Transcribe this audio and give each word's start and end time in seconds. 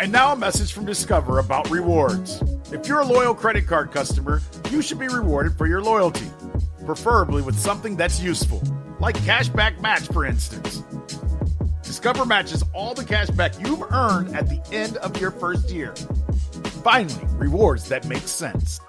And 0.00 0.12
now 0.12 0.32
a 0.32 0.36
message 0.36 0.72
from 0.72 0.86
Discover 0.86 1.40
about 1.40 1.68
rewards. 1.68 2.42
If 2.72 2.88
you're 2.88 3.00
a 3.00 3.04
loyal 3.04 3.34
credit 3.34 3.66
card 3.66 3.92
customer, 3.92 4.40
you 4.70 4.80
should 4.80 4.98
be 4.98 5.08
rewarded 5.08 5.58
for 5.58 5.66
your 5.66 5.82
loyalty, 5.82 6.26
preferably 6.86 7.42
with 7.42 7.58
something 7.58 7.96
that's 7.96 8.18
useful, 8.18 8.62
like 8.98 9.14
Cashback 9.18 9.78
Match, 9.82 10.06
for 10.06 10.24
instance. 10.24 10.82
Discover 11.82 12.24
matches 12.24 12.64
all 12.72 12.94
the 12.94 13.04
cash 13.04 13.28
back 13.28 13.52
you've 13.60 13.82
earned 13.92 14.34
at 14.34 14.48
the 14.48 14.62
end 14.72 14.96
of 14.96 15.20
your 15.20 15.32
first 15.32 15.68
year. 15.68 15.94
Finally, 16.82 17.26
rewards 17.34 17.86
that 17.90 18.06
make 18.06 18.26
sense. 18.26 18.80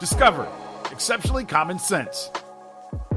Discover, 0.00 0.48
exceptionally 0.90 1.44
common 1.44 1.78
sense. 1.78 2.28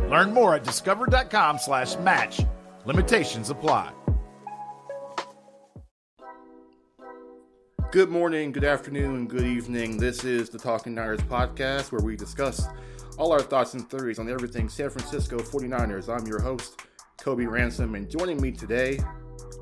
Learn 0.08 0.32
more 0.32 0.54
at 0.54 0.64
discover.com 0.64 1.58
slash 1.58 1.98
match. 1.98 2.42
Limitations 2.86 3.50
apply. 3.50 3.92
Good 7.94 8.10
morning, 8.10 8.52
good 8.52 8.64
afternoon, 8.64 9.28
good 9.28 9.46
evening. 9.46 9.98
This 9.98 10.24
is 10.24 10.50
the 10.50 10.58
Talking 10.58 10.96
Niners 10.96 11.22
podcast 11.22 11.92
where 11.92 12.02
we 12.02 12.16
discuss 12.16 12.66
all 13.20 13.32
our 13.32 13.40
thoughts 13.40 13.76
and 13.76 13.88
theories 13.88 14.18
on 14.18 14.28
everything 14.28 14.68
San 14.68 14.90
Francisco 14.90 15.38
49ers. 15.38 16.10
I'm 16.10 16.26
your 16.26 16.42
host, 16.42 16.82
Kobe 17.22 17.46
Ransom, 17.46 17.94
and 17.94 18.10
joining 18.10 18.42
me 18.42 18.52
today, 18.52 19.00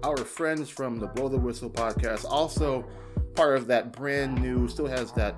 our 0.03 0.15
friends 0.15 0.69
from 0.69 0.95
the 0.95 1.07
Blow 1.07 1.27
the 1.27 1.37
Whistle 1.37 1.69
podcast, 1.69 2.23
also 2.23 2.87
part 3.35 3.57
of 3.57 3.67
that 3.67 3.91
brand 3.91 4.41
new, 4.41 4.65
still 4.69 4.87
has 4.87 5.11
that 5.11 5.35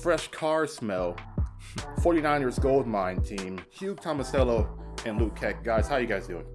fresh 0.00 0.28
car 0.28 0.66
smell, 0.66 1.14
49ers 1.98 2.58
Gold 2.58 2.86
Mine 2.86 3.20
team, 3.20 3.60
Hugh 3.68 3.96
Tomasello 3.96 4.66
and 5.04 5.20
Luke 5.20 5.36
Keck. 5.36 5.62
Guys, 5.62 5.88
how 5.88 5.98
you 5.98 6.06
guys 6.06 6.26
doing? 6.26 6.46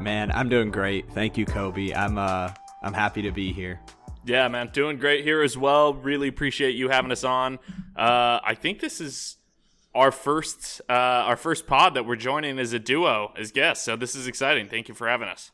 Man, 0.00 0.32
I'm 0.32 0.48
doing 0.48 0.72
great. 0.72 1.08
Thank 1.12 1.38
you, 1.38 1.46
Kobe. 1.46 1.94
I'm 1.94 2.18
uh 2.18 2.52
I'm 2.82 2.92
happy 2.92 3.22
to 3.22 3.30
be 3.30 3.52
here. 3.52 3.78
Yeah, 4.24 4.46
man, 4.48 4.70
doing 4.72 4.98
great 4.98 5.24
here 5.24 5.42
as 5.42 5.56
well. 5.56 5.94
Really 5.94 6.28
appreciate 6.28 6.76
you 6.76 6.88
having 6.88 7.10
us 7.10 7.24
on. 7.24 7.58
Uh, 7.96 8.38
I 8.44 8.54
think 8.54 8.80
this 8.80 9.00
is 9.00 9.36
our 9.94 10.12
first 10.12 10.80
uh, 10.88 10.92
our 10.92 11.36
first 11.36 11.66
pod 11.66 11.94
that 11.94 12.06
we're 12.06 12.16
joining 12.16 12.58
as 12.58 12.72
a 12.72 12.78
duo 12.78 13.32
as 13.36 13.50
guests. 13.50 13.84
So 13.84 13.96
this 13.96 14.14
is 14.14 14.26
exciting. 14.26 14.68
Thank 14.68 14.88
you 14.88 14.94
for 14.94 15.08
having 15.08 15.28
us. 15.28 15.50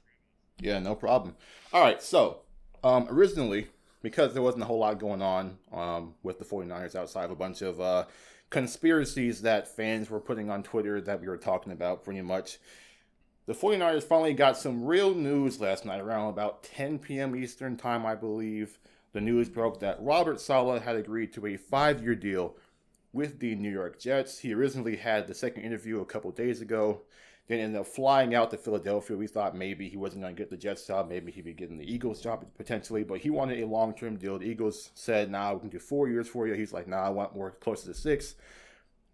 Yeah, 0.61 0.78
no 0.80 0.94
problem. 0.94 1.36
All 1.72 1.83
right, 1.83 2.02
so 2.02 2.41
um, 2.83 3.06
originally, 3.11 3.69
because 4.02 4.33
there 4.34 4.42
wasn't 4.42 4.62
a 4.62 4.66
whole 4.66 4.78
lot 4.78 4.98
going 4.98 5.22
on 5.22 5.58
um, 5.72 6.14
with 6.22 6.39
the 6.39 6.44
49ers 6.44 6.94
outside 6.94 7.24
of 7.24 7.30
a 7.30 7.36
bunch 7.36 7.62
of 7.62 7.80
uh, 7.80 8.05
conspiracies 8.50 9.42
that 9.42 9.69
fans 9.69 10.11
were 10.11 10.20
putting 10.20 10.50
on 10.50 10.62
Twitter 10.62 11.00
that 11.00 11.20
we 11.20 11.28
were 11.28 11.36
talking 11.36 11.72
about 11.72 12.05
pretty 12.05 12.22
much, 12.22 12.58
the 13.48 13.54
49ers 13.54 14.04
finally 14.04 14.34
got 14.34 14.58
some 14.58 14.84
real 14.84 15.14
news 15.14 15.58
last 15.58 15.86
night 15.86 16.02
around 16.02 16.28
about 16.28 16.62
10 16.64 16.98
p.m. 16.98 17.34
Eastern 17.34 17.78
Time, 17.78 18.05
I 18.05 18.14
believe. 18.14 18.78
The 19.14 19.22
news 19.22 19.48
broke 19.48 19.80
that 19.80 19.96
Robert 20.02 20.38
Saleh 20.38 20.82
had 20.82 20.96
agreed 20.96 21.32
to 21.32 21.46
a 21.46 21.56
five 21.56 22.02
year 22.02 22.14
deal 22.14 22.56
with 23.14 23.38
the 23.38 23.55
New 23.55 23.70
York 23.70 23.98
Jets. 23.98 24.40
He 24.40 24.52
originally 24.52 24.96
had 24.96 25.27
the 25.27 25.34
second 25.34 25.62
interview 25.62 26.02
a 26.02 26.05
couple 26.05 26.30
days 26.30 26.60
ago, 26.60 27.00
then 27.46 27.60
ended 27.60 27.80
up 27.80 27.86
flying 27.86 28.34
out 28.34 28.50
to 28.50 28.58
Philadelphia. 28.58 29.16
We 29.16 29.27
thought 29.27 29.56
maybe 29.56 29.88
he 29.88 29.96
wasn't 29.96 30.24
going 30.24 30.36
to 30.36 30.38
get 30.38 30.50
the 30.50 30.58
Jets 30.58 30.86
job, 30.86 31.08
maybe 31.08 31.33
he'd 31.33 31.46
be 31.46 31.55
getting 31.55 31.78
the 31.78 31.90
Eagles 31.90 32.20
job 32.20 32.44
potentially, 32.58 33.02
but 33.02 33.20
he 33.20 33.30
wanted 33.30 33.62
a 33.62 33.66
long 33.66 33.94
term 33.94 34.18
deal. 34.18 34.38
The 34.38 34.44
Eagles 34.44 34.90
said, 34.94 35.30
nah, 35.30 35.55
we 35.55 35.60
can 35.60 35.70
do 35.70 35.78
four 35.78 36.06
years 36.06 36.28
for 36.28 36.46
you. 36.46 36.52
He's 36.52 36.74
like, 36.74 36.86
nah, 36.86 37.02
I 37.02 37.08
want 37.08 37.34
more 37.34 37.52
closer 37.52 37.86
to 37.86 37.94
six. 37.94 38.34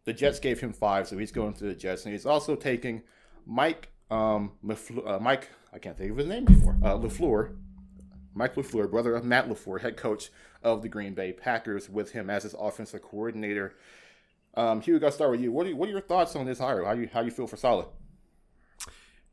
The 0.07 0.13
Jets 0.13 0.41
gave 0.41 0.59
him 0.59 0.73
five, 0.73 1.07
so 1.07 1.17
he's 1.17 1.31
going 1.31 1.55
to 1.55 1.65
the 1.67 1.75
Jets, 1.75 2.05
and 2.05 2.13
he's 2.13 2.27
also 2.27 2.57
taking 2.57 3.03
Mike 3.47 3.91
um, 4.15 4.53
LaFleur, 4.65 5.09
uh, 5.09 5.19
Mike, 5.19 5.51
I 5.73 5.79
can't 5.79 5.99
think 5.99 6.13
of 6.13 6.17
his 6.17 6.27
name 6.27 6.45
before, 6.45 6.77
uh, 6.83 6.97
LaFleur, 6.97 7.57
Mike 8.35 8.55
LaFleur, 8.55 8.91
brother 8.91 9.15
of 9.15 9.25
Matt 9.25 9.49
LaFleur, 9.49 9.81
head 9.81 9.97
coach 9.97 10.31
of 10.63 10.83
the 10.83 10.89
Green 10.89 11.15
Bay 11.15 11.33
Packers, 11.33 11.91
with 11.91 12.13
him 12.13 12.31
as 12.31 12.45
his 12.45 12.55
offensive 12.55 13.03
coordinator. 13.03 13.75
Um, 14.57 14.81
Hugh, 14.81 15.01
got 15.01 15.09
to 15.09 15.13
start 15.13 15.33
with 15.33 15.41
you. 15.41 15.51
What 15.51 15.67
are, 15.67 15.75
what 15.75 15.89
are 15.89 15.93
your 15.93 16.01
thoughts 16.01 16.37
on 16.37 16.47
this 16.47 16.61
hire? 16.61 16.85
How 16.85 16.93
you 16.93 17.09
how 17.13 17.23
you 17.23 17.33
feel 17.33 17.49
for 17.49 17.57
Saleh? 17.57 17.87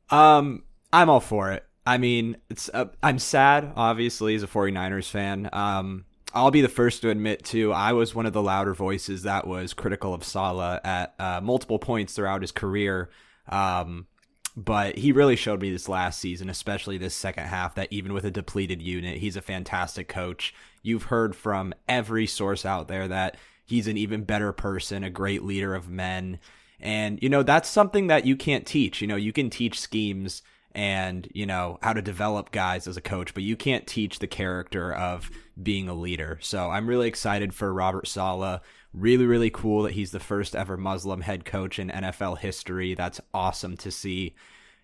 Um, 0.09 0.64
I'm 0.91 1.09
all 1.09 1.20
for 1.20 1.52
it. 1.52 1.64
I 1.86 2.00
mean, 2.00 2.38
it's 2.50 2.70
uh, 2.74 2.86
I'm 3.03 3.20
sad, 3.20 3.72
obviously, 3.75 4.34
as 4.34 4.41
a 4.41 4.47
49ers 4.47 5.09
fan. 5.09 5.47
Um, 5.53 6.06
I'll 6.34 6.52
be 6.52 6.62
the 6.62 6.70
first 6.70 7.03
to 7.03 7.09
admit 7.09 7.44
too. 7.44 7.72
I 7.72 7.94
was 7.94 8.16
one 8.16 8.25
of 8.25 8.34
the 8.34 8.41
louder 8.41 8.74
voices 8.74 9.24
that 9.24 9.46
was 9.46 9.74
critical 9.74 10.14
of 10.14 10.24
Saleh 10.24 10.80
at 10.84 11.14
uh, 11.20 11.40
multiple 11.41 11.78
points 11.78 12.14
throughout 12.14 12.41
his 12.41 12.52
career. 12.52 13.09
Um, 13.47 14.08
but 14.56 14.98
he 14.98 15.12
really 15.12 15.36
showed 15.36 15.62
me 15.62 15.72
this 15.72 15.88
last 15.88 16.20
season, 16.20 16.50
especially 16.50 16.98
this 16.98 17.16
second 17.16 17.46
half, 17.46 17.76
that 17.76 17.88
even 17.92 18.14
with 18.14 18.26
a 18.26 18.32
depleted 18.32 18.82
unit, 18.82 19.18
he's 19.18 19.36
a 19.36 19.42
fantastic 19.42 20.08
coach. 20.08 20.54
You've 20.82 21.04
heard 21.04 21.36
from 21.36 21.74
every 21.88 22.28
source 22.28 22.66
out 22.66 22.88
there 22.88 23.08
that 23.08 23.38
he's 23.66 23.88
an 23.88 23.98
even 23.98 24.24
better 24.24 24.52
person, 24.52 25.04
a 25.04 25.10
great 25.10 25.44
leader 25.44 25.74
of 25.74 25.90
men. 25.90 26.40
And, 26.80 27.22
you 27.22 27.30
know, 27.30 27.44
that's 27.44 27.70
something 27.70 28.08
that 28.08 28.26
you 28.26 28.36
can't 28.36 28.66
teach. 28.66 29.02
You 29.02 29.08
know, 29.08 29.16
you 29.16 29.32
can 29.32 29.50
teach 29.50 29.80
schemes 29.80 30.42
and, 30.74 31.28
you 31.34 31.46
know, 31.46 31.78
how 31.82 31.94
to 31.94 32.02
develop 32.02 32.52
guys 32.52 32.88
as 32.88 32.98
a 32.98 33.02
coach, 33.02 33.34
but 33.34 33.44
you 33.44 33.56
can't 33.56 33.86
teach 33.88 34.20
the 34.20 34.28
character 34.28 34.94
of 34.94 35.30
being 35.62 35.88
a 35.88 35.94
leader. 35.94 36.40
So 36.42 36.70
I'm 36.70 36.88
really 36.88 37.08
excited 37.08 37.54
for 37.54 37.74
Robert 37.74 38.08
Saleh. 38.08 38.62
Really, 38.94 39.25
really 39.25 39.50
cool 39.50 39.84
that 39.84 39.94
he's 39.94 40.12
the 40.12 40.19
first 40.19 40.56
ever 40.56 40.75
Muslim 40.75 41.22
head 41.22 41.46
coach 41.46 41.79
in 41.79 41.90
NFL 41.90 42.40
history. 42.40 42.94
That's 42.94 43.22
awesome 43.34 43.78
to 43.78 43.91
see. 43.91 44.35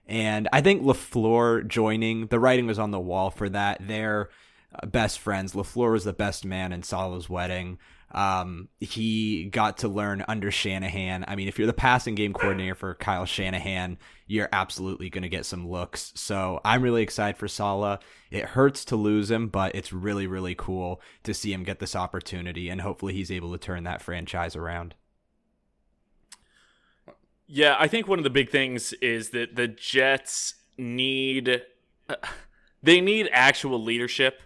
And 0.08 0.48
I 0.54 0.62
think 0.62 0.82
LaFleur 0.82 1.68
joining, 1.68 2.28
the 2.28 2.40
writing 2.40 2.68
was 2.68 2.80
on 2.80 2.92
the 2.92 3.00
wall 3.00 3.30
for 3.30 3.50
that. 3.50 3.86
They're 3.86 4.30
uh, 4.74 4.86
best 4.86 5.20
friends. 5.20 5.54
LaFleur 5.54 5.92
was 5.92 6.06
the 6.06 6.14
best 6.14 6.46
man 6.46 6.72
in 6.72 6.84
Saleh's 6.84 7.30
wedding. 7.30 7.78
Um, 8.12 8.70
he 8.80 9.46
got 9.46 9.80
to 9.80 9.88
learn 9.88 10.24
under 10.28 10.50
Shanahan. 10.50 11.26
I 11.28 11.36
mean, 11.36 11.48
if 11.48 11.58
you're 11.58 11.68
the 11.68 11.74
passing 11.74 12.16
game 12.16 12.34
coordinator 12.34 12.76
for 12.76 12.96
Kyle 12.96 13.26
Shanahan, 13.26 13.98
you're 14.28 14.50
absolutely 14.52 15.10
going 15.10 15.24
to 15.24 15.30
get 15.30 15.46
some 15.46 15.68
looks. 15.68 16.14
So 16.16 16.62
I'm 16.64 16.82
really 16.82 17.04
excited 17.04 17.38
for 17.38 17.48
Saleh. 17.48 18.00
It 18.32 18.46
hurts 18.46 18.86
to 18.86 18.96
lose 18.96 19.30
him, 19.30 19.50
but 19.50 19.76
it's 19.76 19.92
really, 19.92 20.26
really 20.26 20.56
cool 20.56 21.02
to 21.24 21.34
see 21.34 21.52
him 21.52 21.64
get 21.64 21.80
this 21.80 21.96
opportunity, 21.96 22.70
and 22.70 22.82
hopefully 22.82 23.14
he's 23.14 23.32
able 23.32 23.52
to 23.52 23.58
turn 23.58 23.84
that 23.84 24.02
franchise 24.02 24.56
around. 24.56 24.96
Yeah, 27.46 27.76
I 27.80 27.88
think 27.88 28.08
one 28.08 28.20
of 28.20 28.24
the 28.24 28.30
big 28.30 28.50
things 28.50 28.94
is 28.94 29.30
that 29.30 29.56
the 29.56 29.68
Jets 29.68 30.56
need 30.78 31.64
they 32.84 33.02
need 33.02 33.30
actual 33.32 33.82
leadership 33.82 34.42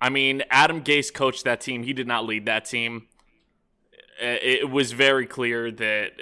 I 0.00 0.08
mean, 0.08 0.42
Adam 0.50 0.82
Gase 0.82 1.12
coached 1.12 1.44
that 1.44 1.60
team. 1.60 1.82
He 1.82 1.92
did 1.92 2.06
not 2.06 2.26
lead 2.26 2.46
that 2.46 2.64
team. 2.64 3.06
Uh, 4.22 4.36
it 4.42 4.70
was 4.70 4.92
very 4.92 5.26
clear 5.26 5.70
that 5.70 6.12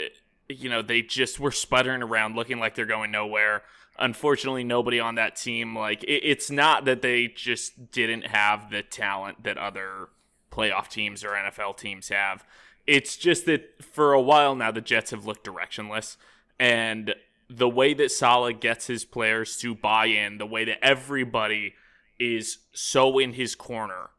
you 0.48 0.68
know 0.68 0.82
they 0.82 1.02
just 1.02 1.38
were 1.38 1.52
sputtering 1.52 2.02
around, 2.02 2.36
looking 2.36 2.58
like 2.58 2.74
they're 2.74 2.86
going 2.86 3.10
nowhere. 3.10 3.62
Unfortunately, 3.98 4.62
nobody 4.64 5.00
on 5.00 5.16
that 5.16 5.36
team 5.36 5.76
like 5.76 6.04
it's 6.06 6.50
not 6.50 6.84
that 6.84 7.02
they 7.02 7.28
just 7.28 7.90
didn't 7.90 8.26
have 8.26 8.70
the 8.70 8.82
talent 8.82 9.42
that 9.42 9.58
other 9.58 10.08
playoff 10.52 10.88
teams 10.88 11.24
or 11.24 11.30
NFL 11.30 11.76
teams 11.76 12.08
have. 12.08 12.44
It's 12.86 13.16
just 13.16 13.46
that 13.46 13.82
for 13.82 14.12
a 14.12 14.20
while 14.20 14.54
now 14.54 14.70
the 14.70 14.80
Jets 14.80 15.10
have 15.10 15.26
looked 15.26 15.44
directionless 15.44 16.16
and 16.58 17.14
the 17.50 17.68
way 17.68 17.94
that 17.94 18.10
Saleh 18.10 18.60
gets 18.60 18.86
his 18.86 19.04
players 19.04 19.56
to 19.58 19.74
buy 19.74 20.06
in, 20.06 20.38
the 20.38 20.46
way 20.46 20.64
that 20.64 20.84
everybody 20.84 21.74
is 22.18 22.58
so 22.72 23.18
in 23.18 23.34
his 23.34 23.54
corner. 23.54 24.10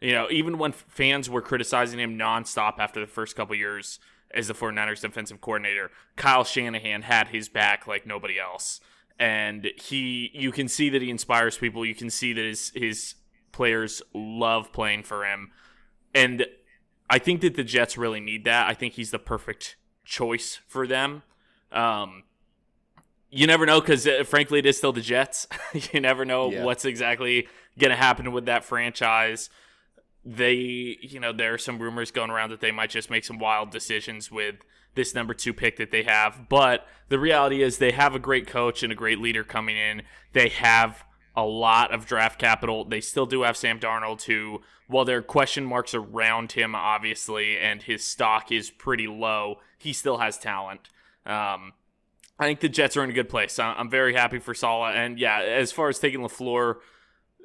You 0.00 0.12
know, 0.12 0.26
even 0.30 0.58
when 0.58 0.72
fans 0.72 1.30
were 1.30 1.40
criticizing 1.40 1.98
him 1.98 2.18
nonstop 2.18 2.78
after 2.78 3.00
the 3.00 3.06
first 3.06 3.34
couple 3.34 3.54
years 3.54 3.98
as 4.32 4.48
the 4.48 4.54
49ers 4.54 5.00
defensive 5.00 5.40
coordinator, 5.40 5.90
Kyle 6.16 6.44
Shanahan 6.44 7.02
had 7.02 7.28
his 7.28 7.48
back 7.48 7.86
like 7.86 8.06
nobody 8.06 8.38
else. 8.38 8.80
And 9.18 9.70
he 9.76 10.30
you 10.34 10.52
can 10.52 10.68
see 10.68 10.90
that 10.90 11.00
he 11.00 11.08
inspires 11.08 11.56
people. 11.56 11.86
You 11.86 11.94
can 11.94 12.10
see 12.10 12.34
that 12.34 12.44
his 12.44 12.70
his 12.74 13.14
players 13.52 14.02
love 14.12 14.72
playing 14.72 15.04
for 15.04 15.24
him. 15.24 15.50
And 16.14 16.46
I 17.08 17.18
think 17.18 17.40
that 17.40 17.54
the 17.54 17.64
Jets 17.64 17.96
really 17.96 18.20
need 18.20 18.44
that. 18.44 18.68
I 18.68 18.74
think 18.74 18.94
he's 18.94 19.10
the 19.10 19.18
perfect 19.18 19.76
choice 20.04 20.58
for 20.66 20.86
them. 20.86 21.22
Um, 21.72 22.24
you 23.30 23.46
never 23.46 23.66
know 23.66 23.80
because 23.80 24.06
uh, 24.06 24.24
frankly 24.24 24.58
it 24.58 24.66
is 24.66 24.76
still 24.78 24.92
the 24.92 25.00
jets. 25.00 25.46
You 25.92 26.00
never 26.00 26.24
know 26.24 26.50
yeah. 26.50 26.64
what's 26.64 26.84
exactly 26.84 27.48
going 27.78 27.90
to 27.90 27.96
happen 27.96 28.32
with 28.32 28.46
that 28.46 28.64
franchise. 28.64 29.50
They 30.24 30.98
you 31.00 31.20
know 31.20 31.32
there 31.32 31.54
are 31.54 31.58
some 31.58 31.78
rumors 31.78 32.10
going 32.10 32.30
around 32.30 32.50
that 32.50 32.60
they 32.60 32.72
might 32.72 32.90
just 32.90 33.10
make 33.10 33.24
some 33.24 33.38
wild 33.38 33.70
decisions 33.70 34.30
with 34.30 34.56
this 34.94 35.14
number 35.14 35.34
two 35.34 35.52
pick 35.52 35.76
that 35.76 35.90
they 35.90 36.02
have. 36.04 36.48
But 36.48 36.86
the 37.08 37.18
reality 37.18 37.62
is 37.62 37.78
they 37.78 37.92
have 37.92 38.14
a 38.14 38.18
great 38.18 38.46
coach 38.46 38.82
and 38.82 38.92
a 38.92 38.96
great 38.96 39.20
leader 39.20 39.44
coming 39.44 39.76
in. 39.76 40.02
They 40.32 40.48
have 40.48 41.04
a 41.36 41.44
lot 41.44 41.92
of 41.92 42.06
draft 42.06 42.40
capital. 42.40 42.84
They 42.84 43.00
still 43.00 43.26
do 43.26 43.42
have 43.42 43.56
sam 43.56 43.78
darnold 43.78 44.22
who 44.22 44.62
while 44.88 45.04
there 45.04 45.18
are 45.18 45.22
question 45.22 45.66
marks 45.66 45.94
around 45.94 46.52
him 46.52 46.74
obviously 46.74 47.58
and 47.58 47.82
his 47.82 48.04
stock 48.04 48.52
is 48.52 48.70
pretty 48.70 49.06
low 49.06 49.56
he 49.78 49.92
still 49.92 50.18
has 50.18 50.38
talent. 50.38 50.88
Um, 51.24 51.72
I 52.38 52.44
think 52.44 52.60
the 52.60 52.68
Jets 52.68 52.96
are 52.96 53.04
in 53.04 53.10
a 53.10 53.14
good 53.14 53.28
place. 53.28 53.58
I'm 53.58 53.88
very 53.88 54.14
happy 54.14 54.38
for 54.38 54.54
Saleh. 54.54 54.94
And 54.94 55.18
yeah, 55.18 55.40
as 55.40 55.72
far 55.72 55.88
as 55.88 55.98
taking 55.98 56.20
LaFleur, 56.20 56.76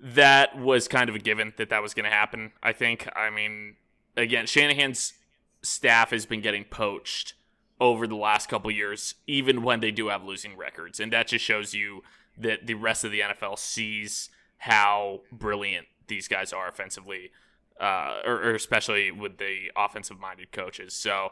that 0.03 0.57
was 0.57 0.88
kind 0.88 1.09
of 1.09 1.15
a 1.15 1.19
given 1.19 1.53
that 1.57 1.69
that 1.69 1.81
was 1.81 1.93
going 1.93 2.05
to 2.05 2.15
happen. 2.15 2.51
I 2.61 2.73
think. 2.73 3.07
I 3.15 3.29
mean, 3.29 3.75
again, 4.17 4.47
Shanahan's 4.47 5.13
staff 5.61 6.11
has 6.11 6.25
been 6.25 6.41
getting 6.41 6.65
poached 6.65 7.35
over 7.79 8.05
the 8.05 8.15
last 8.15 8.49
couple 8.49 8.69
years, 8.69 9.15
even 9.27 9.63
when 9.63 9.79
they 9.79 9.91
do 9.91 10.09
have 10.09 10.23
losing 10.23 10.57
records, 10.57 10.99
and 10.99 11.11
that 11.13 11.27
just 11.27 11.43
shows 11.43 11.73
you 11.73 12.03
that 12.38 12.67
the 12.67 12.75
rest 12.75 13.03
of 13.03 13.11
the 13.11 13.21
NFL 13.21 13.57
sees 13.57 14.29
how 14.57 15.21
brilliant 15.31 15.88
these 16.07 16.27
guys 16.27 16.53
are 16.53 16.67
offensively, 16.67 17.31
uh, 17.79 18.19
or, 18.25 18.33
or 18.43 18.53
especially 18.53 19.11
with 19.11 19.38
the 19.38 19.71
offensive-minded 19.75 20.51
coaches. 20.51 20.93
So, 20.93 21.31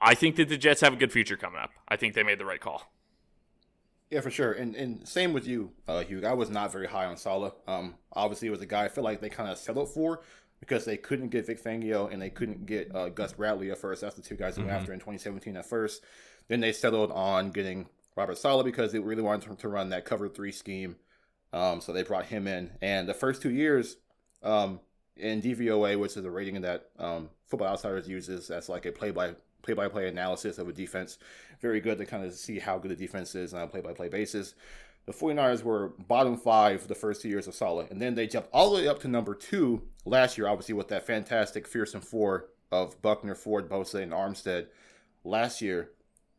I 0.00 0.14
think 0.14 0.36
that 0.36 0.48
the 0.48 0.56
Jets 0.56 0.80
have 0.82 0.92
a 0.92 0.96
good 0.96 1.12
future 1.12 1.36
coming 1.36 1.60
up. 1.60 1.70
I 1.88 1.96
think 1.96 2.14
they 2.14 2.22
made 2.22 2.38
the 2.38 2.44
right 2.44 2.60
call. 2.60 2.92
Yeah, 4.10 4.20
for 4.20 4.30
sure. 4.30 4.52
And 4.52 4.74
and 4.74 5.06
same 5.06 5.32
with 5.32 5.46
you, 5.46 5.72
uh, 5.86 6.02
Hugh. 6.02 6.26
I 6.26 6.32
was 6.32 6.50
not 6.50 6.72
very 6.72 6.86
high 6.86 7.04
on 7.04 7.16
Saleh. 7.16 7.52
Um, 7.66 7.94
obviously, 8.12 8.48
it 8.48 8.52
was 8.52 8.62
a 8.62 8.66
guy 8.66 8.84
I 8.84 8.88
feel 8.88 9.04
like 9.04 9.20
they 9.20 9.28
kind 9.28 9.50
of 9.50 9.58
settled 9.58 9.92
for 9.92 10.22
because 10.60 10.84
they 10.84 10.96
couldn't 10.96 11.28
get 11.28 11.46
Vic 11.46 11.62
Fangio 11.62 12.10
and 12.12 12.20
they 12.20 12.30
couldn't 12.30 12.66
get 12.66 12.94
uh, 12.94 13.10
Gus 13.10 13.34
Bradley 13.34 13.70
at 13.70 13.78
first. 13.78 14.00
That's 14.00 14.16
the 14.16 14.22
two 14.22 14.34
guys 14.34 14.56
they 14.56 14.62
mm-hmm. 14.62 14.70
went 14.70 14.80
after 14.80 14.92
in 14.92 14.98
2017 14.98 15.56
at 15.56 15.66
first. 15.66 16.02
Then 16.48 16.60
they 16.60 16.72
settled 16.72 17.12
on 17.12 17.50
getting 17.50 17.88
Robert 18.16 18.38
Saleh 18.38 18.64
because 18.64 18.92
they 18.92 18.98
really 18.98 19.22
wanted 19.22 19.58
to 19.58 19.68
run 19.68 19.90
that 19.90 20.04
cover 20.04 20.28
three 20.28 20.52
scheme. 20.52 20.96
Um, 21.52 21.80
so 21.80 21.92
they 21.92 22.02
brought 22.02 22.26
him 22.26 22.46
in. 22.46 22.70
And 22.82 23.08
the 23.08 23.14
first 23.14 23.42
two 23.42 23.50
years 23.50 23.96
um, 24.42 24.80
in 25.16 25.40
DVOA, 25.40 25.98
which 25.98 26.16
is 26.16 26.24
a 26.24 26.30
rating 26.30 26.60
that 26.62 26.88
um, 26.98 27.30
Football 27.46 27.68
Outsiders 27.68 28.08
uses 28.08 28.50
as 28.50 28.68
like 28.68 28.86
a 28.86 28.92
play 28.92 29.10
by 29.10 29.34
play 29.62 29.74
by 29.74 29.88
play 29.88 30.08
analysis 30.08 30.58
of 30.58 30.68
a 30.68 30.72
defense 30.72 31.18
very 31.60 31.80
good 31.80 31.98
to 31.98 32.06
kind 32.06 32.24
of 32.24 32.32
see 32.34 32.58
how 32.58 32.78
good 32.78 32.90
the 32.90 32.96
defense 32.96 33.34
is 33.34 33.54
on 33.54 33.62
a 33.62 33.66
play 33.66 33.80
by 33.80 33.92
play 33.92 34.08
basis. 34.08 34.54
The 35.06 35.12
49ers 35.12 35.62
were 35.62 35.88
bottom 36.06 36.36
five 36.36 36.86
the 36.86 36.94
first 36.94 37.22
two 37.22 37.28
years 37.28 37.46
of 37.48 37.54
Saleh, 37.54 37.90
and 37.90 38.00
then 38.00 38.14
they 38.14 38.26
jumped 38.26 38.50
all 38.52 38.70
the 38.70 38.76
way 38.76 38.88
up 38.88 39.00
to 39.00 39.08
number 39.08 39.34
two 39.34 39.82
last 40.04 40.36
year, 40.36 40.46
obviously, 40.46 40.74
with 40.74 40.88
that 40.88 41.06
fantastic 41.06 41.66
fearsome 41.66 42.02
four 42.02 42.46
of 42.70 43.00
Buckner, 43.00 43.34
Ford, 43.34 43.68
Bosa, 43.70 44.02
and 44.02 44.12
Armstead 44.12 44.66
last 45.24 45.62
year. 45.62 45.90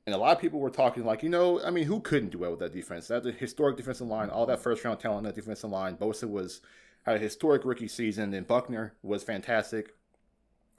And 0.06 0.14
a 0.14 0.20
lot 0.20 0.36
of 0.36 0.42
people 0.42 0.60
were 0.60 0.70
talking 0.70 1.04
like, 1.04 1.24
you 1.24 1.30
know, 1.30 1.62
I 1.64 1.72
mean, 1.72 1.86
who 1.86 2.00
couldn't 2.00 2.30
do 2.30 2.40
well 2.40 2.52
with 2.52 2.60
that 2.60 2.74
defense? 2.74 3.08
That 3.08 3.24
the 3.24 3.32
historic 3.32 3.76
defensive 3.76 4.08
line, 4.08 4.30
all 4.30 4.46
that 4.46 4.60
first 4.60 4.86
round 4.86 5.00
talent 5.00 5.18
on 5.18 5.24
that 5.24 5.36
defensive 5.36 5.70
line. 5.70 5.98
Bosa 5.98 6.30
was 6.30 6.62
had 7.04 7.16
a 7.16 7.20
historic 7.20 7.66
rookie 7.66 7.88
season, 7.88 8.34
and 8.34 8.46
Buckner 8.46 8.94
was 9.02 9.24
fantastic. 9.24 9.96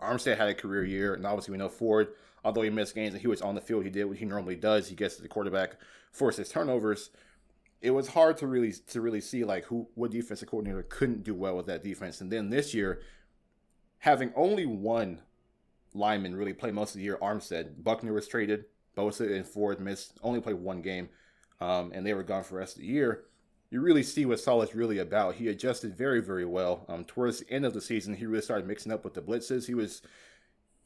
Armstead 0.00 0.38
had 0.38 0.48
a 0.48 0.54
career 0.54 0.84
year, 0.84 1.14
and 1.14 1.26
obviously 1.26 1.52
we 1.52 1.58
know 1.58 1.68
Ford 1.68 2.08
although 2.44 2.62
he 2.62 2.70
missed 2.70 2.94
games 2.94 3.14
and 3.14 3.20
he 3.20 3.28
was 3.28 3.42
on 3.42 3.54
the 3.54 3.60
field, 3.60 3.84
he 3.84 3.90
did 3.90 4.04
what 4.04 4.18
he 4.18 4.24
normally 4.24 4.56
does. 4.56 4.88
He 4.88 4.94
gets 4.94 5.16
to 5.16 5.22
the 5.22 5.28
quarterback, 5.28 5.76
forces 6.12 6.48
turnovers. 6.48 7.10
It 7.80 7.92
was 7.92 8.08
hard 8.08 8.36
to 8.38 8.46
really 8.46 8.72
to 8.88 9.00
really 9.00 9.20
see 9.20 9.44
like 9.44 9.64
who 9.64 9.88
what 9.94 10.10
defensive 10.10 10.48
coordinator 10.48 10.82
couldn't 10.82 11.24
do 11.24 11.34
well 11.34 11.56
with 11.56 11.66
that 11.66 11.82
defense. 11.82 12.20
And 12.20 12.30
then 12.30 12.50
this 12.50 12.74
year, 12.74 13.00
having 13.98 14.32
only 14.36 14.66
one 14.66 15.20
lineman 15.94 16.36
really 16.36 16.52
play 16.52 16.70
most 16.70 16.90
of 16.90 16.98
the 16.98 17.04
year, 17.04 17.18
Armstead, 17.22 17.82
Buckner 17.82 18.12
was 18.12 18.28
traded. 18.28 18.64
Bosa 18.96 19.34
and 19.34 19.46
Ford 19.46 19.80
missed 19.80 20.18
only 20.22 20.40
played 20.40 20.56
one 20.56 20.82
game, 20.82 21.08
um, 21.60 21.92
and 21.94 22.04
they 22.04 22.14
were 22.14 22.22
gone 22.22 22.42
for 22.42 22.54
the 22.54 22.58
rest 22.58 22.76
of 22.76 22.82
the 22.82 22.88
year. 22.88 23.24
You 23.70 23.80
really 23.80 24.02
see 24.02 24.26
what 24.26 24.40
Saleh's 24.40 24.74
really 24.74 24.98
about. 24.98 25.36
He 25.36 25.46
adjusted 25.46 25.96
very, 25.96 26.20
very 26.20 26.44
well. 26.44 26.84
Um, 26.88 27.04
towards 27.04 27.38
the 27.38 27.50
end 27.52 27.64
of 27.64 27.72
the 27.72 27.80
season, 27.80 28.14
he 28.14 28.26
really 28.26 28.42
started 28.42 28.66
mixing 28.66 28.90
up 28.90 29.04
with 29.04 29.14
the 29.14 29.22
blitzes. 29.22 29.66
He 29.66 29.74
was 29.74 30.02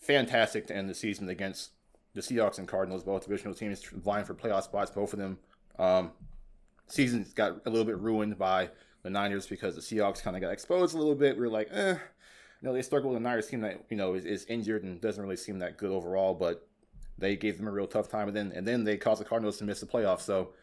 fantastic 0.05 0.67
to 0.69 0.77
end 0.77 0.89
the 0.89 0.95
season 0.95 1.29
against 1.29 1.71
the 2.15 2.21
Seahawks 2.21 2.59
and 2.59 2.69
Cardinals, 2.69 3.03
both 3.03 3.25
divisional 3.25 3.55
teams 3.55 3.85
vying 3.85 4.25
for 4.25 4.35
playoff 4.35 4.65
spots. 4.65 4.91
Both 4.91 5.13
of 5.13 5.19
them. 5.19 5.39
Um, 5.79 6.13
season 6.87 7.27
got 7.35 7.61
a 7.67 7.71
little 7.71 7.85
bit 7.85 7.99
ruined 7.99 8.39
by 8.39 8.71
the 9.03 9.11
Niners 9.11 9.47
because 9.47 9.75
the 9.75 9.81
Seahawks 9.81 10.23
kind 10.23 10.37
of 10.37 10.43
got 10.43 10.53
exposed 10.53 10.95
a 10.95 10.99
little 10.99 11.15
bit. 11.15 11.37
We 11.37 11.43
were 11.43 11.53
like, 11.53 11.69
eh. 11.73 11.97
You 12.61 12.69
know, 12.69 12.73
they 12.73 12.83
struggle 12.83 13.11
with 13.11 13.19
a 13.19 13.21
Niners 13.21 13.49
team 13.49 13.61
that 13.61 13.85
you 13.91 13.97
know 13.97 14.15
is, 14.15 14.25
is, 14.25 14.45
injured 14.47 14.85
and 14.85 15.01
doesn't 15.01 15.23
really 15.23 15.37
seem 15.37 15.59
that 15.59 15.77
good 15.77 15.91
overall, 15.91 16.33
but 16.33 16.67
they 17.19 17.37
gave 17.37 17.59
them 17.59 17.69
a 17.69 17.71
real 17.71 17.87
tough 17.87 18.09
time, 18.09 18.29
and 18.29 18.37
then 18.37 18.53
and 18.55 18.67
then 18.67 18.85
they 18.85 18.97
caused 18.97 19.21
the 19.21 19.25
Cardinals 19.27 19.59
to 19.59 19.65
miss 19.65 19.81
the 19.81 19.87
playoffs. 19.87 20.23
So 20.23 20.55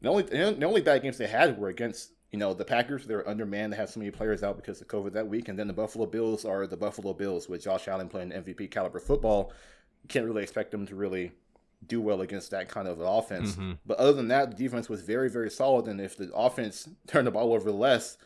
the 0.00 0.08
only 0.08 0.22
the 0.22 0.64
only 0.64 0.80
bad 0.80 1.02
games 1.02 1.18
they 1.18 1.26
had 1.26 1.58
were 1.58 1.68
against 1.68 2.12
you 2.32 2.38
know, 2.38 2.52
the 2.52 2.64
Packers, 2.64 3.06
they're 3.06 3.26
undermanned. 3.28 3.72
They 3.72 3.76
have 3.76 3.88
so 3.88 4.00
many 4.00 4.10
players 4.10 4.42
out 4.42 4.56
because 4.56 4.80
of 4.80 4.88
COVID 4.88 5.12
that 5.12 5.26
week. 5.26 5.48
And 5.48 5.58
then 5.58 5.66
the 5.66 5.72
Buffalo 5.72 6.04
Bills 6.04 6.44
are 6.44 6.66
the 6.66 6.76
Buffalo 6.76 7.14
Bills 7.14 7.48
with 7.48 7.62
Josh 7.62 7.88
Allen 7.88 8.08
playing 8.08 8.30
MVP 8.30 8.70
caliber 8.70 9.00
football. 9.00 9.52
You 10.02 10.08
can't 10.08 10.26
really 10.26 10.42
expect 10.42 10.70
them 10.70 10.86
to 10.86 10.94
really 10.94 11.32
do 11.86 12.00
well 12.00 12.20
against 12.20 12.50
that 12.50 12.68
kind 12.68 12.86
of 12.86 13.00
offense. 13.00 13.52
Mm-hmm. 13.52 13.72
But 13.86 13.98
other 13.98 14.12
than 14.12 14.28
that, 14.28 14.50
the 14.50 14.56
defense 14.56 14.88
was 14.88 15.00
very, 15.00 15.30
very 15.30 15.50
solid. 15.50 15.86
And 15.86 16.00
if 16.00 16.16
the 16.16 16.30
offense 16.34 16.88
turned 17.06 17.26
the 17.26 17.30
ball 17.30 17.54
over 17.54 17.70
less, 17.70 18.18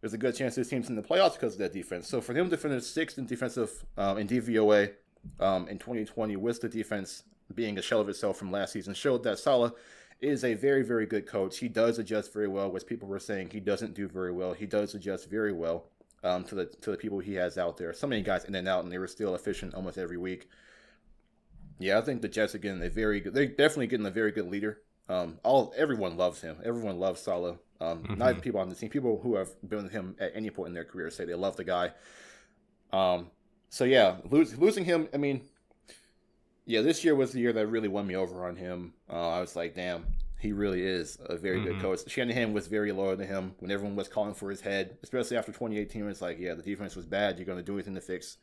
there's 0.00 0.14
a 0.14 0.18
good 0.18 0.34
chance 0.34 0.54
this 0.54 0.68
team's 0.68 0.88
in 0.88 0.96
the 0.96 1.02
playoffs 1.02 1.34
because 1.34 1.54
of 1.54 1.60
that 1.60 1.72
defense. 1.72 2.08
So 2.08 2.20
for 2.20 2.32
them 2.32 2.50
to 2.50 2.56
finish 2.56 2.84
sixth 2.84 3.18
in 3.18 3.26
defensive 3.26 3.84
um, 3.96 4.18
in 4.18 4.26
DVOA 4.26 4.92
um, 5.40 5.68
in 5.68 5.78
2020 5.78 6.36
with 6.36 6.60
the 6.60 6.68
defense 6.68 7.22
being 7.54 7.78
a 7.78 7.82
shell 7.82 8.00
of 8.00 8.08
itself 8.08 8.36
from 8.36 8.50
last 8.50 8.72
season 8.72 8.94
showed 8.94 9.22
that 9.22 9.38
Saleh 9.38 9.72
is 10.24 10.44
a 10.44 10.54
very, 10.54 10.82
very 10.82 11.06
good 11.06 11.26
coach. 11.26 11.58
He 11.58 11.68
does 11.68 11.98
adjust 11.98 12.32
very 12.32 12.48
well, 12.48 12.70
which 12.70 12.86
people 12.86 13.08
were 13.08 13.18
saying 13.18 13.50
he 13.50 13.60
doesn't 13.60 13.94
do 13.94 14.08
very 14.08 14.32
well. 14.32 14.52
He 14.52 14.66
does 14.66 14.94
adjust 14.94 15.30
very 15.30 15.52
well 15.52 15.86
um, 16.22 16.44
to 16.44 16.54
the 16.54 16.66
to 16.66 16.90
the 16.90 16.96
people 16.96 17.18
he 17.18 17.34
has 17.34 17.58
out 17.58 17.76
there. 17.76 17.92
So 17.92 18.06
many 18.06 18.22
guys 18.22 18.44
in 18.44 18.54
and 18.54 18.66
out, 18.68 18.84
and 18.84 18.92
they 18.92 18.98
were 18.98 19.06
still 19.06 19.34
efficient 19.34 19.74
almost 19.74 19.98
every 19.98 20.16
week. 20.16 20.48
Yeah, 21.78 21.98
I 21.98 22.00
think 22.02 22.22
the 22.22 22.28
Jets 22.28 22.54
are 22.54 22.58
getting 22.58 22.82
a 22.82 22.90
very 22.90 23.20
good. 23.20 23.34
They're 23.34 23.46
definitely 23.46 23.88
getting 23.88 24.06
a 24.06 24.10
very 24.10 24.32
good 24.32 24.50
leader. 24.50 24.80
Um, 25.08 25.38
all 25.42 25.74
everyone 25.76 26.16
loves 26.16 26.40
him. 26.40 26.56
Everyone 26.64 26.98
loves 26.98 27.20
Saleh. 27.20 27.58
Um, 27.80 28.02
mm-hmm. 28.02 28.14
Not 28.14 28.30
even 28.30 28.40
people 28.40 28.60
on 28.60 28.68
the 28.68 28.74
team. 28.74 28.88
People 28.88 29.20
who 29.22 29.36
have 29.36 29.50
been 29.68 29.84
with 29.84 29.92
him 29.92 30.16
at 30.18 30.32
any 30.34 30.50
point 30.50 30.68
in 30.68 30.74
their 30.74 30.84
career 30.84 31.10
say 31.10 31.24
they 31.24 31.34
love 31.34 31.56
the 31.56 31.64
guy. 31.64 31.92
Um, 32.92 33.30
so 33.68 33.84
yeah, 33.84 34.16
lose, 34.30 34.56
losing 34.56 34.84
him. 34.84 35.08
I 35.12 35.16
mean, 35.16 35.42
yeah, 36.66 36.80
this 36.80 37.04
year 37.04 37.14
was 37.14 37.32
the 37.32 37.40
year 37.40 37.52
that 37.52 37.66
really 37.66 37.88
won 37.88 38.06
me 38.06 38.16
over 38.16 38.46
on 38.46 38.56
him. 38.56 38.94
Uh, 39.10 39.30
I 39.30 39.40
was 39.40 39.54
like, 39.54 39.74
damn, 39.74 40.06
he 40.38 40.52
really 40.52 40.82
is 40.82 41.18
a 41.26 41.36
very 41.36 41.58
mm-hmm. 41.58 41.72
good 41.72 41.80
coach. 41.80 42.08
Shanahan 42.08 42.52
was 42.52 42.66
very 42.66 42.92
loyal 42.92 43.16
to 43.16 43.26
him 43.26 43.54
when 43.58 43.70
everyone 43.70 43.96
was 43.96 44.08
calling 44.08 44.34
for 44.34 44.50
his 44.50 44.60
head, 44.60 44.98
especially 45.02 45.36
after 45.36 45.52
2018. 45.52 46.08
It's 46.08 46.22
like, 46.22 46.38
yeah, 46.38 46.54
the 46.54 46.62
defense 46.62 46.96
was 46.96 47.06
bad. 47.06 47.38
You're 47.38 47.46
going 47.46 47.58
to 47.58 47.64
do 47.64 47.74
anything 47.74 47.94
to 47.94 48.00
fix 48.00 48.38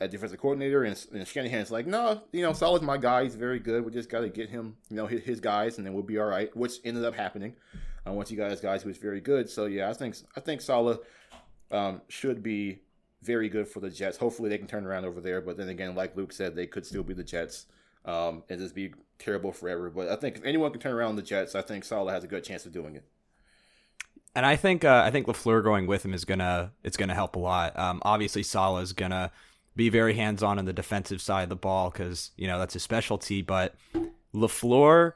a 0.00 0.08
defensive 0.08 0.40
coordinator. 0.40 0.84
And, 0.84 1.06
and 1.12 1.26
Shanahan's 1.26 1.70
like, 1.70 1.86
no, 1.86 2.22
you 2.32 2.42
know, 2.42 2.52
Saleh's 2.52 2.82
my 2.82 2.96
guy. 2.96 3.24
He's 3.24 3.36
very 3.36 3.60
good. 3.60 3.84
We 3.84 3.92
just 3.92 4.08
got 4.08 4.20
to 4.20 4.28
get 4.28 4.48
him, 4.48 4.76
you 4.90 4.96
know, 4.96 5.06
his, 5.06 5.22
his, 5.22 5.40
guys, 5.40 5.78
and 5.78 5.86
then 5.86 5.94
we'll 5.94 6.02
be 6.02 6.18
all 6.18 6.26
right. 6.26 6.54
Which 6.56 6.74
ended 6.84 7.04
up 7.04 7.14
happening. 7.14 7.54
Uh, 8.06 8.12
once 8.12 8.30
you 8.30 8.36
got 8.36 8.50
his 8.50 8.60
guys, 8.60 8.82
he 8.82 8.88
was 8.88 8.98
very 8.98 9.20
good. 9.20 9.48
So 9.48 9.66
yeah, 9.66 9.88
I 9.88 9.92
think 9.92 10.16
I 10.36 10.40
think 10.40 10.60
Saleh 10.60 10.98
um, 11.70 12.02
should 12.08 12.42
be 12.42 12.80
very 13.24 13.48
good 13.48 13.66
for 13.66 13.80
the 13.80 13.90
Jets. 13.90 14.18
Hopefully 14.18 14.48
they 14.48 14.58
can 14.58 14.66
turn 14.66 14.86
around 14.86 15.04
over 15.04 15.20
there. 15.20 15.40
But 15.40 15.56
then 15.56 15.68
again, 15.68 15.94
like 15.94 16.16
Luke 16.16 16.32
said, 16.32 16.54
they 16.54 16.66
could 16.66 16.86
still 16.86 17.02
be 17.02 17.14
the 17.14 17.24
Jets 17.24 17.66
um, 18.04 18.42
and 18.48 18.60
just 18.60 18.74
be 18.74 18.92
terrible 19.18 19.52
forever. 19.52 19.90
But 19.90 20.08
I 20.08 20.16
think 20.16 20.36
if 20.36 20.44
anyone 20.44 20.70
can 20.72 20.80
turn 20.80 20.92
around 20.92 21.16
the 21.16 21.22
Jets, 21.22 21.54
I 21.54 21.62
think 21.62 21.84
Saleh 21.84 22.12
has 22.12 22.24
a 22.24 22.28
good 22.28 22.44
chance 22.44 22.66
of 22.66 22.72
doing 22.72 22.96
it. 22.96 23.04
And 24.36 24.44
I 24.44 24.56
think 24.56 24.84
uh, 24.84 25.02
I 25.04 25.10
think 25.10 25.26
Lafleur 25.26 25.62
going 25.62 25.86
with 25.86 26.04
him 26.04 26.12
is 26.12 26.24
gonna 26.24 26.72
it's 26.82 26.96
gonna 26.96 27.14
help 27.14 27.36
a 27.36 27.38
lot. 27.38 27.78
Um, 27.78 28.02
obviously, 28.04 28.42
Saleh 28.42 28.82
is 28.82 28.92
gonna 28.92 29.30
be 29.76 29.88
very 29.88 30.14
hands 30.14 30.42
on 30.42 30.58
on 30.58 30.64
the 30.64 30.72
defensive 30.72 31.22
side 31.22 31.44
of 31.44 31.48
the 31.50 31.56
ball 31.56 31.90
because 31.90 32.32
you 32.36 32.48
know 32.48 32.58
that's 32.58 32.74
his 32.74 32.82
specialty. 32.82 33.42
But 33.42 33.76
Lafleur 34.34 35.12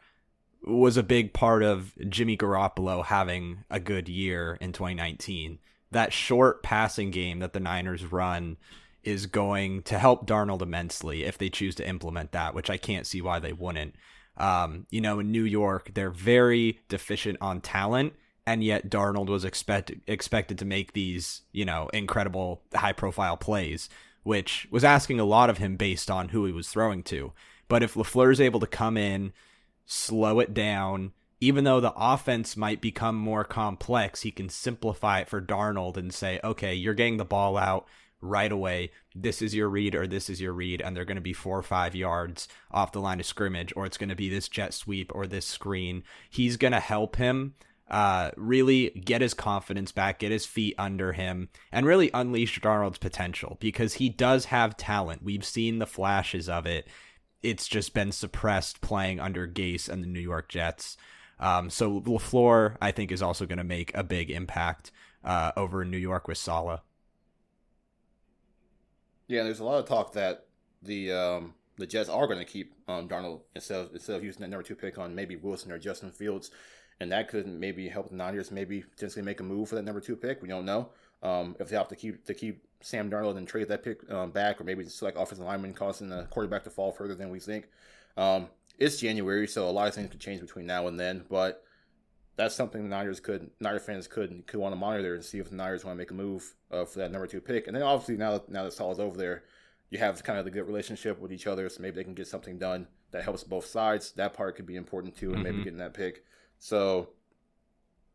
was 0.63 0.97
a 0.97 1.03
big 1.03 1.33
part 1.33 1.65
of 1.65 1.95
Jimmy 2.09 2.37
Garoppolo 2.37 3.05
having 3.05 3.65
a 3.71 3.81
good 3.81 4.09
year 4.09 4.57
in 4.61 4.73
2019 4.73 5.59
that 5.91 6.13
short 6.13 6.63
passing 6.63 7.11
game 7.11 7.39
that 7.39 7.53
the 7.53 7.61
Niners 7.61 8.05
run 8.05 8.57
is 9.03 9.27
going 9.27 9.83
to 9.83 9.99
help 9.99 10.27
Darnold 10.27 10.63
immensely 10.63 11.25
if 11.25 11.39
they 11.39 11.49
choose 11.49 11.75
to 11.77 11.89
implement 11.89 12.33
that, 12.33 12.55
which 12.55 12.69
I 12.69 12.77
can't 12.77 13.07
see 13.07 13.23
why 13.23 13.39
they 13.39 13.53
wouldn't. 13.53 13.95
Um, 14.37 14.87
you 14.91 15.01
know, 15.01 15.19
in 15.19 15.33
New 15.33 15.45
York, 15.45 15.93
they're 15.95 16.11
very 16.11 16.81
deficient 16.89 17.39
on 17.41 17.61
talent, 17.61 18.15
and 18.47 18.63
yet 18.63 18.91
Darnold 18.91 19.29
was 19.29 19.45
expect 19.45 19.93
expected 20.07 20.59
to 20.59 20.65
make 20.65 20.93
these, 20.93 21.43
you 21.53 21.65
know, 21.65 21.89
incredible 21.93 22.63
high 22.75 22.93
profile 22.93 23.37
plays, 23.37 23.89
which 24.23 24.69
was 24.71 24.85
asking 24.85 25.21
a 25.21 25.25
lot 25.25 25.51
of 25.51 25.59
him 25.59 25.77
based 25.77 26.11
on 26.11 26.29
who 26.29 26.45
he 26.45 26.53
was 26.53 26.69
throwing 26.69 27.03
to. 27.05 27.33
But 27.69 27.83
if 27.83 27.95
LaFleur 27.95 28.33
is 28.33 28.41
able 28.41 28.61
to 28.61 28.67
come 28.67 28.97
in, 28.97 29.33
slow 29.87 30.41
it 30.41 30.55
down, 30.55 31.13
even 31.41 31.65
though 31.65 31.81
the 31.81 31.95
offense 31.97 32.57
might 32.57 32.81
become 32.81 33.17
more 33.17 33.45
complex, 33.45 34.23
he 34.23 34.31
can 34.31 34.49
simplify 34.49 35.21
it 35.21 35.29
for 35.29 35.41
Darnold 35.41 35.97
and 35.97 36.13
say, 36.13 36.41
okay, 36.43 36.75
you're 36.75 36.95
getting 36.95 37.17
the 37.17 37.25
ball 37.25 37.57
out 37.57 37.87
right 38.21 38.51
away. 38.51 38.91
This 39.15 39.41
is 39.41 39.55
your 39.55 39.69
read 39.69 39.95
or 39.95 40.07
this 40.07 40.29
is 40.29 40.41
your 40.41 40.53
read, 40.53 40.83
and 40.83 40.97
they're 40.97 41.05
going 41.05 41.17
to 41.17 41.21
be 41.21 41.33
four 41.33 41.59
or 41.59 41.63
five 41.63 41.95
yards 41.95 42.49
off 42.71 42.93
the 42.93 43.01
line 43.01 43.21
of 43.21 43.27
scrimmage, 43.27 43.73
or 43.77 43.87
it's 43.87 43.99
going 43.99 44.09
to 44.09 44.17
be 44.17 44.29
this 44.29 44.49
jet 44.49 44.75
sweep 44.75 45.13
or 45.15 45.27
this 45.27 45.47
screen. 45.47 46.03
He's 46.29 46.57
going 46.57 46.73
to 46.73 46.81
help 46.81 47.17
him 47.17 47.55
uh, 47.91 48.33
really 48.37 48.91
get 48.91 49.23
his 49.23 49.35
confidence 49.35 49.93
back, 49.93 50.19
get 50.19 50.33
his 50.33 50.45
feet 50.45 50.75
under 50.77 51.13
him, 51.13 51.49
and 51.73 51.87
really 51.87 52.11
unleash 52.13 52.61
Darnold's 52.61 52.99
potential 52.99 53.57
because 53.61 53.95
he 53.95 54.09
does 54.09 54.47
have 54.47 54.77
talent. 54.77 55.23
We've 55.23 55.45
seen 55.45 55.79
the 55.79 55.87
flashes 55.87 56.49
of 56.49 56.67
it. 56.67 56.87
It's 57.43 57.69
just 57.69 57.95
been 57.95 58.13
suppressed 58.13 58.81
playing 58.81 59.21
under 59.21 59.47
Gase 59.47 59.89
and 59.89 60.03
the 60.03 60.09
New 60.09 60.21
York 60.21 60.49
Jets. 60.49 60.97
Um, 61.41 61.71
so 61.71 62.01
LaFleur, 62.01 62.77
I 62.81 62.91
think, 62.91 63.13
is 63.13 63.23
also 63.23 63.47
going 63.47 63.59
to 63.59 63.65
make 63.65 63.95
a 63.95 64.03
big 64.03 64.31
impact 64.31 64.91
uh, 65.25 65.53
over 65.57 65.83
in 65.83 65.91
New 65.91 65.99
York 65.99 66.29
with 66.29 66.39
Saleh. 66.39 66.81
Yeah, 69.29 69.43
there's 69.43 69.61
a 69.61 69.65
lot 69.65 69.79
of 69.79 69.87
talk 69.87 70.15
that 70.15 70.47
the 70.83 71.13
um, 71.13 71.55
the 71.77 71.87
Jets 71.87 72.09
are 72.09 72.27
going 72.27 72.39
to 72.39 72.45
keep 72.45 72.75
um, 72.89 73.09
Darnold 73.09 73.43
instead 73.55 73.81
of, 73.81 73.93
instead 73.93 74.17
of 74.17 74.25
using 74.25 74.41
that 74.41 74.49
number 74.49 74.63
two 74.63 74.75
pick 74.75 74.99
on 74.99 75.15
maybe 75.15 75.37
Wilson 75.37 75.71
or 75.71 75.79
Justin 75.79 76.11
Fields, 76.11 76.51
and 76.99 77.13
that 77.13 77.29
could 77.29 77.47
maybe 77.47 77.89
help 77.89 78.09
the 78.09 78.17
Niners 78.17 78.51
maybe 78.51 78.81
potentially 78.81 79.25
make 79.25 79.41
a 79.41 79.43
move 79.43 79.69
for 79.69 79.75
that 79.75 79.85
number 79.85 80.01
two 80.01 80.17
pick. 80.17 80.43
We 80.43 80.49
don't 80.49 80.65
know 80.65 80.91
um, 81.23 81.57
if 81.61 81.69
they 81.69 81.77
have 81.77 81.89
to 81.89 81.97
keep 81.97 82.25
to 82.25 82.35
keep 82.35 82.65
Sam 82.81 83.11
Darnold 83.11 83.37
and 83.37 83.47
trade 83.47 83.69
that 83.69 83.83
pick 83.83 84.11
um, 84.11 84.31
back, 84.31 84.61
or 84.61 84.65
maybe 84.65 84.85
like 85.03 85.17
offensive 85.17 85.45
lineman 85.45 85.75
causing 85.75 86.09
the 86.09 86.25
quarterback 86.31 86.65
to 86.65 86.71
fall 86.71 86.93
further 86.93 87.15
than 87.15 87.31
we 87.31 87.39
think. 87.39 87.67
Um, 88.17 88.49
it's 88.79 88.99
January, 88.99 89.47
so 89.47 89.69
a 89.69 89.71
lot 89.71 89.89
of 89.89 89.95
things 89.95 90.11
could 90.11 90.21
change 90.21 90.41
between 90.41 90.67
now 90.67 90.87
and 90.87 90.99
then, 90.99 91.25
but 91.29 91.65
that's 92.37 92.55
something 92.55 92.83
the 92.83 92.89
Niners 92.89 93.19
could, 93.19 93.51
Niners 93.61 93.83
fans 93.83 94.07
could 94.07 94.47
could 94.47 94.61
want 94.61 94.73
to 94.73 94.77
monitor 94.77 95.15
and 95.15 95.25
see 95.25 95.39
if 95.39 95.51
the 95.51 95.57
Niners 95.57 95.85
want 95.85 95.97
to 95.97 95.99
make 95.99 96.13
a 96.13 96.15
move 96.15 96.55
uh, 96.71 96.85
for 96.85 97.01
that 97.01 97.11
number 97.11 97.27
two 97.27 97.41
pick. 97.41 97.67
And 97.67 97.75
then 97.75 97.83
obviously 97.83 98.17
now 98.17 98.41
now 98.49 98.63
that 98.63 98.73
Saleh's 98.73 99.01
over 99.01 99.19
there, 99.19 99.43
you 99.91 99.99
have 99.99 100.23
kind 100.23 100.39
of 100.39 100.45
the 100.45 100.51
good 100.51 100.67
relationship 100.67 101.19
with 101.19 101.33
each 101.33 101.47
other, 101.47 101.69
so 101.69 101.83
maybe 101.83 101.97
they 101.97 102.05
can 102.05 102.15
get 102.15 102.29
something 102.29 102.59
done 102.59 102.87
that 103.11 103.25
helps 103.25 103.43
both 103.43 103.67
sides. 103.67 104.13
That 104.13 104.35
part 104.35 104.55
could 104.55 104.67
be 104.67 104.77
important 104.77 105.17
too, 105.17 105.33
and 105.33 105.37
mm-hmm. 105.37 105.43
maybe 105.45 105.65
getting 105.65 105.79
that 105.79 105.95
pick. 105.95 106.25
So 106.59 107.11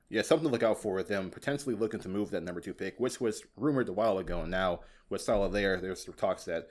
yeah, 0.10 0.22
something 0.22 0.48
to 0.48 0.52
look 0.52 0.64
out 0.64 0.82
for 0.82 0.94
with 0.94 1.08
them 1.08 1.30
potentially 1.30 1.76
looking 1.76 2.00
to 2.02 2.10
move 2.10 2.30
that 2.32 2.44
number 2.44 2.62
two 2.62 2.74
pick, 2.74 3.00
which 3.00 3.20
was 3.20 3.44
rumored 3.58 3.90
a 3.90 3.94
while 3.94 4.20
ago. 4.20 4.42
And 4.42 4.52
now 4.52 4.82
with 5.10 5.22
Saleh 5.22 5.52
there, 5.52 5.82
there's 5.82 6.08
talks 6.18 6.46
that 6.46 6.70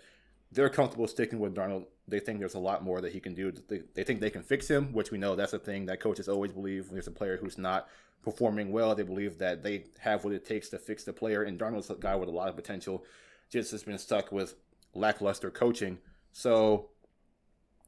they're 0.53 0.69
comfortable 0.69 1.07
sticking 1.07 1.39
with 1.39 1.55
Darnold. 1.55 1.87
They 2.09 2.21
think 2.21 2.39
there's 2.39 2.55
a 2.55 2.61
lot 2.61 2.85
more 2.85 3.01
that 3.01 3.13
he 3.13 3.21
can 3.21 3.35
do. 3.35 3.53
They, 3.53 3.83
they 3.95 4.05
think 4.05 4.21
they 4.21 4.31
can 4.31 4.43
fix 4.43 4.69
him, 4.69 4.93
which 4.93 5.11
we 5.11 5.19
know 5.19 5.35
that's 5.35 5.53
a 5.53 5.59
thing 5.59 5.87
that 5.87 6.01
coaches 6.01 6.29
always 6.29 6.53
believe. 6.53 6.87
When 6.87 6.95
there's 6.95 7.07
a 7.07 7.13
player 7.13 7.37
who's 7.37 7.59
not 7.59 7.89
performing 8.23 8.71
well, 8.71 8.95
they 8.95 9.03
believe 9.03 9.39
that 9.39 9.63
they 9.63 9.85
have 10.01 10.25
what 10.25 10.35
it 10.35 10.45
takes 10.45 10.69
to 10.71 10.79
fix 10.79 11.05
the 11.05 11.13
player. 11.13 11.43
And 11.43 11.59
Darnold's 11.59 11.91
a 11.91 11.95
guy 11.95 12.17
with 12.17 12.29
a 12.29 12.33
lot 12.33 12.49
of 12.49 12.57
potential, 12.57 13.05
just 13.51 13.71
has 13.71 13.83
been 13.83 13.99
stuck 13.99 14.31
with 14.33 14.55
lackluster 14.95 15.51
coaching. 15.51 15.99
So, 16.33 16.91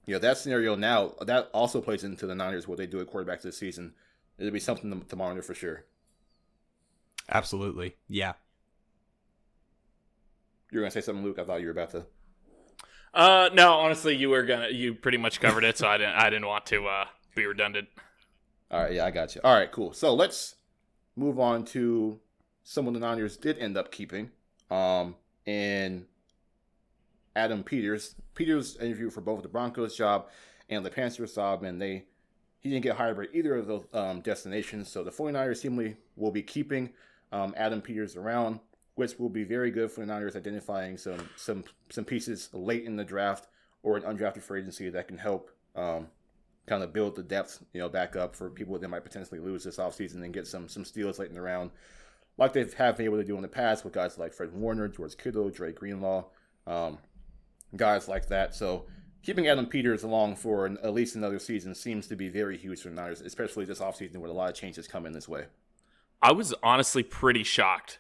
yeah, 0.07 0.19
that 0.19 0.39
scenario 0.39 0.75
now 0.75 1.15
that 1.21 1.51
also 1.53 1.81
plays 1.81 2.05
into 2.05 2.27
the 2.27 2.35
Niners 2.35 2.67
what 2.67 2.79
they 2.79 2.87
do 2.87 3.01
at 3.01 3.07
quarterback 3.09 3.43
this 3.43 3.59
season 3.59 3.95
it'll 4.39 4.53
be 4.53 4.61
something 4.61 4.91
to, 4.91 5.07
to 5.07 5.17
monitor 5.17 5.43
for 5.43 5.55
sure. 5.55 5.85
Absolutely, 7.29 7.97
yeah. 8.09 8.35
You 10.71 10.79
were 10.79 10.83
gonna 10.83 10.91
say 10.91 11.01
something, 11.01 11.25
Luke. 11.25 11.39
I 11.39 11.45
thought 11.45 11.61
you 11.61 11.67
were 11.67 11.73
about 11.73 11.91
to. 11.91 12.07
Uh, 13.15 13.51
no, 13.55 13.75
honestly, 13.75 14.17
you 14.17 14.29
were 14.31 14.43
gonna. 14.43 14.69
You 14.69 14.95
pretty 14.95 15.19
much 15.19 15.41
covered 15.41 15.65
it, 15.65 15.79
so 15.79 15.87
I 15.87 15.99
didn't. 15.99 16.15
I 16.15 16.31
didn't 16.31 16.47
want 16.47 16.67
to 16.67 16.87
uh, 16.87 17.05
be 17.35 17.47
redundant. 17.47 17.89
All 18.71 18.83
right, 18.83 18.93
yeah, 18.93 19.07
I 19.07 19.11
got 19.11 19.35
you. 19.35 19.41
All 19.45 19.55
right, 19.55 19.71
cool. 19.71 19.93
So 19.93 20.15
let's 20.15 20.57
move 21.15 21.39
on 21.39 21.65
to 21.67 22.19
someone 22.65 22.93
the 22.93 23.01
Niners 23.01 23.37
did 23.37 23.59
end 23.59 23.77
up 23.77 23.93
keeping. 23.93 24.31
Um, 24.71 25.15
in 25.47 26.07
Adam 27.37 27.63
Peters. 27.63 28.15
Peters 28.35 28.77
interviewed 28.77 29.13
for 29.13 29.21
both 29.21 29.43
the 29.43 29.49
Broncos 29.49 29.97
job 29.97 30.29
and 30.69 30.85
the 30.85 30.91
Panthers 30.91 31.35
job, 31.35 31.63
and 31.63 31.81
they 31.81 32.05
he 32.61 32.71
didn't 32.71 32.83
get 32.83 32.97
hired 32.97 33.17
by 33.17 33.27
either 33.33 33.57
of 33.57 33.67
those 33.67 33.85
um, 33.93 34.21
destinations. 34.23 34.89
So 34.89 35.05
the 35.05 35.11
49ers 35.11 35.59
seemingly 35.59 35.97
will 36.17 36.31
be 36.31 36.43
keeping 36.43 36.91
um, 37.31 37.53
Adam 37.57 37.83
Peters 37.83 38.17
around, 38.17 38.61
which 38.95 39.19
will 39.19 39.29
be 39.29 39.45
very 39.45 39.71
good 39.71 39.91
for 39.91 40.01
the 40.01 40.07
Niners 40.07 40.37
identifying 40.37 40.97
some 40.97 41.29
some 41.37 41.65
some 41.91 42.05
pieces 42.05 42.49
late 42.53 42.85
in 42.85 42.97
the 42.97 43.05
draft 43.05 43.49
or 43.83 43.97
an 43.97 44.03
undrafted 44.03 44.43
free 44.43 44.61
agency 44.61 44.89
that 44.91 45.09
can 45.09 45.19
help 45.19 45.51
um, 45.77 46.09
kind 46.67 46.83
of 46.83 46.93
build 46.93 47.17
the 47.17 47.23
depth, 47.23 47.63
you 47.73 47.81
know, 47.81 47.89
back 47.89 48.17
up 48.17 48.35
for 48.35 48.49
people 48.49 48.79
that 48.79 48.89
might 48.89 49.05
potentially 49.05 49.41
lose 49.41 49.65
this 49.65 49.77
offseason 49.77 50.23
and 50.23 50.33
get 50.33 50.47
some 50.47 50.69
some 50.69 50.85
steals 50.85 51.19
late 51.19 51.29
in 51.29 51.35
the 51.35 51.41
round, 51.41 51.71
like 52.39 52.53
they 52.53 52.67
have 52.79 52.97
been 52.97 53.07
able 53.07 53.19
to 53.19 53.25
do 53.25 53.37
in 53.37 53.43
the 53.43 53.49
past 53.49 53.85
with 53.85 53.93
guys 53.93 54.19
like 54.19 54.33
Fred 54.33 54.53
Warner, 54.53 54.89
George 54.89 55.17
Kittle, 55.17 55.51
Dre 55.51 55.73
Greenlaw, 55.73 56.25
um, 56.67 56.99
guys 57.77 58.09
like 58.09 58.29
that. 58.29 58.55
So 58.55 58.87
keeping 59.23 59.49
Adam 59.49 59.67
Peters 59.67 60.03
along 60.03 60.37
for 60.37 60.67
an, 60.67 60.79
at 60.83 60.95
least 60.95 61.17
another 61.17 61.39
season 61.39 61.75
seems 61.75 62.07
to 62.09 62.17
be 62.17 62.29
very 62.29 62.57
huge 62.57 62.83
for 62.83 62.89
the 62.89 62.95
Niners, 62.95 63.21
especially 63.21 63.65
this 63.65 63.81
offseason 63.81 64.17
with 64.17 64.31
a 64.31 64.35
lot 64.35 64.51
of 64.51 64.57
changes 64.57 64.87
coming 64.87 65.13
this 65.13 65.29
way. 65.29 65.47
I 66.23 66.33
was 66.33 66.55
honestly 66.63 67.03
pretty 67.03 67.43
shocked. 67.43 67.99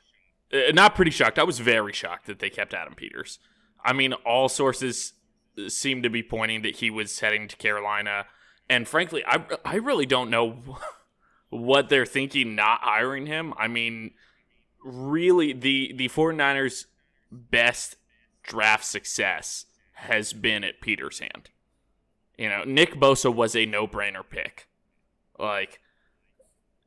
Uh, 0.54 0.70
not 0.72 0.94
pretty 0.94 1.10
shocked. 1.10 1.38
I 1.38 1.42
was 1.42 1.58
very 1.58 1.92
shocked 1.92 2.26
that 2.26 2.38
they 2.38 2.50
kept 2.50 2.74
Adam 2.74 2.94
Peters. 2.94 3.38
I 3.84 3.92
mean, 3.92 4.12
all 4.12 4.48
sources 4.48 5.14
seem 5.68 6.02
to 6.02 6.10
be 6.10 6.22
pointing 6.22 6.62
that 6.62 6.76
he 6.76 6.90
was 6.90 7.20
heading 7.20 7.48
to 7.48 7.56
Carolina. 7.56 8.26
And 8.68 8.86
frankly, 8.86 9.22
I, 9.26 9.44
I 9.64 9.76
really 9.76 10.06
don't 10.06 10.30
know 10.30 10.78
what 11.50 11.88
they're 11.88 12.06
thinking 12.06 12.54
not 12.54 12.80
hiring 12.82 13.26
him. 13.26 13.52
I 13.58 13.68
mean, 13.68 14.12
really, 14.84 15.52
the, 15.52 15.92
the 15.96 16.08
49ers' 16.08 16.86
best 17.30 17.96
draft 18.42 18.84
success 18.84 19.66
has 19.92 20.32
been 20.32 20.64
at 20.64 20.80
Peter's 20.80 21.18
hand. 21.18 21.50
You 22.36 22.48
know, 22.48 22.64
Nick 22.64 22.94
Bosa 22.94 23.32
was 23.32 23.54
a 23.54 23.66
no-brainer 23.66 24.24
pick. 24.28 24.66
Like, 25.38 25.80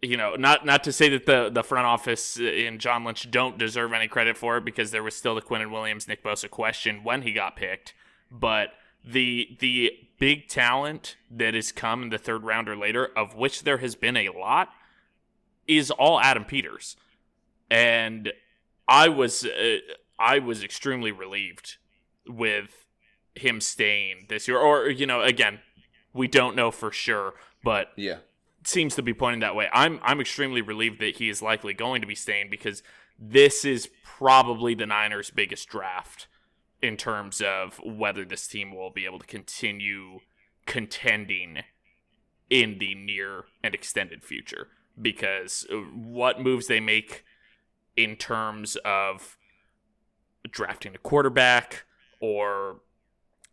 you 0.08 0.18
know, 0.18 0.36
not 0.36 0.66
not 0.66 0.84
to 0.86 0.92
say 0.92 1.10
that 1.10 1.26
the 1.26 1.50
the 1.50 1.64
front 1.64 1.86
office 1.86 2.38
and 2.40 2.80
John 2.80 3.04
Lynch 3.04 3.30
don't 3.30 3.58
deserve 3.58 3.94
any 3.94 4.08
credit 4.08 4.38
for 4.38 4.58
it 4.58 4.66
because 4.66 4.92
there 4.92 5.04
was 5.04 5.16
still 5.16 5.36
the 5.36 5.42
Quinnen 5.42 5.72
Williams 5.72 6.08
Nick 6.08 6.24
Bosa 6.24 6.50
question 6.50 7.04
when 7.04 7.24
he 7.24 7.34
got 7.34 7.56
picked, 7.56 7.94
but 8.32 8.70
the 9.04 9.58
the 9.60 9.92
big 10.20 10.48
talent 10.48 11.18
that 11.30 11.54
has 11.54 11.72
come 11.72 12.04
in 12.04 12.10
the 12.10 12.18
third 12.18 12.44
round 12.44 12.70
or 12.70 12.76
later, 12.76 13.10
of 13.18 13.36
which 13.36 13.64
there 13.64 13.78
has 13.80 13.96
been 13.96 14.18
a 14.18 14.30
lot, 14.30 14.70
is 15.68 15.92
all 15.92 16.20
Adam 16.22 16.46
Peters, 16.46 16.96
and 17.70 18.32
I 18.88 19.10
was 19.10 19.46
uh, 19.46 19.78
I 20.18 20.40
was 20.40 20.64
extremely 20.64 21.12
relieved 21.12 21.78
with 22.28 22.86
him 23.36 23.62
staying 23.62 24.28
this 24.30 24.48
year, 24.48 24.58
or 24.58 24.90
you 24.90 25.06
know, 25.06 25.22
again, 25.22 25.60
we 26.14 26.28
don't 26.28 26.56
know 26.56 26.72
for 26.72 26.92
sure, 26.92 27.34
but 27.64 27.90
yeah, 27.96 28.18
seems 28.68 28.96
to 28.96 29.02
be 29.02 29.14
pointing 29.14 29.40
that 29.42 29.56
way. 29.56 29.68
I'm 29.72 30.00
I'm 30.04 30.20
extremely 30.20 30.62
relieved 30.62 31.00
that 31.02 31.18
he 31.18 31.30
is 31.30 31.42
likely 31.42 31.74
going 31.74 32.02
to 32.02 32.08
be 32.08 32.16
staying 32.16 32.50
because 32.50 32.84
this 33.20 33.66
is 33.66 33.90
probably 34.04 34.76
the 34.76 34.86
Niners' 34.86 35.30
biggest 35.30 35.68
draft 35.70 36.28
in 36.82 36.98
terms 36.98 37.42
of 37.42 37.80
whether 37.84 38.24
this 38.24 38.48
team 38.48 38.76
will 38.76 38.92
be 38.92 39.06
able 39.06 39.20
to 39.20 39.26
continue 39.26 40.20
contending 40.66 41.60
in 42.50 42.78
the 42.80 42.94
near 42.94 43.46
and 43.64 43.74
extended 43.74 44.24
future. 44.24 44.68
Because 45.00 45.66
uh, 45.72 45.76
what 45.76 46.42
moves 46.42 46.68
they 46.68 46.80
make 46.80 47.24
in 47.96 48.16
terms 48.16 48.76
of 48.86 49.38
drafting 50.50 50.96
a 50.96 51.00
quarterback 51.00 51.86
or 52.20 52.82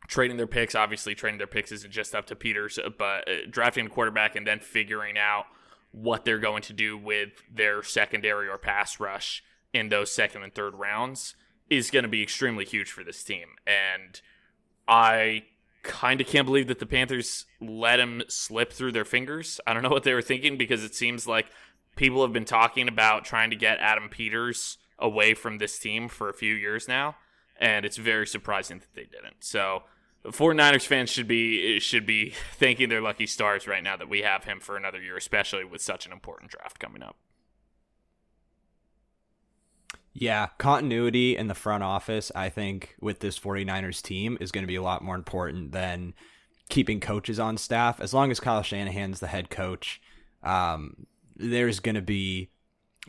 trading 0.06 0.37
their 0.37 0.46
picks. 0.46 0.75
Obviously, 0.75 1.14
trading 1.14 1.38
their 1.38 1.46
picks 1.46 1.73
isn't 1.73 1.92
just 1.92 2.14
up 2.14 2.26
to 2.26 2.37
Peters, 2.37 2.78
but 2.99 3.28
uh, 3.28 3.32
drafting 3.50 3.87
a 3.87 3.90
quarterback 3.90 4.37
and 4.37 4.46
then 4.46 4.61
figuring 4.61 5.16
out 5.18 5.46
what 5.92 6.25
they're 6.25 6.38
going 6.38 6.62
to 6.62 6.73
do 6.73 6.99
with 6.99 7.30
their 7.52 7.82
secondary 7.82 8.49
or 8.49 8.58
pass 8.58 8.99
rush 8.99 9.42
in 9.73 9.88
those 9.88 10.11
second 10.12 10.42
and 10.42 10.54
third 10.54 10.75
rounds 10.75 11.37
is 11.70 11.90
going 11.90 12.02
to 12.02 12.08
be 12.08 12.23
extremely 12.23 12.64
huge 12.64 12.90
for 12.90 13.04
this 13.04 13.23
team. 13.23 13.49
And 13.66 14.20
I 14.87 15.44
kind 15.82 16.20
of 16.20 16.26
can't 16.26 16.46
believe 16.46 16.66
that 16.68 16.78
the 16.78 16.87
Panthers 16.87 17.46
let 17.61 18.00
him 18.00 18.23
slip 18.28 18.73
through 18.73 18.92
their 18.92 19.04
fingers. 19.04 19.61
I 19.66 19.73
don't 19.73 19.82
know 19.82 19.90
what 19.90 20.02
they 20.02 20.14
were 20.14 20.23
thinking 20.23 20.56
because 20.56 20.82
it 20.82 20.94
seems 20.94 21.26
like 21.26 21.46
people 21.96 22.23
have 22.23 22.32
been 22.32 22.44
talking 22.44 22.88
about 22.88 23.25
trying 23.25 23.50
to 23.50 23.56
get 23.56 23.78
Adam 23.78 24.08
Peters 24.08 24.78
away 24.99 25.34
from 25.34 25.58
this 25.58 25.78
team 25.78 26.08
for 26.08 26.28
a 26.28 26.34
few 26.34 26.54
years 26.54 26.88
now. 26.88 27.16
And 27.58 27.84
it's 27.87 27.96
very 27.96 28.26
surprising 28.26 28.80
that 28.80 28.94
they 28.94 29.04
didn't. 29.04 29.44
So 29.44 29.84
49ers 30.26 30.87
fans 30.87 31.11
should 31.11 31.28
be 31.28 31.78
should 31.81 32.07
be 32.07 32.31
thanking 32.57 32.88
their 32.88 33.00
lucky 33.00 33.26
stars 33.26 33.66
right 33.66 33.83
now 33.83 33.97
that 33.97 34.09
we 34.09 34.23
have 34.23 34.45
him 34.45 34.61
for 34.61 34.76
another 34.76 35.00
year, 35.00 35.16
especially 35.16 35.64
with 35.64 35.83
such 35.83 36.07
an 36.07 36.12
important 36.12 36.50
draft 36.50 36.78
coming 36.78 37.02
up. 37.02 37.16
Yeah, 40.16 40.49
continuity 40.59 41.37
in 41.37 41.49
the 41.49 41.54
front 41.54 41.83
office, 41.83 42.31
I 42.37 42.49
think, 42.49 42.95
with 43.00 43.19
this 43.19 43.37
49ers 43.38 44.00
team 44.00 44.38
is 44.40 44.52
going 44.52 44.62
to 44.62 44.69
be 44.69 44.76
a 44.76 44.83
lot 44.83 45.02
more 45.02 45.16
important 45.16 45.73
than 45.73 46.14
keeping 46.69 47.00
coaches 47.00 47.40
on 47.40 47.57
staff. 47.57 48.00
As 48.00 48.14
long 48.14 48.31
as 48.31 48.38
Kyle 48.38 48.62
Shanahan's 48.62 49.19
the 49.19 49.26
head 49.26 49.50
coach, 49.50 50.00
um, 50.45 51.07
there's 51.35 51.81
going 51.81 51.97
to 51.97 52.02
be 52.02 52.50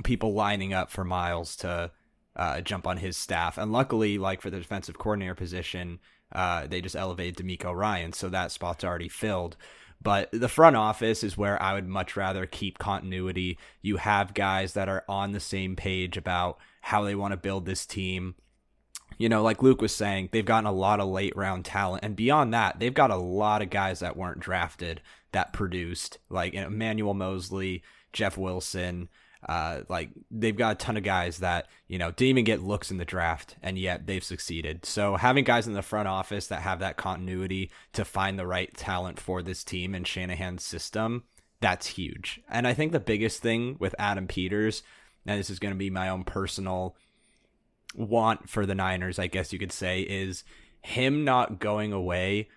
people 0.04 0.34
lining 0.34 0.74
up 0.74 0.90
for 0.90 1.04
Miles 1.04 1.56
to 1.58 1.92
uh, 2.36 2.62
jump 2.62 2.88
on 2.88 2.98
his 2.98 3.16
staff. 3.16 3.60
And 3.60 3.72
luckily, 3.72 4.18
like 4.18 4.42
for 4.42 4.50
the 4.50 4.58
defensive 4.58 4.98
coordinator 4.98 5.36
position, 5.36 6.00
uh, 6.32 6.68
they 6.68 6.82
just 6.82 6.96
elevated 6.96 7.46
DeMeco 7.46 7.74
Ryan, 7.74 8.14
so 8.14 8.30
that 8.30 8.52
spot's 8.52 8.84
already 8.84 9.10
filled. 9.10 9.58
But 10.02 10.30
the 10.32 10.50
front 10.50 10.76
office 10.76 11.24
is 11.24 11.38
where 11.38 11.62
I 11.62 11.74
would 11.74 11.88
much 11.88 12.16
rather 12.16 12.46
keep 12.46 12.78
continuity. 12.78 13.58
You 13.82 13.98
have 13.98 14.34
guys 14.34 14.74
that 14.74 14.90
are 14.90 15.04
on 15.10 15.32
the 15.32 15.40
same 15.40 15.76
page 15.76 16.18
about 16.18 16.60
how 16.82 17.04
they 17.04 17.16
want 17.16 17.32
to 17.32 17.38
build 17.38 17.66
this 17.66 17.86
team. 17.86 18.36
You 19.18 19.30
know, 19.30 19.42
like 19.42 19.64
Luke 19.64 19.82
was 19.82 19.96
saying, 19.96 20.30
they've 20.32 20.46
gotten 20.46 20.68
a 20.68 20.72
lot 20.72 21.00
of 21.00 21.08
late 21.08 21.36
round 21.36 21.66
talent. 21.66 22.04
And 22.04 22.16
beyond 22.16 22.54
that, 22.54 22.80
they've 22.80 22.94
got 22.94 23.12
a 23.12 23.16
lot 23.16 23.62
of 23.62 23.70
guys 23.70 24.00
that 24.02 24.18
weren't 24.18 24.42
drafted 24.42 25.02
that 25.32 25.54
produced, 25.54 26.20
like 26.30 26.54
Emmanuel 26.54 27.14
Moseley, 27.14 27.82
Jeff 28.14 28.38
Wilson, 28.38 29.10
Uh, 29.48 29.82
like 29.90 30.10
they've 30.32 30.58
got 30.58 30.72
a 30.74 30.76
ton 30.76 30.98
of 30.98 31.04
guys 31.04 31.38
that 31.38 31.68
you 31.88 32.00
know 32.00 32.12
didn't 32.12 32.30
even 32.30 32.44
get 32.44 32.64
looks 32.64 32.90
in 32.90 32.98
the 32.98 33.06
draft, 33.06 33.56
and 33.62 33.78
yet 33.78 34.08
they've 34.08 34.24
succeeded. 34.24 34.86
So 34.86 35.16
having 35.16 35.44
guys 35.44 35.68
in 35.68 35.74
the 35.74 35.82
front 35.82 36.08
office 36.08 36.48
that 36.48 36.62
have 36.62 36.80
that 36.80 36.98
continuity 36.98 37.72
to 37.94 38.04
find 38.04 38.40
the 38.40 38.48
right 38.48 38.76
talent 38.76 39.20
for 39.20 39.44
this 39.44 39.64
team 39.64 39.94
and 39.94 40.08
Shanahan's 40.08 40.64
system, 40.64 41.24
that's 41.62 41.88
huge. 41.88 42.42
And 42.50 42.68
I 42.68 42.74
think 42.74 42.92
the 42.92 43.00
biggest 43.00 43.42
thing 43.42 43.78
with 43.80 43.96
Adam 44.00 44.28
Peters, 44.28 44.82
and 45.26 45.40
this 45.40 45.50
is 45.50 45.60
going 45.60 45.74
to 45.74 45.78
be 45.78 45.90
my 45.90 46.10
own 46.10 46.24
personal 46.24 46.96
want 47.94 48.50
for 48.50 48.66
the 48.66 48.76
Niners, 48.76 49.20
I 49.20 49.28
guess 49.28 49.54
you 49.54 49.60
could 49.60 49.72
say, 49.72 50.02
is 50.02 50.44
him 50.82 51.24
not 51.24 51.60
going 51.60 51.94
away 51.94 52.50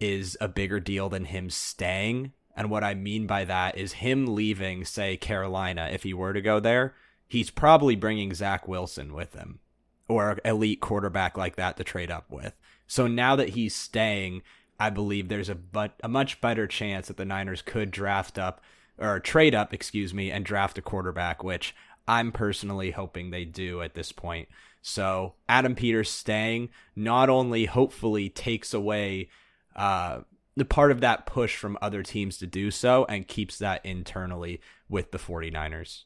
is 0.00 0.36
a 0.40 0.48
bigger 0.48 0.80
deal 0.80 1.08
than 1.08 1.26
him 1.26 1.50
staying. 1.50 2.32
And 2.60 2.68
what 2.68 2.84
I 2.84 2.92
mean 2.92 3.26
by 3.26 3.46
that 3.46 3.78
is 3.78 3.94
him 3.94 4.34
leaving, 4.34 4.84
say, 4.84 5.16
Carolina, 5.16 5.88
if 5.90 6.02
he 6.02 6.12
were 6.12 6.34
to 6.34 6.42
go 6.42 6.60
there, 6.60 6.94
he's 7.26 7.48
probably 7.48 7.96
bringing 7.96 8.34
Zach 8.34 8.68
Wilson 8.68 9.14
with 9.14 9.32
him 9.32 9.60
or 10.08 10.38
elite 10.44 10.82
quarterback 10.82 11.38
like 11.38 11.56
that 11.56 11.78
to 11.78 11.84
trade 11.84 12.10
up 12.10 12.30
with. 12.30 12.52
So 12.86 13.06
now 13.06 13.34
that 13.34 13.48
he's 13.48 13.74
staying, 13.74 14.42
I 14.78 14.90
believe 14.90 15.28
there's 15.28 15.48
a 15.48 15.54
but 15.54 15.94
a 16.04 16.08
much 16.08 16.42
better 16.42 16.66
chance 16.66 17.08
that 17.08 17.16
the 17.16 17.24
Niners 17.24 17.62
could 17.62 17.90
draft 17.90 18.38
up 18.38 18.60
or 18.98 19.20
trade 19.20 19.54
up, 19.54 19.72
excuse 19.72 20.12
me, 20.12 20.30
and 20.30 20.44
draft 20.44 20.76
a 20.76 20.82
quarterback, 20.82 21.42
which 21.42 21.74
I'm 22.06 22.30
personally 22.30 22.90
hoping 22.90 23.30
they 23.30 23.46
do 23.46 23.80
at 23.80 23.94
this 23.94 24.12
point. 24.12 24.50
So 24.82 25.32
Adam 25.48 25.74
Peters 25.74 26.10
staying 26.10 26.68
not 26.94 27.30
only 27.30 27.64
hopefully 27.64 28.28
takes 28.28 28.74
away 28.74 29.30
uh, 29.74 30.20
the 30.60 30.64
part 30.66 30.90
of 30.90 31.00
that 31.00 31.24
push 31.24 31.56
from 31.56 31.78
other 31.80 32.02
teams 32.02 32.36
to 32.36 32.46
do 32.46 32.70
so 32.70 33.06
and 33.08 33.26
keeps 33.26 33.56
that 33.56 33.82
internally 33.82 34.60
with 34.90 35.10
the 35.10 35.16
49ers. 35.16 36.04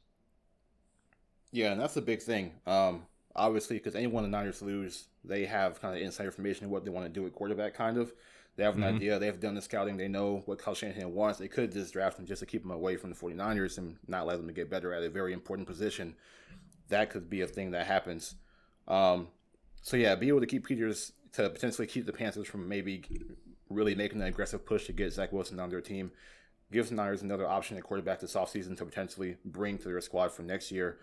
Yeah, 1.50 1.72
and 1.72 1.80
that's 1.80 1.96
a 1.96 2.02
big 2.02 2.22
thing. 2.22 2.52
Um, 2.64 3.02
obviously, 3.34 3.78
because 3.78 3.96
anyone 3.96 4.22
the 4.22 4.28
Niners 4.28 4.62
lose, 4.62 5.08
they 5.24 5.44
have 5.46 5.80
kind 5.80 5.96
of 5.96 6.00
inside 6.00 6.26
information 6.26 6.66
of 6.66 6.70
what 6.70 6.84
they 6.84 6.92
want 6.92 7.04
to 7.04 7.12
do 7.12 7.20
with 7.20 7.32
quarterback, 7.32 7.74
kind 7.74 7.98
of. 7.98 8.12
They 8.54 8.62
have 8.62 8.76
an 8.76 8.82
mm-hmm. 8.82 8.94
idea. 8.94 9.18
They've 9.18 9.40
done 9.40 9.56
the 9.56 9.60
scouting. 9.60 9.96
They 9.96 10.06
know 10.06 10.44
what 10.46 10.60
Kyle 10.60 10.72
Shanahan 10.72 11.12
wants. 11.12 11.40
They 11.40 11.48
could 11.48 11.72
just 11.72 11.92
draft 11.92 12.20
him 12.20 12.24
just 12.26 12.38
to 12.38 12.46
keep 12.46 12.64
him 12.64 12.70
away 12.70 12.96
from 12.96 13.10
the 13.10 13.16
49ers 13.16 13.78
and 13.78 13.96
not 14.06 14.24
let 14.24 14.36
them 14.36 14.54
get 14.54 14.70
better 14.70 14.94
at 14.94 15.02
a 15.02 15.10
very 15.10 15.32
important 15.32 15.66
position. 15.66 16.14
That 16.90 17.10
could 17.10 17.28
be 17.28 17.40
a 17.40 17.48
thing 17.48 17.72
that 17.72 17.88
happens. 17.88 18.36
Um, 18.86 19.26
so 19.82 19.96
yeah, 19.96 20.14
be 20.14 20.28
able 20.28 20.42
to 20.42 20.46
keep 20.46 20.64
Peters 20.64 21.10
to 21.32 21.50
potentially 21.50 21.88
keep 21.88 22.06
the 22.06 22.12
Panthers 22.12 22.46
from 22.46 22.68
maybe 22.68 23.02
really 23.70 23.94
making 23.94 24.20
an 24.20 24.26
aggressive 24.26 24.64
push 24.64 24.86
to 24.86 24.92
get 24.92 25.12
Zach 25.12 25.32
Wilson 25.32 25.60
on 25.60 25.70
their 25.70 25.80
team 25.80 26.10
gives 26.72 26.90
Niners 26.90 27.22
another 27.22 27.48
option 27.48 27.76
at 27.76 27.82
quarterback 27.82 28.20
this 28.20 28.34
offseason 28.34 28.76
to 28.78 28.84
potentially 28.84 29.36
bring 29.44 29.78
to 29.78 29.84
their 29.84 30.00
squad 30.00 30.32
for 30.32 30.42
next 30.42 30.70
year. 30.70 30.98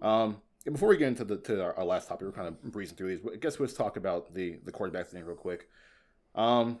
Um, 0.00 0.40
and 0.64 0.74
before 0.74 0.88
we 0.88 0.96
get 0.96 1.08
into 1.08 1.24
the 1.24 1.36
to 1.38 1.62
our, 1.62 1.76
our, 1.76 1.84
last 1.84 2.08
topic, 2.08 2.26
we're 2.26 2.32
kind 2.32 2.48
of 2.48 2.62
breezing 2.62 2.96
through 2.96 3.16
these. 3.16 3.26
I 3.32 3.36
guess 3.36 3.58
let's 3.58 3.72
talk 3.72 3.96
about 3.96 4.34
the 4.34 4.58
the 4.64 4.72
quarterback 4.72 5.08
thing 5.08 5.24
real 5.24 5.36
quick. 5.36 5.68
Um, 6.34 6.78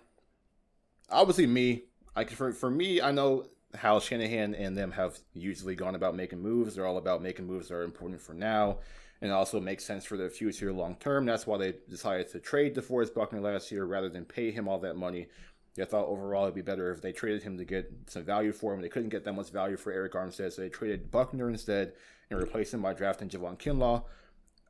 obviously, 1.10 1.46
me, 1.46 1.84
I 2.14 2.24
for 2.24 2.52
for 2.52 2.70
me, 2.70 3.00
I 3.00 3.12
know 3.12 3.46
how 3.74 3.98
Shanahan 3.98 4.54
and 4.54 4.76
them 4.76 4.92
have 4.92 5.18
usually 5.32 5.74
gone 5.74 5.94
about 5.94 6.14
making 6.14 6.40
moves. 6.40 6.74
They're 6.74 6.86
all 6.86 6.96
about 6.96 7.22
making 7.22 7.46
moves 7.46 7.68
that 7.68 7.74
are 7.74 7.82
important 7.82 8.20
for 8.20 8.34
now 8.34 8.78
and 9.20 9.32
also 9.32 9.60
makes 9.60 9.84
sense 9.84 10.04
for 10.04 10.16
their 10.16 10.30
future 10.30 10.72
long 10.72 10.96
term. 10.96 11.26
That's 11.26 11.46
why 11.46 11.58
they 11.58 11.74
decided 11.88 12.30
to 12.30 12.40
trade 12.40 12.74
DeForest 12.74 13.14
Buckner 13.14 13.40
last 13.40 13.70
year 13.72 13.84
rather 13.84 14.08
than 14.08 14.24
pay 14.24 14.50
him 14.50 14.68
all 14.68 14.78
that 14.80 14.96
money. 14.96 15.28
They 15.74 15.84
thought 15.84 16.06
overall 16.06 16.44
it'd 16.44 16.54
be 16.54 16.62
better 16.62 16.90
if 16.90 17.02
they 17.02 17.12
traded 17.12 17.42
him 17.42 17.56
to 17.58 17.64
get 17.64 17.92
some 18.06 18.24
value 18.24 18.52
for 18.52 18.74
him. 18.74 18.80
They 18.80 18.88
couldn't 18.88 19.10
get 19.10 19.24
that 19.24 19.34
much 19.34 19.50
value 19.50 19.76
for 19.76 19.92
Arik 19.92 20.14
Armstead, 20.14 20.52
so 20.52 20.62
they 20.62 20.68
traded 20.68 21.10
Buckner 21.10 21.48
instead 21.48 21.92
and 22.30 22.38
replaced 22.38 22.74
him 22.74 22.82
by 22.82 22.94
drafting 22.94 23.28
Javon 23.28 23.58
Kinlaw. 23.58 24.02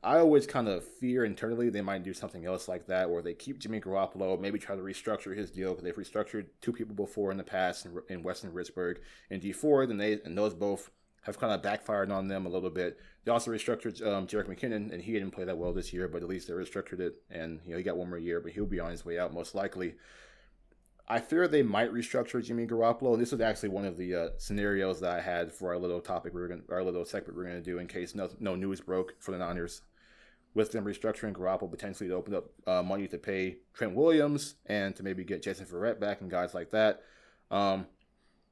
I 0.01 0.19
always 0.19 0.47
kind 0.47 0.69
of 0.69 0.85
fear 0.85 1.25
internally 1.25 1.69
they 1.69 1.81
might 1.81 2.03
do 2.03 2.13
something 2.13 2.45
else 2.45 2.67
like 2.69 2.87
that, 2.87 3.09
where 3.09 3.21
they 3.21 3.33
keep 3.33 3.59
Jimmy 3.59 3.81
Garoppolo, 3.81 4.39
maybe 4.39 4.57
try 4.57 4.75
to 4.75 4.81
restructure 4.81 5.35
his 5.35 5.51
deal 5.51 5.71
because 5.71 5.83
they've 5.83 5.95
restructured 5.95 6.45
two 6.61 6.71
people 6.71 6.95
before 6.95 7.31
in 7.31 7.37
the 7.37 7.43
past 7.43 7.85
in, 7.85 7.99
in 8.07 8.23
Weston 8.23 8.51
Richburg 8.51 8.97
and 9.29 9.41
Dee 9.41 9.51
Ford, 9.51 9.89
and 9.89 9.99
they 9.99 10.19
and 10.23 10.37
those 10.37 10.53
both 10.53 10.89
have 11.23 11.37
kind 11.37 11.53
of 11.53 11.61
backfired 11.61 12.11
on 12.11 12.27
them 12.27 12.45
a 12.45 12.49
little 12.49 12.69
bit. 12.69 12.97
They 13.29 13.33
also 13.33 13.51
restructured 13.51 14.03
um, 14.03 14.25
Jerick 14.25 14.47
McKinnon, 14.47 14.91
and 14.91 15.03
he 15.03 15.11
didn't 15.11 15.29
play 15.29 15.43
that 15.43 15.55
well 15.55 15.71
this 15.71 15.93
year, 15.93 16.07
but 16.07 16.23
at 16.23 16.27
least 16.27 16.47
they 16.47 16.53
restructured 16.55 16.99
it, 16.99 17.21
and 17.29 17.59
you 17.63 17.69
know 17.69 17.77
he 17.77 17.83
got 17.83 17.95
one 17.95 18.09
more 18.09 18.17
year, 18.17 18.39
but 18.39 18.53
he'll 18.53 18.65
be 18.65 18.79
on 18.79 18.89
his 18.89 19.05
way 19.05 19.19
out 19.19 19.35
most 19.35 19.53
likely. 19.53 19.93
I 21.07 21.19
fear 21.19 21.47
they 21.47 21.61
might 21.61 21.93
restructure 21.93 22.43
Jimmy 22.43 22.65
Garoppolo, 22.65 23.13
and 23.13 23.21
this 23.21 23.31
was 23.31 23.39
actually 23.39 23.69
one 23.69 23.85
of 23.85 23.97
the 23.97 24.15
uh, 24.15 24.29
scenarios 24.39 24.99
that 25.01 25.11
I 25.11 25.21
had 25.21 25.51
for 25.51 25.69
our 25.69 25.77
little 25.77 26.01
topic 26.01 26.33
we 26.33 26.41
are 26.41 26.47
going, 26.47 26.63
our 26.71 26.81
little 26.81 27.05
segment 27.05 27.37
we 27.37 27.43
are 27.43 27.49
going 27.49 27.63
to 27.63 27.71
do 27.71 27.77
in 27.77 27.85
case 27.85 28.15
no, 28.15 28.31
no 28.39 28.55
news 28.55 28.81
broke 28.81 29.13
for 29.19 29.29
the 29.29 29.37
Niners. 29.37 29.83
With 30.55 30.71
them 30.71 30.85
restructuring 30.85 31.33
Garoppolo 31.33 31.69
potentially 31.69 32.09
to 32.09 32.15
open 32.15 32.33
up 32.33 32.45
uh, 32.65 32.81
money 32.81 33.07
to 33.09 33.19
pay 33.19 33.57
Trent 33.75 33.93
Williams 33.93 34.55
and 34.65 34.95
to 34.95 35.03
maybe 35.03 35.23
get 35.23 35.43
Jason 35.43 35.67
Verrett 35.67 35.99
back 35.99 36.21
and 36.21 36.31
guys 36.31 36.55
like 36.55 36.71
that. 36.71 37.03
Um, 37.51 37.85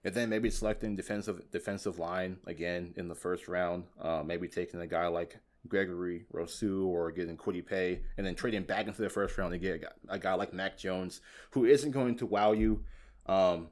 and 0.07 0.15
then 0.15 0.29
maybe 0.29 0.49
selecting 0.49 0.95
defensive 0.95 1.41
defensive 1.51 1.99
line 1.99 2.37
again 2.47 2.93
in 2.95 3.09
the 3.09 3.13
first 3.13 3.49
round. 3.49 3.83
Uh, 4.01 4.23
maybe 4.25 4.47
taking 4.47 4.79
a 4.79 4.87
guy 4.87 5.07
like 5.07 5.37
Gregory 5.67 6.23
Rousseau 6.31 6.85
or 6.85 7.11
getting 7.11 7.35
Kwity 7.35 7.65
Paye, 7.65 7.99
and 8.15 8.25
then 8.25 8.33
trading 8.33 8.63
back 8.63 8.87
into 8.87 9.01
the 9.01 9.09
first 9.09 9.37
round 9.37 9.51
to 9.51 9.57
get 9.57 9.75
a 9.75 9.77
guy, 9.79 9.91
a 10.07 10.17
guy 10.17 10.33
like 10.35 10.53
Mac 10.53 10.77
Jones, 10.77 11.19
who 11.51 11.65
isn't 11.65 11.91
going 11.91 12.15
to 12.15 12.25
wow 12.25 12.53
you, 12.53 12.85
um, 13.25 13.67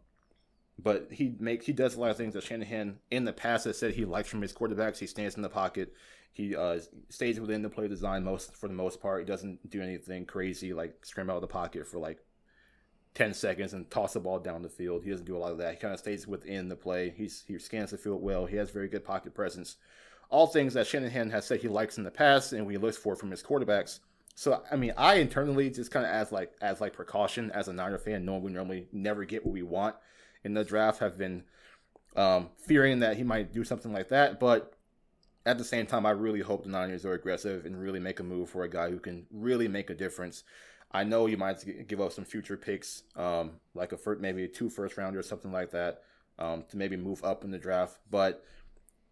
but 0.77 1.07
he 1.09 1.37
makes 1.39 1.65
he 1.65 1.71
does 1.71 1.95
a 1.95 2.01
lot 2.01 2.09
of 2.09 2.17
things 2.17 2.33
that 2.33 2.43
Shanahan 2.43 2.99
in 3.09 3.23
the 3.23 3.31
past 3.31 3.63
has 3.63 3.79
said 3.79 3.93
he 3.93 4.03
likes 4.03 4.27
from 4.27 4.41
his 4.41 4.51
quarterbacks. 4.51 4.97
He 4.97 5.07
stands 5.07 5.37
in 5.37 5.41
the 5.41 5.47
pocket. 5.47 5.93
He 6.33 6.53
uh, 6.53 6.79
stays 7.07 7.39
within 7.39 7.61
the 7.61 7.69
play 7.69 7.87
design 7.87 8.25
most 8.25 8.57
for 8.57 8.67
the 8.67 8.73
most 8.73 8.99
part. 8.99 9.21
He 9.21 9.25
doesn't 9.25 9.69
do 9.69 9.81
anything 9.81 10.25
crazy 10.25 10.73
like 10.73 11.05
scramble 11.05 11.35
out 11.35 11.37
of 11.37 11.41
the 11.43 11.47
pocket 11.47 11.87
for 11.87 11.97
like 11.97 12.19
10 13.15 13.33
seconds 13.33 13.73
and 13.73 13.89
toss 13.89 14.13
the 14.13 14.19
ball 14.19 14.39
down 14.39 14.61
the 14.61 14.69
field. 14.69 15.03
He 15.03 15.09
doesn't 15.09 15.25
do 15.25 15.37
a 15.37 15.39
lot 15.39 15.51
of 15.51 15.57
that. 15.57 15.73
He 15.73 15.79
kind 15.79 15.93
of 15.93 15.99
stays 15.99 16.27
within 16.27 16.69
the 16.69 16.75
play. 16.75 17.13
He's, 17.15 17.43
he 17.47 17.57
scans 17.57 17.91
the 17.91 17.97
field 17.97 18.21
well. 18.21 18.45
He 18.45 18.57
has 18.57 18.69
very 18.69 18.87
good 18.87 19.05
pocket 19.05 19.33
presence. 19.33 19.77
All 20.29 20.47
things 20.47 20.73
that 20.73 20.87
Shanahan 20.87 21.29
has 21.29 21.45
said 21.45 21.61
he 21.61 21.67
likes 21.67 21.97
in 21.97 22.03
the 22.03 22.11
past 22.11 22.53
and 22.53 22.67
we 22.67 22.77
look 22.77 22.95
for 22.95 23.15
from 23.15 23.31
his 23.31 23.41
quarterbacks. 23.41 23.99
So 24.35 24.61
I 24.69 24.75
mean, 24.75 24.93
I 24.97 25.15
internally 25.15 25.69
just 25.69 25.91
kind 25.91 26.05
of 26.05 26.11
as 26.11 26.31
like 26.31 26.51
as 26.61 26.81
like 26.81 26.91
precaution 26.91 27.51
as 27.51 27.69
a 27.69 27.73
Niner 27.73 27.97
fan, 27.97 28.25
knowing 28.25 28.43
we 28.43 28.51
normally 28.51 28.87
never 28.91 29.23
get 29.23 29.45
what 29.45 29.53
we 29.53 29.63
want 29.63 29.95
in 30.43 30.53
the 30.53 30.65
draft, 30.65 30.99
have 30.99 31.17
been 31.17 31.43
um, 32.17 32.49
fearing 32.57 32.99
that 32.99 33.15
he 33.15 33.23
might 33.23 33.53
do 33.53 33.63
something 33.63 33.93
like 33.93 34.09
that. 34.09 34.39
But 34.39 34.73
at 35.45 35.57
the 35.57 35.63
same 35.63 35.85
time, 35.85 36.05
I 36.05 36.11
really 36.11 36.41
hope 36.41 36.63
the 36.63 36.69
Niners 36.69 37.05
are 37.05 37.13
aggressive 37.13 37.65
and 37.65 37.79
really 37.79 37.99
make 37.99 38.19
a 38.19 38.23
move 38.23 38.49
for 38.49 38.63
a 38.63 38.69
guy 38.69 38.89
who 38.89 38.99
can 38.99 39.25
really 39.31 39.69
make 39.69 39.89
a 39.89 39.95
difference. 39.95 40.43
I 40.95 41.03
know 41.03 41.25
you 41.25 41.35
might 41.35 41.87
give 41.87 41.99
up 41.99 42.13
some 42.13 42.23
future 42.23 42.55
picks, 42.55 43.03
um, 43.17 43.51
like 43.73 43.91
a 43.91 43.97
first, 43.97 44.21
maybe 44.21 44.45
a 44.45 44.47
two 44.47 44.69
first 44.69 44.95
rounder 44.95 45.19
or 45.19 45.23
something 45.23 45.51
like 45.51 45.71
that, 45.71 46.03
um, 46.39 46.63
to 46.69 46.77
maybe 46.77 46.95
move 46.95 47.21
up 47.23 47.43
in 47.43 47.51
the 47.51 47.57
draft. 47.57 47.99
But 48.09 48.45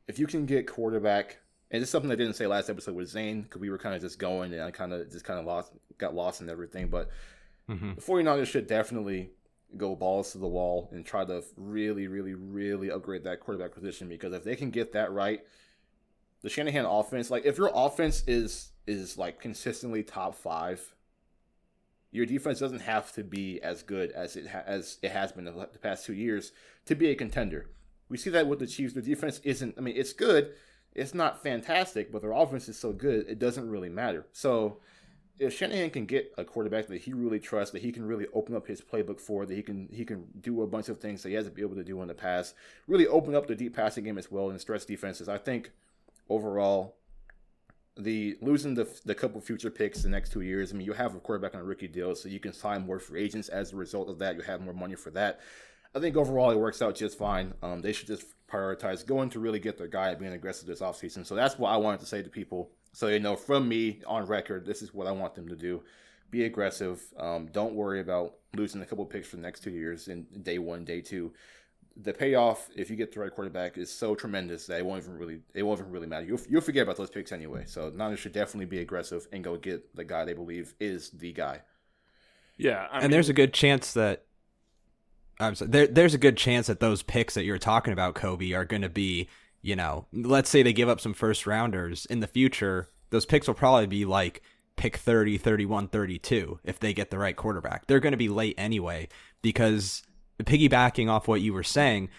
if 0.08 0.18
you 0.18 0.26
can 0.26 0.46
get 0.46 0.66
quarterback, 0.66 1.40
and 1.72 1.82
it's 1.82 1.92
something 1.92 2.10
I 2.10 2.16
didn't 2.16 2.36
say 2.36 2.48
last 2.48 2.70
episode 2.70 2.96
with 2.96 3.10
Zane, 3.10 3.42
because 3.42 3.60
we 3.60 3.70
were 3.70 3.78
kind 3.78 3.96
of 3.96 4.02
just 4.02 4.18
going 4.18 4.54
and 4.54 4.64
I 4.64 4.72
kind 4.72 4.94
of 4.94 5.12
just 5.12 5.26
kind 5.26 5.40
of 5.40 5.46
lost, 5.46 5.74
got 5.98 6.16
lost 6.16 6.40
in 6.40 6.50
everything. 6.50 6.88
But 6.88 7.10
mm-hmm. 7.70 7.96
the 7.96 8.02
49ers 8.02 8.48
should 8.48 8.68
definitely 8.68 9.32
go 9.76 9.94
balls 9.94 10.32
to 10.32 10.38
the 10.38 10.48
wall 10.48 10.90
and 10.94 11.06
try 11.06 11.26
to 11.26 11.44
really, 11.58 12.08
really, 12.08 12.34
really 12.34 12.92
upgrade 12.92 13.26
that 13.26 13.42
quarterback 13.42 13.74
position 13.74 14.08
because 14.08 14.32
if 14.32 14.46
they 14.46 14.56
can 14.56 14.70
get 14.70 14.94
that 14.94 15.12
right, 15.12 15.42
the 16.44 16.50
Shanahan 16.50 16.86
offense, 16.86 17.30
like 17.30 17.46
if 17.46 17.58
your 17.58 17.72
offense 17.74 18.24
is 18.26 18.70
is 18.86 19.18
like 19.18 19.40
consistently 19.40 20.04
top 20.04 20.36
five 20.36 20.94
your 22.14 22.28
defense 22.28 22.60
doesn't 22.60 22.82
have 22.82 23.12
to 23.14 23.24
be 23.24 23.60
as 23.62 23.82
good 23.82 24.12
as 24.12 24.36
it 24.36 24.48
ha- 24.48 24.64
as 24.66 25.00
it 25.02 25.12
has 25.12 25.32
been 25.32 25.46
the, 25.46 25.70
past 25.82 26.06
two 26.06 26.14
years 26.14 26.52
to 26.86 26.96
be 26.96 27.10
a 27.10 27.16
contender. 27.16 27.66
We 28.08 28.18
see 28.18 28.30
that 28.30 28.48
with 28.48 28.60
the 28.60 28.68
Chiefs. 28.68 28.94
Their 28.94 29.02
defense 29.02 29.42
isn't. 29.44 29.76
I 29.78 29.82
mean, 29.82 29.96
it's 29.98 30.14
good. 30.14 30.54
It's 30.94 31.16
not 31.16 31.42
fantastic, 31.42 32.12
but 32.12 32.22
their 32.22 32.32
offense 32.32 32.70
is 32.70 32.78
so 32.78 32.94
good 32.94 33.26
it 33.28 33.40
doesn't 33.40 33.68
really 33.68 33.90
matter. 33.90 34.28
So 34.32 34.78
if 35.40 35.58
Shanahan 35.58 35.90
can 35.90 36.06
get 36.06 36.32
a 36.38 36.46
quarterback 36.46 36.86
that 36.88 37.02
he 37.02 37.14
really 37.14 37.40
trusts, 37.40 37.74
that 37.74 37.82
he 37.82 37.92
can 37.92 38.06
really 38.06 38.28
open 38.32 38.56
up 38.56 38.68
his 38.68 38.80
playbook 38.80 39.20
for, 39.20 39.48
that 39.48 39.56
he 39.56 39.64
can 39.64 39.90
he 39.92 40.06
can 40.06 40.28
do 40.40 40.62
a 40.62 40.68
bunch 40.68 40.90
of 40.90 41.00
things 41.00 41.24
that 41.24 41.30
he 41.30 41.36
hasn't 41.36 41.56
been 41.56 41.66
able 41.66 41.76
to 41.76 41.84
do 41.84 42.00
in 42.04 42.08
the 42.08 42.14
past, 42.14 42.54
really 42.88 43.08
open 43.08 43.34
up 43.34 43.48
the 43.48 43.56
deep 43.56 43.76
passing 43.76 44.04
game 44.04 44.20
as 44.20 44.30
well 44.30 44.52
and 44.52 44.62
stress 44.62 44.86
defenses. 44.86 45.28
I 45.28 45.40
think 45.40 45.72
overall 46.30 46.96
the 47.98 48.38
losing 48.42 48.74
the 48.74 48.88
the 49.06 49.14
couple 49.14 49.40
future 49.42 49.70
picks 49.70 50.02
the 50.02 50.10
next 50.10 50.32
two 50.32 50.42
years. 50.42 50.72
I 50.72 50.76
mean, 50.76 50.86
you 50.86 50.94
have 50.94 51.16
a 51.16 51.20
quarterback 51.20 51.56
on 51.56 51.62
a 51.62 51.64
rookie 51.64 51.88
deal, 51.88 52.16
so 52.16 52.30
you 52.30 52.40
can 52.40 52.54
sign 52.54 52.86
more 52.86 53.00
free 53.00 53.22
agents 53.22 53.50
as 53.50 53.74
a 53.74 53.76
result 53.76 54.10
of 54.10 54.20
that. 54.20 54.36
You 54.36 54.42
have 54.42 54.62
more 54.62 54.74
money 54.74 54.96
for 54.96 55.12
that. 55.12 55.42
I 55.96 56.00
think 56.00 56.18
overall 56.18 56.50
it 56.50 56.58
works 56.58 56.82
out 56.82 56.96
just 56.96 57.18
fine. 57.18 57.54
Um, 57.62 57.82
they 57.82 57.94
should 57.94 58.08
just 58.08 58.26
prioritize 58.52 59.06
going 59.06 59.30
to 59.32 59.40
really 59.40 59.60
get 59.60 59.78
their 59.78 59.88
guy 59.88 60.14
being 60.16 60.34
aggressive 60.34 60.68
this 60.68 60.82
offseason. 60.82 61.26
So 61.26 61.36
that's 61.36 61.58
what 61.60 61.70
I 61.70 61.78
wanted 61.78 62.00
to 62.00 62.06
say 62.08 62.24
to 62.24 62.30
people. 62.30 62.72
So 62.94 63.08
you 63.08 63.20
know, 63.20 63.36
from 63.36 63.68
me 63.68 64.02
on 64.08 64.26
record, 64.26 64.66
this 64.66 64.82
is 64.82 64.94
what 64.94 65.08
I 65.08 65.12
want 65.12 65.36
them 65.36 65.48
to 65.50 65.56
do: 65.56 65.84
be 66.32 66.46
aggressive. 66.46 67.02
Um, 67.18 67.48
don't 67.52 67.76
worry 67.76 68.00
about 68.00 68.36
losing 68.56 68.82
a 68.82 68.86
couple 68.86 69.06
picks 69.06 69.28
for 69.28 69.36
the 69.36 69.42
next 69.44 69.62
two 69.62 69.72
years 69.72 70.08
in 70.08 70.26
day 70.42 70.58
one, 70.58 70.84
day 70.84 71.02
two. 71.02 71.32
The 71.96 72.14
payoff 72.14 72.70
if 72.76 72.90
you 72.90 72.96
get 72.96 73.14
the 73.14 73.20
right 73.20 73.34
quarterback 73.34 73.78
is 73.78 73.92
so 73.92 74.16
tremendous 74.16 74.66
that 74.66 74.80
it 74.80 74.86
won't 74.86 75.04
even 75.04 75.18
really 75.18 75.40
it 75.54 75.64
won't 75.64 75.80
even 75.80 75.92
really 75.92 76.08
matter. 76.08 76.26
You'll 76.26 76.40
you'll 76.50 76.62
forget 76.62 76.84
about 76.84 76.98
those 76.98 77.10
picks 77.10 77.32
anyway. 77.32 77.66
So 77.68 77.90
Niners 77.90 78.20
should 78.20 78.32
definitely 78.32 78.66
be 78.66 78.80
aggressive 78.80 79.28
and 79.32 79.44
go 79.44 79.58
get 79.58 79.96
the 79.96 80.04
guy 80.04 80.26
they 80.26 80.34
believe 80.34 80.74
is 80.80 81.12
the 81.12 81.34
guy. 81.34 81.62
Yeah, 82.58 82.88
I 82.92 82.96
and 82.96 83.04
mean, 83.04 83.12
there's 83.12 83.30
a 83.30 83.34
good 83.34 83.54
chance 83.54 83.94
that 83.94 84.26
I'm 85.40 85.56
sorry, 85.56 85.72
there, 85.72 85.88
there's 85.88 86.14
a 86.14 86.20
good 86.20 86.38
chance 86.38 86.68
that 86.68 86.80
those 86.80 87.04
picks 87.04 87.34
that 87.34 87.44
you're 87.44 87.58
talking 87.58 87.94
about, 87.94 88.16
Kobe, 88.16 88.54
are 88.54 88.66
going 88.66 88.82
to 88.82 88.90
be, 88.90 89.28
you 89.62 89.76
know, 89.76 90.06
let's 90.14 90.50
say 90.50 90.64
they 90.64 90.74
give 90.74 90.90
up 90.90 91.02
some 91.02 91.14
first 91.14 91.48
rounders 91.48 92.06
in 92.06 92.20
the 92.20 92.28
future. 92.28 92.90
Those 93.10 93.26
picks 93.26 93.48
will 93.48 93.54
probably 93.54 93.88
be 93.88 94.06
like 94.06 94.42
pick 94.76 94.98
30, 94.98 95.38
31, 95.38 95.88
32 95.88 96.60
if 96.64 96.80
they 96.80 96.94
get 96.94 97.12
the 97.12 97.18
right 97.18 97.36
quarterback. 97.36 97.88
They're 97.88 98.00
going 98.00 98.12
to 98.12 98.18
be 98.18 98.30
late 98.30 98.56
anyway 98.58 99.10
because 99.42 100.04
piggybacking 100.40 101.10
off 101.10 101.28
what 101.28 101.42
you 101.42 101.54
were 101.54 101.64
saying, 101.64 102.10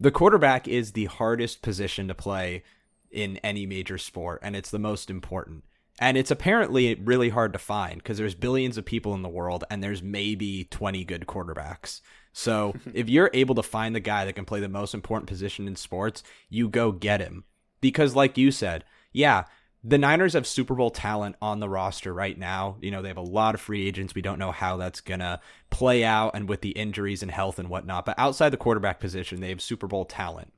the 0.00 0.10
quarterback 0.10 0.68
is 0.68 0.92
the 0.92 1.06
hardest 1.06 1.62
position 1.62 2.08
to 2.08 2.14
play 2.14 2.62
in 3.10 3.38
any 3.38 3.66
major 3.66 3.98
sport 3.98 4.40
and 4.42 4.54
it's 4.54 4.70
the 4.70 4.78
most 4.78 5.10
important. 5.10 5.64
And 6.00 6.16
it's 6.16 6.30
apparently 6.30 6.94
really 6.94 7.30
hard 7.30 7.52
to 7.52 7.58
find 7.58 7.98
because 7.98 8.18
there's 8.18 8.34
billions 8.34 8.78
of 8.78 8.84
people 8.84 9.14
in 9.14 9.22
the 9.22 9.28
world 9.28 9.64
and 9.68 9.82
there's 9.82 10.02
maybe 10.02 10.64
20 10.70 11.04
good 11.04 11.26
quarterbacks. 11.26 12.00
So 12.32 12.74
if 12.94 13.08
you're 13.08 13.30
able 13.34 13.56
to 13.56 13.62
find 13.62 13.94
the 13.94 14.00
guy 14.00 14.24
that 14.24 14.34
can 14.34 14.44
play 14.44 14.60
the 14.60 14.68
most 14.68 14.94
important 14.94 15.28
position 15.28 15.66
in 15.66 15.74
sports, 15.74 16.22
you 16.48 16.68
go 16.68 16.92
get 16.92 17.20
him. 17.20 17.44
Because, 17.80 18.16
like 18.16 18.36
you 18.36 18.50
said, 18.50 18.84
yeah, 19.12 19.44
the 19.84 19.98
Niners 19.98 20.32
have 20.32 20.46
Super 20.46 20.74
Bowl 20.74 20.90
talent 20.90 21.36
on 21.40 21.60
the 21.60 21.68
roster 21.68 22.12
right 22.12 22.36
now. 22.36 22.76
You 22.80 22.90
know, 22.90 23.00
they 23.00 23.08
have 23.08 23.16
a 23.16 23.22
lot 23.22 23.54
of 23.54 23.60
free 23.60 23.86
agents. 23.86 24.14
We 24.14 24.22
don't 24.22 24.38
know 24.38 24.50
how 24.50 24.76
that's 24.76 25.00
going 25.00 25.20
to 25.20 25.40
play 25.70 26.04
out 26.04 26.32
and 26.34 26.48
with 26.48 26.62
the 26.62 26.70
injuries 26.70 27.22
and 27.22 27.30
health 27.30 27.58
and 27.58 27.68
whatnot. 27.68 28.04
But 28.04 28.18
outside 28.18 28.50
the 28.50 28.56
quarterback 28.56 28.98
position, 28.98 29.40
they 29.40 29.50
have 29.50 29.62
Super 29.62 29.86
Bowl 29.86 30.04
talent. 30.04 30.52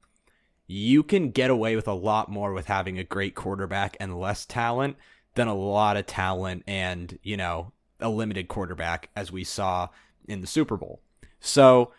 You 0.66 1.02
can 1.02 1.32
get 1.32 1.50
away 1.50 1.76
with 1.76 1.88
a 1.88 1.92
lot 1.92 2.30
more 2.30 2.52
with 2.52 2.66
having 2.66 2.98
a 2.98 3.04
great 3.04 3.34
quarterback 3.34 3.96
and 4.00 4.18
less 4.18 4.46
talent 4.46 4.96
than 5.34 5.48
a 5.48 5.54
lot 5.54 5.96
of 5.96 6.06
talent 6.06 6.62
and, 6.66 7.18
you 7.22 7.36
know, 7.36 7.72
a 8.00 8.08
limited 8.08 8.48
quarterback, 8.48 9.10
as 9.14 9.30
we 9.30 9.44
saw 9.44 9.88
in 10.26 10.40
the 10.40 10.46
Super 10.46 10.76
Bowl. 10.76 11.00
So 11.40 11.92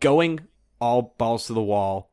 going 0.00 0.40
all 0.80 1.14
balls 1.18 1.46
to 1.46 1.52
the 1.52 1.62
wall 1.62 2.10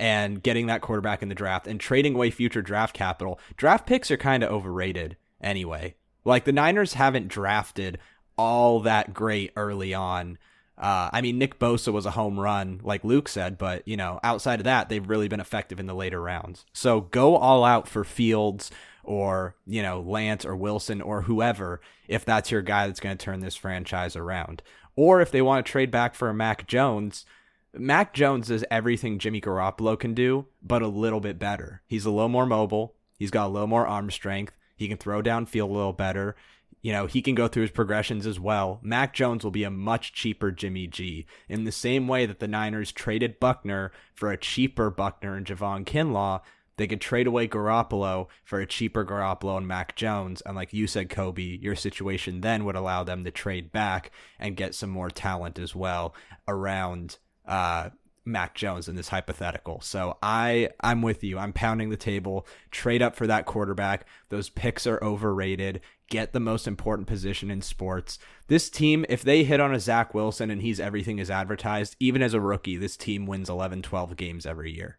and 0.00 0.42
getting 0.42 0.66
that 0.66 0.80
quarterback 0.80 1.22
in 1.22 1.28
the 1.28 1.34
draft 1.34 1.66
and 1.66 1.78
trading 1.78 2.14
away 2.14 2.30
future 2.30 2.62
draft 2.62 2.94
capital, 2.94 3.38
draft 3.58 3.86
picks 3.86 4.10
are 4.10 4.16
kind 4.16 4.42
of 4.42 4.50
overrated 4.50 5.16
anyway. 5.42 5.94
Like 6.24 6.44
the 6.44 6.52
Niners 6.52 6.94
haven't 6.94 7.28
drafted 7.28 7.98
all 8.36 8.80
that 8.80 9.12
great 9.12 9.52
early 9.56 9.92
on. 9.92 10.38
Uh, 10.78 11.10
I 11.12 11.20
mean, 11.20 11.36
Nick 11.36 11.58
Bosa 11.58 11.92
was 11.92 12.06
a 12.06 12.12
home 12.12 12.40
run, 12.40 12.80
like 12.82 13.04
Luke 13.04 13.28
said, 13.28 13.58
but 13.58 13.86
you 13.86 13.98
know, 13.98 14.18
outside 14.24 14.60
of 14.60 14.64
that, 14.64 14.88
they've 14.88 15.06
really 15.06 15.28
been 15.28 15.38
effective 15.38 15.78
in 15.78 15.86
the 15.86 15.94
later 15.94 16.20
rounds. 16.20 16.64
So 16.72 17.02
go 17.02 17.36
all 17.36 17.62
out 17.62 17.86
for 17.86 18.02
Fields 18.02 18.70
or 19.04 19.54
you 19.66 19.82
know 19.82 20.00
Lance 20.00 20.44
or 20.44 20.56
Wilson 20.56 21.02
or 21.02 21.22
whoever 21.22 21.80
if 22.06 22.24
that's 22.24 22.50
your 22.50 22.62
guy 22.62 22.86
that's 22.86 23.00
going 23.00 23.16
to 23.16 23.22
turn 23.22 23.40
this 23.40 23.56
franchise 23.56 24.16
around. 24.16 24.62
Or 24.96 25.20
if 25.20 25.30
they 25.30 25.42
want 25.42 25.64
to 25.64 25.70
trade 25.70 25.90
back 25.90 26.14
for 26.14 26.30
a 26.30 26.34
Mac 26.34 26.66
Jones, 26.66 27.26
Mac 27.72 28.12
Jones 28.14 28.48
does 28.48 28.64
everything 28.70 29.18
Jimmy 29.18 29.40
Garoppolo 29.40 29.98
can 29.98 30.12
do, 30.12 30.46
but 30.62 30.82
a 30.82 30.88
little 30.88 31.20
bit 31.20 31.38
better. 31.38 31.82
He's 31.86 32.04
a 32.04 32.10
little 32.10 32.28
more 32.28 32.46
mobile. 32.46 32.96
He's 33.16 33.30
got 33.30 33.46
a 33.46 33.48
little 33.48 33.68
more 33.68 33.86
arm 33.86 34.10
strength. 34.10 34.56
He 34.76 34.88
can 34.88 34.96
throw 34.96 35.22
downfield 35.22 35.68
a 35.68 35.72
little 35.72 35.92
better. 35.92 36.34
You 36.82 36.92
know, 36.92 37.06
he 37.06 37.22
can 37.22 37.34
go 37.34 37.46
through 37.46 37.62
his 37.62 37.70
progressions 37.70 38.26
as 38.26 38.40
well. 38.40 38.80
Mac 38.82 39.12
Jones 39.12 39.44
will 39.44 39.50
be 39.50 39.64
a 39.64 39.70
much 39.70 40.12
cheaper 40.12 40.50
Jimmy 40.50 40.86
G. 40.86 41.26
In 41.48 41.64
the 41.64 41.72
same 41.72 42.08
way 42.08 42.26
that 42.26 42.40
the 42.40 42.48
Niners 42.48 42.90
traded 42.90 43.38
Buckner 43.38 43.92
for 44.14 44.32
a 44.32 44.38
cheaper 44.38 44.90
Buckner 44.90 45.36
and 45.36 45.46
Javon 45.46 45.84
Kinlaw, 45.84 46.40
they 46.76 46.86
could 46.86 47.00
trade 47.00 47.26
away 47.26 47.46
Garoppolo 47.46 48.28
for 48.42 48.58
a 48.58 48.66
cheaper 48.66 49.04
Garoppolo 49.04 49.58
and 49.58 49.68
Mac 49.68 49.94
Jones. 49.94 50.40
And 50.40 50.56
like 50.56 50.72
you 50.72 50.86
said, 50.86 51.10
Kobe, 51.10 51.42
your 51.42 51.76
situation 51.76 52.40
then 52.40 52.64
would 52.64 52.76
allow 52.76 53.04
them 53.04 53.22
to 53.24 53.30
trade 53.30 53.70
back 53.70 54.10
and 54.38 54.56
get 54.56 54.74
some 54.74 54.90
more 54.90 55.10
talent 55.10 55.58
as 55.58 55.74
well 55.74 56.14
around 56.48 57.18
uh, 57.50 57.90
Mac 58.24 58.54
Jones 58.54 58.88
in 58.88 58.96
this 58.96 59.08
hypothetical. 59.08 59.80
So 59.80 60.16
I 60.22 60.70
I'm 60.80 61.02
with 61.02 61.24
you. 61.24 61.38
I'm 61.38 61.52
pounding 61.52 61.90
the 61.90 61.96
table. 61.96 62.46
Trade 62.70 63.02
up 63.02 63.16
for 63.16 63.26
that 63.26 63.44
quarterback. 63.44 64.06
Those 64.28 64.48
picks 64.48 64.86
are 64.86 65.02
overrated. 65.02 65.80
Get 66.08 66.32
the 66.32 66.40
most 66.40 66.66
important 66.66 67.08
position 67.08 67.50
in 67.50 67.60
sports. 67.60 68.18
This 68.46 68.70
team, 68.70 69.04
if 69.08 69.22
they 69.22 69.44
hit 69.44 69.60
on 69.60 69.74
a 69.74 69.80
Zach 69.80 70.14
Wilson 70.14 70.50
and 70.50 70.62
he's 70.62 70.80
everything 70.80 71.18
is 71.18 71.30
advertised, 71.30 71.96
even 72.00 72.22
as 72.22 72.34
a 72.34 72.40
rookie, 72.40 72.76
this 72.76 72.96
team 72.96 73.26
wins 73.26 73.48
11, 73.48 73.82
12 73.82 74.16
games 74.16 74.46
every 74.46 74.72
year. 74.72 74.98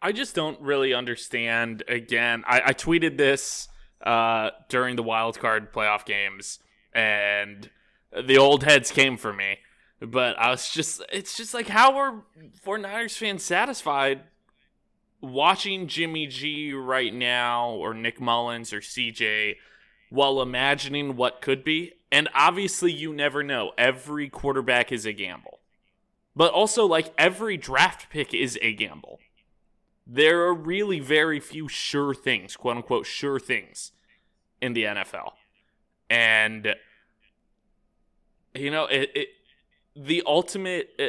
I 0.00 0.12
just 0.12 0.34
don't 0.34 0.60
really 0.60 0.92
understand. 0.92 1.82
Again, 1.88 2.44
I, 2.46 2.62
I 2.66 2.72
tweeted 2.74 3.16
this 3.16 3.68
uh, 4.02 4.50
during 4.68 4.96
the 4.96 5.02
wild 5.02 5.38
card 5.38 5.72
playoff 5.72 6.04
games, 6.04 6.58
and 6.92 7.70
the 8.26 8.36
old 8.36 8.64
heads 8.64 8.90
came 8.90 9.16
for 9.16 9.32
me. 9.32 9.58
But 10.06 10.38
I 10.38 10.50
was 10.50 10.70
just, 10.70 11.02
it's 11.12 11.36
just 11.36 11.54
like, 11.54 11.68
how 11.68 11.96
are 11.96 12.22
49ers 12.64 13.16
fans 13.16 13.42
satisfied 13.42 14.22
watching 15.20 15.86
Jimmy 15.86 16.26
G 16.26 16.72
right 16.72 17.14
now, 17.14 17.70
or 17.70 17.94
Nick 17.94 18.20
Mullens 18.20 18.72
or 18.72 18.80
CJ, 18.80 19.56
while 20.10 20.42
imagining 20.42 21.16
what 21.16 21.40
could 21.40 21.64
be? 21.64 21.92
And 22.12 22.28
obviously, 22.34 22.92
you 22.92 23.12
never 23.12 23.42
know. 23.42 23.72
Every 23.78 24.28
quarterback 24.28 24.92
is 24.92 25.06
a 25.06 25.12
gamble. 25.12 25.60
But 26.36 26.52
also, 26.52 26.84
like, 26.84 27.14
every 27.16 27.56
draft 27.56 28.10
pick 28.10 28.34
is 28.34 28.58
a 28.60 28.72
gamble 28.72 29.20
there 30.06 30.42
are 30.42 30.54
really 30.54 31.00
very 31.00 31.40
few 31.40 31.68
sure 31.68 32.14
things, 32.14 32.56
quote 32.56 32.76
unquote, 32.76 33.06
sure 33.06 33.40
things 33.40 33.92
in 34.60 34.74
the 34.74 34.84
NFL. 34.84 35.32
And, 36.10 36.74
you 38.54 38.70
know, 38.70 38.84
it, 38.86 39.10
it 39.14 39.28
the 39.96 40.22
ultimate 40.26 40.90
uh, 40.98 41.08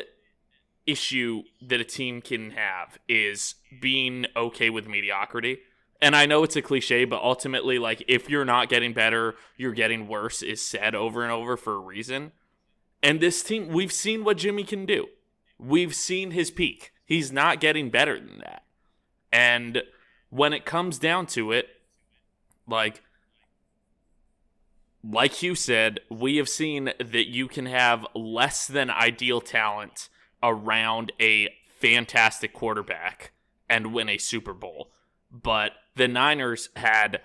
issue 0.86 1.44
that 1.62 1.80
a 1.80 1.84
team 1.84 2.22
can 2.22 2.52
have 2.52 3.00
is 3.08 3.56
being 3.82 4.26
okay 4.36 4.70
with 4.70 4.88
mediocrity. 4.88 5.60
And 6.02 6.16
I 6.16 6.26
know 6.26 6.44
it's 6.44 6.56
a 6.56 6.62
cliche, 6.62 7.06
but 7.06 7.22
ultimately, 7.22 7.80
like, 7.80 8.04
if 8.08 8.30
you're 8.30 8.46
not 8.46 8.70
getting 8.70 8.94
better, 8.94 9.36
you're 9.58 9.74
getting 9.74 10.08
worse 10.08 10.44
is 10.44 10.66
said 10.66 10.94
over 10.94 11.24
and 11.24 11.32
over 11.32 11.58
for 11.58 11.74
a 11.74 11.80
reason. 11.80 12.32
And 13.02 13.20
this 13.20 13.42
team, 13.42 13.70
we've 13.70 13.94
seen 13.94 14.24
what 14.24 14.38
Jimmy 14.38 14.64
can 14.64 14.86
do. 14.86 15.08
We've 15.58 15.96
seen 15.96 16.32
his 16.32 16.52
peak. 16.52 16.92
He's 17.06 17.32
not 17.32 17.60
getting 17.60 17.90
better 17.90 18.20
than 18.20 18.40
that. 18.40 18.64
And 19.32 19.84
when 20.30 20.54
it 20.54 20.66
comes 20.66 21.00
down 21.00 21.28
to 21.28 21.52
it, 21.52 21.68
like 22.68 23.02
like 25.08 25.44
you 25.44 25.56
said, 25.56 26.00
we 26.10 26.38
have 26.38 26.50
seen 26.50 26.92
that 26.98 27.28
you 27.28 27.48
can 27.48 27.66
have 27.66 28.06
less 28.16 28.68
than 28.68 28.90
ideal 28.90 29.42
talent 29.42 30.10
around 30.42 31.12
a 31.20 31.50
fantastic 31.80 32.54
quarterback 32.54 33.32
and 33.70 33.94
win 33.94 34.10
a 34.10 34.18
Super 34.18 34.54
Bowl. 34.54 34.92
But 35.32 35.74
the 35.96 36.08
Niners 36.08 36.70
had 36.76 37.22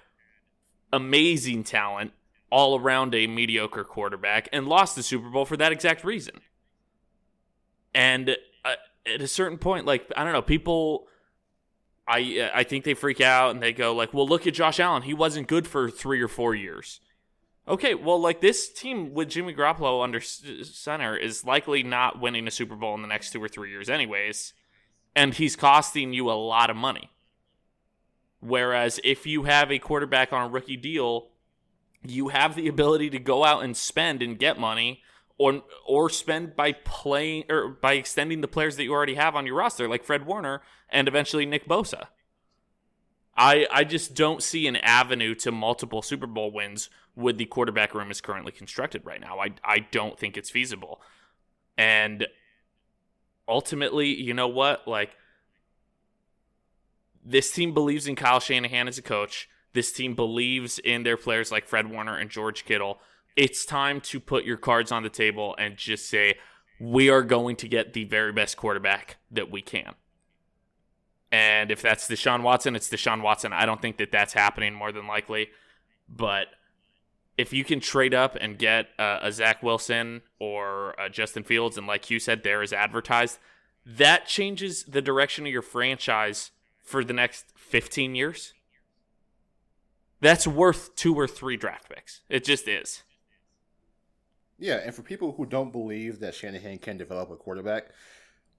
amazing 0.92 1.64
talent 1.64 2.12
all 2.50 2.78
around 2.78 3.14
a 3.14 3.26
mediocre 3.26 3.84
quarterback 3.84 4.48
and 4.52 4.66
lost 4.66 4.96
the 4.96 5.02
Super 5.02 5.30
Bowl 5.30 5.44
for 5.44 5.56
that 5.56 5.72
exact 5.72 6.04
reason. 6.04 6.40
And 7.94 8.36
uh, 8.64 8.74
at 9.06 9.20
a 9.20 9.28
certain 9.28 9.58
point, 9.58 9.86
like, 9.86 10.10
I 10.16 10.24
don't 10.24 10.32
know, 10.32 10.42
people 10.42 11.06
I 12.08 12.50
I 12.52 12.64
think 12.64 12.84
they 12.84 12.94
freak 12.94 13.20
out 13.20 13.52
and 13.52 13.62
they 13.62 13.72
go 13.72 13.94
like, 13.94 14.12
"Well, 14.12 14.26
look 14.26 14.46
at 14.46 14.54
Josh 14.54 14.80
Allen. 14.80 15.02
He 15.02 15.14
wasn't 15.14 15.46
good 15.46 15.68
for 15.68 15.88
3 15.88 16.20
or 16.20 16.28
4 16.28 16.56
years." 16.56 17.00
Okay, 17.70 17.94
well, 17.94 18.20
like 18.20 18.40
this 18.40 18.68
team 18.68 19.14
with 19.14 19.28
Jimmy 19.28 19.54
Garoppolo 19.54 20.02
under 20.02 20.20
center 20.20 21.16
is 21.16 21.44
likely 21.44 21.84
not 21.84 22.20
winning 22.20 22.48
a 22.48 22.50
Super 22.50 22.74
Bowl 22.74 22.96
in 22.96 23.02
the 23.02 23.06
next 23.06 23.30
2 23.30 23.40
or 23.40 23.46
3 23.46 23.70
years 23.70 23.88
anyways, 23.88 24.54
and 25.14 25.34
he's 25.34 25.54
costing 25.54 26.12
you 26.12 26.28
a 26.28 26.32
lot 26.32 26.68
of 26.68 26.76
money. 26.76 27.12
Whereas 28.40 28.98
if 29.04 29.24
you 29.24 29.44
have 29.44 29.70
a 29.70 29.78
quarterback 29.78 30.32
on 30.32 30.48
a 30.48 30.48
rookie 30.48 30.76
deal, 30.76 31.28
you 32.02 32.28
have 32.28 32.56
the 32.56 32.66
ability 32.66 33.08
to 33.10 33.20
go 33.20 33.44
out 33.44 33.62
and 33.62 33.76
spend 33.76 34.20
and 34.20 34.36
get 34.36 34.58
money 34.58 35.02
or 35.38 35.62
or 35.86 36.10
spend 36.10 36.56
by 36.56 36.72
playing 36.72 37.44
or 37.48 37.68
by 37.68 37.92
extending 37.92 38.40
the 38.40 38.48
players 38.48 38.76
that 38.76 38.84
you 38.84 38.92
already 38.92 39.14
have 39.14 39.36
on 39.36 39.46
your 39.46 39.54
roster, 39.54 39.88
like 39.88 40.02
Fred 40.02 40.26
Warner 40.26 40.60
and 40.88 41.06
eventually 41.06 41.46
Nick 41.46 41.68
Bosa. 41.68 42.08
I 43.36 43.68
I 43.70 43.84
just 43.84 44.14
don't 44.14 44.42
see 44.42 44.66
an 44.66 44.76
avenue 44.76 45.36
to 45.36 45.52
multiple 45.52 46.02
Super 46.02 46.26
Bowl 46.26 46.50
wins 46.50 46.90
with 47.16 47.38
the 47.38 47.46
quarterback 47.46 47.94
room 47.94 48.10
is 48.10 48.20
currently 48.20 48.52
constructed 48.52 49.04
right 49.04 49.20
now. 49.20 49.38
I 49.38 49.52
I 49.64 49.80
don't 49.80 50.18
think 50.18 50.36
it's 50.36 50.50
feasible. 50.50 51.00
And 51.76 52.26
ultimately, 53.48 54.08
you 54.08 54.34
know 54.34 54.48
what? 54.48 54.86
Like 54.86 55.10
this 57.24 57.52
team 57.52 57.74
believes 57.74 58.06
in 58.06 58.16
Kyle 58.16 58.40
Shanahan 58.40 58.88
as 58.88 58.98
a 58.98 59.02
coach. 59.02 59.48
This 59.72 59.92
team 59.92 60.14
believes 60.14 60.78
in 60.78 61.04
their 61.04 61.16
players 61.16 61.52
like 61.52 61.66
Fred 61.66 61.90
Warner 61.90 62.16
and 62.16 62.28
George 62.30 62.64
Kittle 62.64 63.00
it's 63.36 63.64
time 63.64 64.00
to 64.02 64.20
put 64.20 64.44
your 64.44 64.56
cards 64.56 64.92
on 64.92 65.02
the 65.02 65.08
table 65.08 65.54
and 65.58 65.76
just 65.76 66.08
say, 66.08 66.34
we 66.78 67.10
are 67.10 67.22
going 67.22 67.56
to 67.56 67.68
get 67.68 67.92
the 67.92 68.04
very 68.04 68.32
best 68.32 68.56
quarterback 68.56 69.16
that 69.30 69.50
we 69.50 69.62
can. 69.62 69.94
And 71.30 71.70
if 71.70 71.80
that's 71.80 72.08
Deshaun 72.08 72.42
Watson, 72.42 72.74
it's 72.74 72.88
Deshaun 72.88 73.22
Watson. 73.22 73.52
I 73.52 73.66
don't 73.66 73.80
think 73.80 73.98
that 73.98 74.10
that's 74.10 74.32
happening 74.32 74.74
more 74.74 74.90
than 74.90 75.06
likely. 75.06 75.48
But 76.08 76.48
if 77.38 77.52
you 77.52 77.64
can 77.64 77.80
trade 77.80 78.14
up 78.14 78.36
and 78.40 78.58
get 78.58 78.88
uh, 78.98 79.20
a 79.22 79.32
Zach 79.32 79.62
Wilson 79.62 80.22
or 80.38 80.94
Justin 81.10 81.42
Fields, 81.42 81.78
and 81.78 81.86
like 81.86 82.10
you 82.10 82.18
said, 82.18 82.42
there 82.42 82.62
is 82.62 82.72
advertised, 82.72 83.38
that 83.86 84.26
changes 84.26 84.84
the 84.84 85.02
direction 85.02 85.46
of 85.46 85.52
your 85.52 85.62
franchise 85.62 86.50
for 86.82 87.04
the 87.04 87.12
next 87.12 87.46
15 87.56 88.14
years. 88.14 88.52
That's 90.20 90.46
worth 90.46 90.94
two 90.96 91.14
or 91.14 91.26
three 91.26 91.56
draft 91.56 91.88
picks. 91.88 92.20
It 92.28 92.44
just 92.44 92.68
is. 92.68 93.02
Yeah, 94.58 94.80
and 94.84 94.94
for 94.94 95.02
people 95.02 95.32
who 95.32 95.46
don't 95.46 95.72
believe 95.72 96.20
that 96.20 96.34
Shanahan 96.34 96.78
can 96.78 96.98
develop 96.98 97.30
a 97.30 97.36
quarterback, 97.36 97.88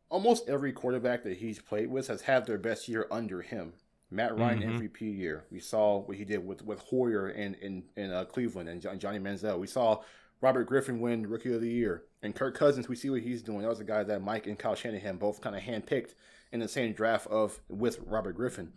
almost 0.10 0.49
every 0.49 0.71
quarterback 0.71 1.23
that 1.23 1.38
he's 1.38 1.60
played 1.60 1.91
with 1.91 2.07
has 2.07 2.21
had 2.21 2.47
their 2.47 2.57
best 2.57 2.88
year 2.88 3.07
under 3.12 3.43
him. 3.43 3.73
Matt 4.12 4.38
Ryan 4.38 4.62
mm-hmm. 4.62 4.80
MVP 4.80 5.17
year. 5.17 5.45
We 5.50 5.60
saw 5.60 6.00
what 6.00 6.17
he 6.17 6.26
did 6.26 6.45
with 6.45 6.63
with 6.63 6.80
Hoyer 6.80 7.30
in 7.30 7.56
in, 7.56 7.84
in 7.95 8.12
uh, 8.12 8.26
Cleveland 8.26 8.69
and 8.69 8.82
Johnny 9.00 9.19
Manziel. 9.19 9.58
We 9.58 9.67
saw 9.67 10.02
Robert 10.41 10.65
Griffin 10.65 11.00
win 11.00 11.28
Rookie 11.28 11.54
of 11.54 11.62
the 11.62 11.69
Year, 11.69 12.04
and 12.21 12.36
Kirk 12.36 12.56
Cousins. 12.56 12.89
We 12.89 12.95
see 12.95 13.10
what 13.10 13.21
he's 13.21 13.41
doing. 13.41 13.62
That 13.62 13.69
was 13.69 13.80
a 13.80 13.86
guy 13.86 14.04
that 14.04 14.21
Mike 14.21 14.47
and 14.47 14.60
Kyle 14.60 14.76
Shanahan 14.76 15.17
both 15.17 15.39
kind 15.39 15.56
of 15.56 15.62
handpicked 15.62 16.15
in 16.52 16.60
the 16.60 16.67
same 16.67 16.93
draft 16.93 17.28
of 17.28 17.60
with 17.69 18.00
Robert 18.06 18.34
Griffin. 18.34 18.74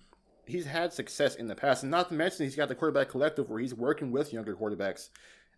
He's 0.47 0.67
had 0.67 0.93
success 0.93 1.37
in 1.37 1.49
the 1.49 1.55
past, 1.55 1.83
and 1.83 1.91
not 1.91 2.09
to 2.09 2.15
mention 2.15 2.45
he's 2.45 2.57
got 2.57 2.69
the 2.69 2.75
quarterback 2.75 3.09
collective 3.09 3.49
where 3.49 3.61
he's 3.61 3.75
working 3.75 4.13
with 4.13 4.33
younger 4.33 4.55
quarterbacks, 4.55 5.09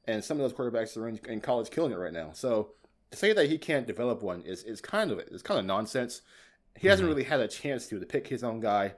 and 0.07 0.25
some 0.25 0.41
of 0.41 0.43
those 0.43 0.57
quarterbacks 0.57 0.97
are 0.97 1.09
in, 1.09 1.21
in 1.29 1.41
college 1.41 1.71
killing 1.71 1.93
it 1.93 1.97
right 1.97 2.13
now. 2.13 2.31
So 2.33 2.71
to 3.11 3.17
say 3.17 3.33
that 3.33 3.51
he 3.51 3.59
can't 3.59 3.87
develop 3.87 4.23
one 4.23 4.43
is 4.43 4.63
is 4.63 4.81
kind 4.81 5.11
of 5.11 5.19
it's 5.19 5.43
kind 5.43 5.61
of 5.61 5.67
nonsense. 5.67 6.23
He 6.75 6.81
mm-hmm. 6.81 6.89
hasn't 6.89 7.09
really 7.09 7.25
had 7.25 7.41
a 7.41 7.49
chance 7.49 7.89
to 7.89 7.99
to 7.99 8.07
pick 8.07 8.29
his 8.29 8.45
own 8.45 8.61
guy 8.61 8.95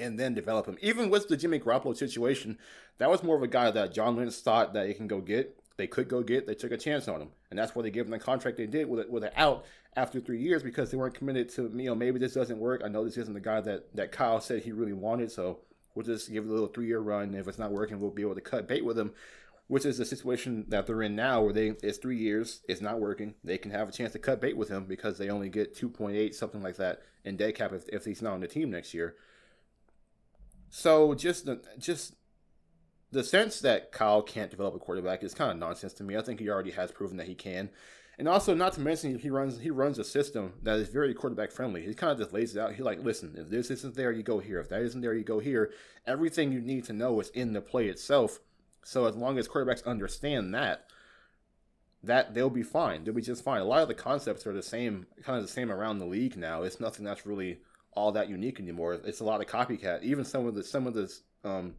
and 0.00 0.18
then 0.18 0.34
develop 0.34 0.66
him. 0.66 0.78
Even 0.80 1.10
with 1.10 1.28
the 1.28 1.36
Jimmy 1.36 1.60
Garoppolo 1.60 1.96
situation, 1.96 2.58
that 2.98 3.10
was 3.10 3.22
more 3.22 3.36
of 3.36 3.42
a 3.42 3.48
guy 3.48 3.70
that 3.70 3.92
John 3.92 4.16
Lynch 4.16 4.34
thought 4.34 4.72
that 4.74 4.88
he 4.88 4.94
can 4.94 5.06
go 5.06 5.20
get. 5.20 5.56
They 5.76 5.86
could 5.86 6.08
go 6.08 6.22
get. 6.22 6.46
They 6.46 6.54
took 6.54 6.72
a 6.72 6.76
chance 6.76 7.08
on 7.08 7.22
him, 7.22 7.28
and 7.48 7.58
that's 7.58 7.74
why 7.74 7.82
they 7.82 7.90
gave 7.90 8.04
him 8.04 8.10
the 8.10 8.18
contract 8.18 8.58
they 8.58 8.66
did 8.66 8.88
with 8.88 9.00
it 9.00 9.10
with 9.10 9.24
it 9.24 9.32
out 9.36 9.64
after 9.96 10.20
three 10.20 10.40
years 10.40 10.62
because 10.62 10.90
they 10.90 10.96
weren't 10.96 11.14
committed 11.14 11.48
to 11.50 11.62
you 11.74 11.86
know 11.86 11.94
maybe 11.94 12.18
this 12.18 12.34
doesn't 12.34 12.58
work. 12.58 12.82
I 12.84 12.88
know 12.88 13.04
this 13.04 13.16
isn't 13.16 13.34
the 13.34 13.40
guy 13.40 13.60
that 13.62 13.94
that 13.96 14.12
Kyle 14.12 14.40
said 14.40 14.62
he 14.62 14.72
really 14.72 14.92
wanted, 14.92 15.32
so 15.32 15.60
we'll 15.94 16.04
just 16.04 16.30
give 16.30 16.44
it 16.44 16.48
a 16.48 16.52
little 16.52 16.68
three 16.68 16.86
year 16.86 17.00
run. 17.00 17.34
If 17.34 17.48
it's 17.48 17.58
not 17.58 17.72
working, 17.72 17.98
we'll 17.98 18.10
be 18.10 18.22
able 18.22 18.34
to 18.34 18.40
cut 18.40 18.68
bait 18.68 18.84
with 18.84 18.98
him. 18.98 19.12
Which 19.68 19.86
is 19.86 19.98
the 19.98 20.04
situation 20.04 20.64
that 20.68 20.88
they're 20.88 21.00
in 21.00 21.14
now, 21.14 21.42
where 21.42 21.52
they 21.52 21.68
it's 21.82 21.98
three 21.98 22.18
years, 22.18 22.60
it's 22.68 22.80
not 22.80 23.00
working. 23.00 23.34
They 23.44 23.56
can 23.56 23.70
have 23.70 23.88
a 23.88 23.92
chance 23.92 24.12
to 24.12 24.18
cut 24.18 24.40
bait 24.40 24.56
with 24.56 24.68
him 24.68 24.84
because 24.84 25.16
they 25.16 25.30
only 25.30 25.48
get 25.48 25.76
two 25.76 25.88
point 25.88 26.16
eight 26.16 26.34
something 26.34 26.62
like 26.62 26.76
that 26.76 27.02
in 27.24 27.36
dead 27.36 27.54
cap 27.54 27.72
if, 27.72 27.88
if 27.88 28.04
he's 28.04 28.20
not 28.20 28.34
on 28.34 28.40
the 28.40 28.48
team 28.48 28.70
next 28.70 28.92
year. 28.92 29.14
So 30.70 31.14
just 31.14 31.46
the 31.46 31.60
just 31.78 32.14
the 33.10 33.24
sense 33.24 33.60
that 33.60 33.90
Kyle 33.92 34.22
can't 34.22 34.50
develop 34.50 34.74
a 34.74 34.78
quarterback 34.78 35.22
is 35.22 35.34
kind 35.34 35.50
of 35.50 35.58
nonsense 35.58 35.92
to 35.94 36.04
me. 36.04 36.16
I 36.16 36.22
think 36.22 36.38
he 36.40 36.48
already 36.48 36.70
has 36.70 36.92
proven 36.92 37.16
that 37.16 37.26
he 37.26 37.34
can. 37.34 37.70
And 38.18 38.28
also, 38.28 38.54
not 38.54 38.74
to 38.74 38.80
mention, 38.80 39.18
he 39.18 39.30
runs 39.30 39.60
he 39.60 39.70
runs 39.70 39.98
a 39.98 40.04
system 40.04 40.52
that 40.62 40.76
is 40.78 40.88
very 40.88 41.14
quarterback 41.14 41.50
friendly. 41.50 41.84
He 41.84 41.94
kind 41.94 42.12
of 42.12 42.18
just 42.18 42.32
lays 42.32 42.54
it 42.54 42.60
out. 42.60 42.74
He 42.74 42.82
like, 42.82 43.02
listen, 43.02 43.34
if 43.36 43.48
this 43.48 43.70
isn't 43.70 43.96
there, 43.96 44.12
you 44.12 44.22
go 44.22 44.38
here. 44.38 44.60
If 44.60 44.68
that 44.68 44.82
isn't 44.82 45.00
there, 45.00 45.14
you 45.14 45.24
go 45.24 45.40
here. 45.40 45.72
Everything 46.06 46.52
you 46.52 46.60
need 46.60 46.84
to 46.84 46.92
know 46.92 47.18
is 47.20 47.30
in 47.30 47.52
the 47.52 47.60
play 47.60 47.88
itself. 47.88 48.38
So 48.84 49.06
as 49.06 49.16
long 49.16 49.38
as 49.38 49.48
quarterbacks 49.48 49.84
understand 49.84 50.54
that, 50.54 50.86
that 52.02 52.34
they'll 52.34 52.50
be 52.50 52.62
fine. 52.62 53.04
They'll 53.04 53.14
be 53.14 53.22
just 53.22 53.42
fine. 53.42 53.60
A 53.60 53.64
lot 53.64 53.82
of 53.82 53.88
the 53.88 53.94
concepts 53.94 54.46
are 54.46 54.52
the 54.52 54.62
same, 54.62 55.06
kind 55.22 55.38
of 55.38 55.44
the 55.44 55.52
same 55.52 55.72
around 55.72 55.98
the 55.98 56.06
league 56.06 56.36
now. 56.36 56.62
It's 56.62 56.80
nothing 56.80 57.04
that's 57.04 57.26
really 57.26 57.60
all 57.92 58.12
that 58.12 58.28
unique 58.28 58.60
anymore. 58.60 58.94
It's 59.04 59.20
a 59.20 59.24
lot 59.24 59.40
of 59.40 59.46
copycat. 59.46 60.02
Even 60.02 60.24
some 60.24 60.46
of 60.46 60.54
the 60.54 60.62
some 60.62 60.86
of 60.86 60.94
the 60.94 61.12
um, 61.44 61.74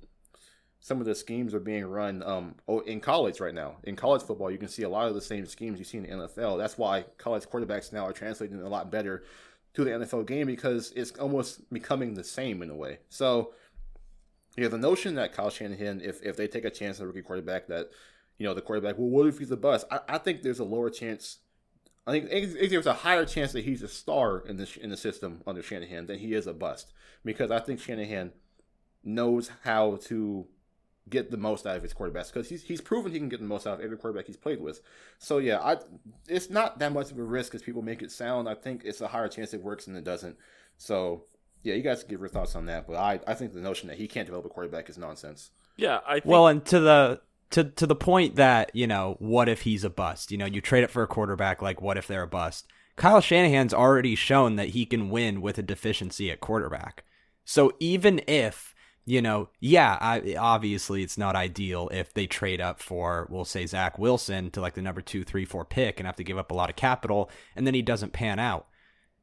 some 0.79 0.99
of 0.99 1.05
the 1.05 1.15
schemes 1.15 1.53
are 1.53 1.59
being 1.59 1.85
run 1.85 2.23
um, 2.23 2.55
in 2.85 2.99
college 2.99 3.39
right 3.39 3.53
now. 3.53 3.77
In 3.83 3.95
college 3.95 4.23
football, 4.23 4.49
you 4.49 4.57
can 4.57 4.67
see 4.67 4.81
a 4.81 4.89
lot 4.89 5.07
of 5.07 5.13
the 5.13 5.21
same 5.21 5.45
schemes 5.45 5.77
you 5.77 5.85
see 5.85 5.99
in 5.99 6.03
the 6.03 6.09
NFL. 6.09 6.57
That's 6.57 6.77
why 6.77 7.05
college 7.17 7.43
quarterbacks 7.43 7.93
now 7.93 8.05
are 8.05 8.13
translating 8.13 8.59
a 8.61 8.67
lot 8.67 8.91
better 8.91 9.23
to 9.73 9.83
the 9.83 9.91
NFL 9.91 10.25
game 10.25 10.47
because 10.47 10.91
it's 10.95 11.11
almost 11.11 11.71
becoming 11.71 12.15
the 12.15 12.23
same 12.23 12.63
in 12.63 12.71
a 12.71 12.75
way. 12.75 12.97
So, 13.09 13.53
you 14.57 14.63
yeah, 14.63 14.69
the 14.69 14.77
notion 14.77 15.15
that 15.15 15.33
Kyle 15.33 15.51
Shanahan, 15.51 16.01
if 16.01 16.21
if 16.23 16.35
they 16.35 16.47
take 16.47 16.65
a 16.65 16.71
chance 16.71 16.99
on 16.99 17.05
a 17.05 17.07
rookie 17.07 17.21
quarterback, 17.21 17.67
that 17.67 17.91
you 18.39 18.45
know 18.45 18.55
the 18.55 18.61
quarterback, 18.61 18.97
well, 18.97 19.07
what 19.07 19.27
if 19.27 19.37
he's 19.37 19.51
a 19.51 19.57
bust? 19.57 19.85
I, 19.91 19.99
I 20.09 20.17
think 20.17 20.41
there's 20.41 20.59
a 20.59 20.65
lower 20.65 20.89
chance 20.89 21.37
I 22.07 22.11
think, 22.19 22.69
there's 22.69 22.87
a 22.87 22.93
higher 22.93 23.25
chance 23.25 23.51
that 23.51 23.63
he's 23.63 23.83
a 23.83 23.87
star 23.87 24.39
in 24.39 24.57
the 24.57 24.67
in 24.81 24.89
the 24.89 24.97
system 24.97 25.41
under 25.45 25.61
Shanahan 25.61 26.07
than 26.07 26.19
he 26.19 26.33
is 26.33 26.47
a 26.47 26.53
bust 26.53 26.93
because 27.23 27.51
I 27.51 27.59
think 27.59 27.79
Shanahan 27.79 28.31
knows 29.03 29.51
how 29.63 29.97
to 30.07 30.47
get 31.09 31.31
the 31.31 31.37
most 31.37 31.65
out 31.65 31.75
of 31.75 31.83
his 31.83 31.93
quarterbacks 31.93 32.31
because 32.33 32.49
he's 32.49 32.63
he's 32.63 32.81
proven 32.81 33.11
he 33.11 33.17
can 33.19 33.29
get 33.29 33.39
the 33.39 33.45
most 33.45 33.67
out 33.67 33.75
of 33.79 33.81
every 33.81 33.97
quarterback 33.97 34.25
he's 34.25 34.37
played 34.37 34.61
with. 34.61 34.81
So 35.19 35.37
yeah, 35.37 35.59
I 35.59 35.77
it's 36.27 36.49
not 36.49 36.79
that 36.79 36.91
much 36.93 37.11
of 37.11 37.19
a 37.19 37.23
risk 37.23 37.53
as 37.53 37.61
people 37.61 37.81
make 37.81 38.01
it 38.01 38.11
sound. 38.11 38.49
I 38.49 38.55
think 38.55 38.81
it's 38.83 39.01
a 39.01 39.07
higher 39.07 39.27
chance 39.27 39.53
it 39.53 39.61
works 39.63 39.85
than 39.85 39.95
it 39.95 40.03
doesn't. 40.03 40.37
So 40.77 41.25
yeah, 41.63 41.75
you 41.75 41.83
guys 41.83 42.03
give 42.03 42.19
your 42.19 42.29
thoughts 42.29 42.55
on 42.55 42.65
that, 42.65 42.87
but 42.87 42.95
I 42.95 43.19
I 43.27 43.33
think 43.35 43.53
the 43.53 43.61
notion 43.61 43.87
that 43.89 43.97
he 43.97 44.07
can't 44.07 44.25
develop 44.25 44.45
a 44.45 44.49
quarterback 44.49 44.89
is 44.89 44.97
nonsense. 44.97 45.51
Yeah, 45.77 45.99
I 46.07 46.15
think- 46.15 46.25
well, 46.25 46.47
and 46.47 46.65
to 46.65 46.79
the 46.79 47.21
to 47.51 47.65
to 47.65 47.85
the 47.85 47.95
point 47.95 48.35
that 48.35 48.71
you 48.73 48.87
know, 48.87 49.15
what 49.19 49.47
if 49.47 49.61
he's 49.61 49.83
a 49.83 49.89
bust? 49.89 50.31
You 50.31 50.37
know, 50.37 50.45
you 50.45 50.61
trade 50.61 50.83
it 50.83 50.91
for 50.91 51.03
a 51.03 51.07
quarterback. 51.07 51.61
Like, 51.61 51.81
what 51.81 51.97
if 51.97 52.07
they're 52.07 52.23
a 52.23 52.27
bust? 52.27 52.67
Kyle 52.95 53.21
Shanahan's 53.21 53.73
already 53.73 54.15
shown 54.15 54.57
that 54.57 54.69
he 54.69 54.85
can 54.85 55.09
win 55.09 55.41
with 55.41 55.57
a 55.57 55.63
deficiency 55.63 56.29
at 56.29 56.41
quarterback. 56.41 57.03
So 57.45 57.71
even 57.79 58.21
if 58.27 58.75
you 59.05 59.21
know, 59.21 59.49
yeah, 59.59 59.97
I, 59.99 60.35
obviously 60.39 61.03
it's 61.03 61.17
not 61.17 61.35
ideal 61.35 61.89
if 61.91 62.13
they 62.13 62.27
trade 62.27 62.61
up 62.61 62.79
for, 62.79 63.27
we'll 63.29 63.45
say 63.45 63.65
Zach 63.65 63.97
Wilson 63.97 64.51
to 64.51 64.61
like 64.61 64.75
the 64.75 64.81
number 64.81 65.01
two, 65.01 65.23
three, 65.23 65.45
four 65.45 65.65
pick 65.65 65.99
and 65.99 66.05
have 66.05 66.15
to 66.17 66.23
give 66.23 66.37
up 66.37 66.51
a 66.51 66.53
lot 66.53 66.69
of 66.69 66.75
capital, 66.75 67.29
and 67.55 67.65
then 67.65 67.73
he 67.73 67.81
doesn't 67.81 68.13
pan 68.13 68.39
out. 68.39 68.67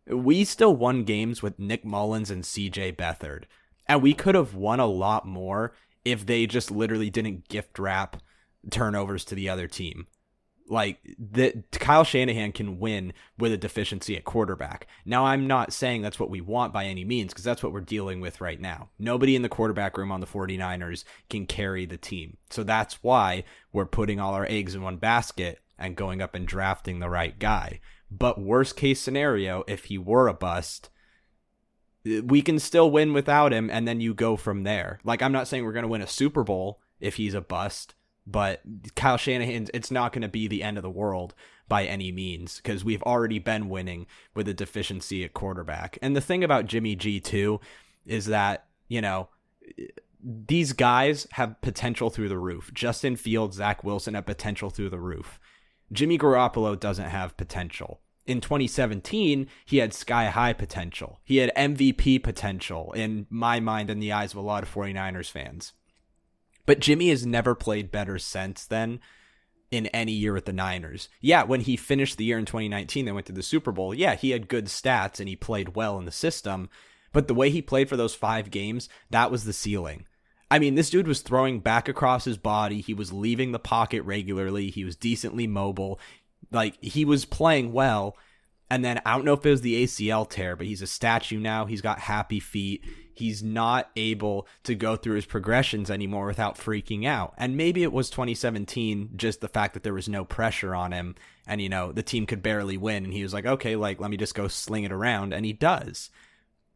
We 0.07 0.45
still 0.45 0.75
won 0.75 1.05
games 1.05 1.43
with 1.43 1.59
Nick 1.59 1.85
Mullens 1.85 2.31
and 2.31 2.43
CJ 2.43 2.97
Beathard, 2.97 3.45
and 3.87 4.03
we 4.03 4.15
could 4.15 4.35
have 4.35 4.55
won 4.55 4.81
a 4.81 4.87
lot 4.87 5.27
more 5.27 5.75
if 6.05 6.27
they 6.27 6.47
just 6.47 6.71
literally 6.71 7.11
didn't 7.11 7.49
gift 7.49 7.79
wrap 7.79 8.23
turnovers 8.71 9.25
to 9.27 9.35
the 9.35 9.49
other 9.49 9.67
team. 9.67 10.07
Like 10.71 10.99
that 11.33 11.71
Kyle 11.71 12.05
Shanahan 12.05 12.53
can 12.53 12.79
win 12.79 13.15
with 13.39 13.53
a 13.53 13.57
deficiency 13.57 14.17
at 14.17 14.25
quarterback. 14.25 14.87
Now 15.07 15.25
I'm 15.25 15.47
not 15.47 15.73
saying 15.73 16.03
that's 16.03 16.21
what 16.21 16.29
we 16.29 16.43
want 16.43 16.75
by 16.75 16.85
any 16.85 17.05
means 17.05 17.33
because 17.33 17.45
that's 17.45 17.63
what 17.63 17.73
we're 17.73 17.81
dealing 17.81 18.21
with 18.21 18.43
right 18.43 18.61
now. 18.61 18.91
Nobody 18.99 19.35
in 19.35 19.41
the 19.41 19.49
quarterback 19.49 19.97
room 19.97 20.13
on 20.13 20.21
the 20.21 20.27
49ers 20.27 21.05
can 21.31 21.47
carry 21.47 21.87
the 21.87 21.97
team. 21.97 22.37
So 22.51 22.65
that's 22.65 23.03
why 23.03 23.45
we're 23.73 23.87
putting 23.87 24.21
all 24.21 24.35
our 24.35 24.47
eggs 24.47 24.75
in 24.75 24.83
one 24.83 24.99
basket 24.99 25.61
and 25.79 25.97
going 25.97 26.21
up 26.21 26.35
and 26.35 26.47
drafting 26.47 26.99
the 26.99 27.09
right 27.09 27.39
guy. 27.39 27.81
But 28.11 28.41
worst 28.41 28.77
case 28.77 29.01
scenario, 29.01 29.65
if 29.67 29.85
he 29.85 29.97
were 29.97 30.29
a 30.29 30.35
bust, 30.35 30.91
we 32.25 32.43
can 32.43 32.59
still 32.59 32.91
win 32.91 33.13
without 33.13 33.53
him 33.53 33.71
and 33.71 33.87
then 33.87 34.01
you 34.01 34.15
go 34.15 34.37
from 34.37 34.63
there. 34.63 35.01
Like 35.05 35.23
I'm 35.23 35.33
not 35.33 35.49
saying 35.49 35.65
we're 35.65 35.73
going 35.73 35.85
to 35.85 35.89
win 35.89 36.03
a 36.03 36.07
Super 36.07 36.45
Bowl 36.45 36.81
if 37.01 37.17
he's 37.17 37.35
a 37.35 37.41
bust, 37.41 37.95
but 38.27 38.63
Kyle 38.95 39.17
Shanahan 39.17 39.69
it's 39.73 39.91
not 39.91 40.13
going 40.13 40.23
to 40.23 40.29
be 40.29 40.49
the 40.49 40.63
end 40.63 40.77
of 40.77 40.83
the 40.83 40.91
world 40.91 41.35
by 41.69 41.85
any 41.85 42.11
means 42.11 42.57
because 42.57 42.85
we've 42.85 43.03
already 43.03 43.39
been 43.39 43.69
winning 43.69 44.07
with 44.35 44.49
a 44.49 44.55
deficiency 44.55 45.25
at 45.25 45.35
quarterback. 45.35 45.99
And 46.01 46.17
the 46.17 46.21
thing 46.21 46.43
about 46.43 46.67
Jimmy 46.67 46.97
G 46.97 47.21
too 47.21 47.61
is 48.07 48.27
that, 48.27 48.67
you 48.89 49.01
know, 49.01 49.29
these 50.23 50.73
guys 50.73 51.27
have 51.33 51.61
potential 51.61 52.11
through 52.11 52.29
the 52.29 52.39
roof. 52.39 52.73
Justin 52.75 53.17
Fields, 53.17 53.57
Zach 53.57 53.85
Wilson 53.85 54.15
have 54.15 54.27
potential 54.27 54.71
through 54.71 54.91
the 54.91 54.99
roof. 54.99 55.39
Jimmy 55.93 56.19
Garoppolo 56.19 56.79
doesn't 56.79 57.11
have 57.11 57.37
potential 57.37 58.01
in 58.29 58.43
2017, 58.43 59.49
he 59.65 59.79
had 59.79 59.95
sky 59.95 60.27
high 60.27 60.53
potential. 60.53 61.19
He 61.25 61.39
had 61.39 61.51
MVP 61.57 62.23
potential 62.23 62.93
in 62.93 63.27
my 63.31 63.59
mind 63.59 63.89
and 63.89 64.03
the 64.03 64.13
eyes 64.13 64.33
of 64.33 64.39
a 64.39 64.43
lot 64.43 64.63
of 64.63 64.73
49ers 64.73 65.31
fans. 65.31 65.73
But 66.67 66.81
Jimmy 66.81 67.09
has 67.09 67.25
never 67.25 67.55
played 67.55 67.91
better 67.91 68.19
since 68.19 68.67
then 68.67 69.01
in 69.71 69.87
any 69.89 70.13
year 70.13 70.35
with 70.35 70.45
the 70.45 70.53
Niners. 70.53 71.09
Yeah, 71.23 71.45
when 71.45 71.63
he 71.63 71.77
finished 71.77 72.19
the 72.19 72.25
year 72.25 72.39
in 72.39 72.45
2019, 72.45 73.07
they 73.07 73.13
went 73.13 73.27
to 73.27 73.33
the 73.33 73.43
Super 73.43 73.73
Bowl. 73.73 73.95
Yeah, 73.95 74.15
he 74.15 74.31
had 74.31 74.49
good 74.49 74.67
stats 74.67 75.19
and 75.19 75.29
he 75.29 75.37
played 75.37 75.75
well 75.75 75.99
in 75.99 76.05
the 76.05 76.13
system. 76.13 76.69
But 77.13 77.29
the 77.29 77.35
way 77.35 77.49
he 77.49 77.63
played 77.63 77.89
for 77.89 77.97
those 77.97 78.15
five 78.15 78.51
games, 78.51 78.91
that 79.09 79.31
was 79.31 79.45
the 79.45 79.55
ceiling. 79.55 80.07
I 80.51 80.59
mean, 80.59 80.75
this 80.75 80.91
dude 80.91 81.09
was 81.09 81.21
throwing 81.21 81.61
back 81.61 81.89
across 81.89 82.25
his 82.25 82.39
body. 82.39 82.83
He 82.83 82.95
was 82.95 83.13
leaving 83.13 83.53
the 83.53 83.59
pocket 83.59 84.03
regularly. 84.03 84.71
He 84.71 84.85
was 84.85 84.97
decently 84.97 85.47
mobile. 85.47 85.99
Like 86.51 86.83
he 86.83 87.05
was 87.05 87.25
playing 87.25 87.73
well, 87.73 88.17
And 88.71 88.85
then 88.85 89.01
I 89.05 89.15
don't 89.15 89.25
know 89.25 89.33
if 89.33 89.47
it 89.47 89.51
was 89.51 89.63
the 89.63 89.85
ACL 89.85 90.29
tear, 90.29 90.55
but 90.55 90.67
he's 90.67 90.83
a 90.83 90.87
statue 90.87 91.39
now. 91.39 91.65
He's 91.65 91.81
got 91.81 92.01
happy 92.01 92.41
feet. 92.41 92.85
He's 93.15 93.43
not 93.43 93.91
able 93.97 94.47
to 94.65 94.75
go 94.75 94.95
through 94.95 95.17
his 95.17 95.27
progressions 95.27 95.91
anymore 95.91 96.27
without 96.27 96.57
freaking 96.57 97.07
out. 97.07 97.35
And 97.37 97.57
maybe 97.57 97.83
it 97.83 97.93
was 97.93 98.11
2017, 98.11 99.11
just 99.17 99.41
the 99.41 99.49
fact 99.49 99.75
that 99.75 99.83
there 99.83 99.95
was 99.95 100.09
no 100.09 100.25
pressure 100.25 100.75
on 100.75 100.93
him 100.93 101.17
and, 101.47 101.61
you 101.61 101.69
know, 101.69 101.93
the 101.93 102.03
team 102.03 102.27
could 102.27 102.43
barely 102.43 102.77
win. 102.77 103.05
And 103.05 103.13
he 103.13 103.23
was 103.23 103.33
like, 103.33 103.47
okay, 103.47 103.75
like, 103.75 104.01
let 104.01 104.11
me 104.11 104.19
just 104.19 104.35
go 104.35 104.49
sling 104.49 104.85
it 104.85 104.93
around. 104.93 105.33
And 105.33 105.47
he 105.47 105.53
does. 105.55 106.11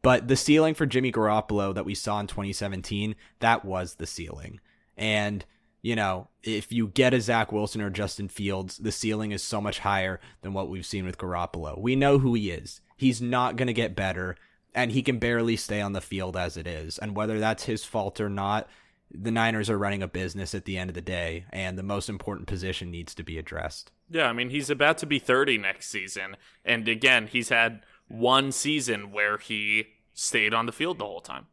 But 0.01 0.27
the 0.27 0.35
ceiling 0.35 0.73
for 0.73 0.85
Jimmy 0.85 1.11
Garoppolo 1.11 1.73
that 1.75 1.85
we 1.85 1.95
saw 1.95 2.19
in 2.19 2.27
2017, 2.27 3.15
that 3.39 3.63
was 3.63 3.95
the 3.95 4.07
ceiling. 4.07 4.59
And 4.97 5.45
you 5.83 5.97
know, 5.97 6.29
if 6.41 6.71
you 6.71 6.87
get 6.87 7.13
a 7.13 7.21
Zach 7.21 7.51
Wilson 7.51 7.81
or 7.81 7.89
Justin 7.89 8.29
Fields, 8.29 8.77
the 8.77 8.91
ceiling 8.91 9.33
is 9.33 9.43
so 9.43 9.59
much 9.59 9.79
higher 9.79 10.21
than 10.41 10.53
what 10.53 10.69
we've 10.69 10.85
seen 10.85 11.05
with 11.05 11.17
Garoppolo. 11.17 11.79
We 11.79 11.97
know 11.97 12.19
who 12.19 12.33
he 12.33 12.49
is. 12.49 12.79
He's 12.95 13.21
not 13.21 13.57
going 13.57 13.67
to 13.67 13.73
get 13.73 13.95
better, 13.95 14.37
and 14.73 14.93
he 14.93 15.03
can 15.03 15.19
barely 15.19 15.57
stay 15.57 15.81
on 15.81 15.91
the 15.91 15.99
field 15.99 16.37
as 16.37 16.55
it 16.55 16.65
is. 16.65 16.97
And 16.97 17.17
whether 17.17 17.37
that's 17.37 17.65
his 17.65 17.83
fault 17.83 18.21
or 18.21 18.29
not, 18.29 18.69
the 19.11 19.29
Niners 19.29 19.69
are 19.69 19.77
running 19.77 20.01
a 20.01 20.07
business 20.07 20.55
at 20.55 20.63
the 20.63 20.77
end 20.77 20.89
of 20.89 20.93
the 20.93 21.01
day, 21.01 21.45
and 21.51 21.77
the 21.77 21.83
most 21.83 22.07
important 22.07 22.47
position 22.47 22.89
needs 22.89 23.13
to 23.15 23.23
be 23.23 23.37
addressed. 23.37 23.91
Yeah, 24.09 24.27
I 24.27 24.33
mean, 24.33 24.51
he's 24.51 24.69
about 24.69 24.97
to 24.99 25.05
be 25.05 25.19
30 25.19 25.57
next 25.57 25.89
season. 25.89 26.37
And 26.63 26.87
again, 26.87 27.27
he's 27.27 27.49
had 27.49 27.81
one 28.07 28.53
season 28.53 29.11
where 29.11 29.37
he 29.37 29.87
stayed 30.13 30.53
on 30.53 30.65
the 30.65 30.71
field 30.71 30.99
the 30.99 31.05
whole 31.05 31.19
time. 31.19 31.47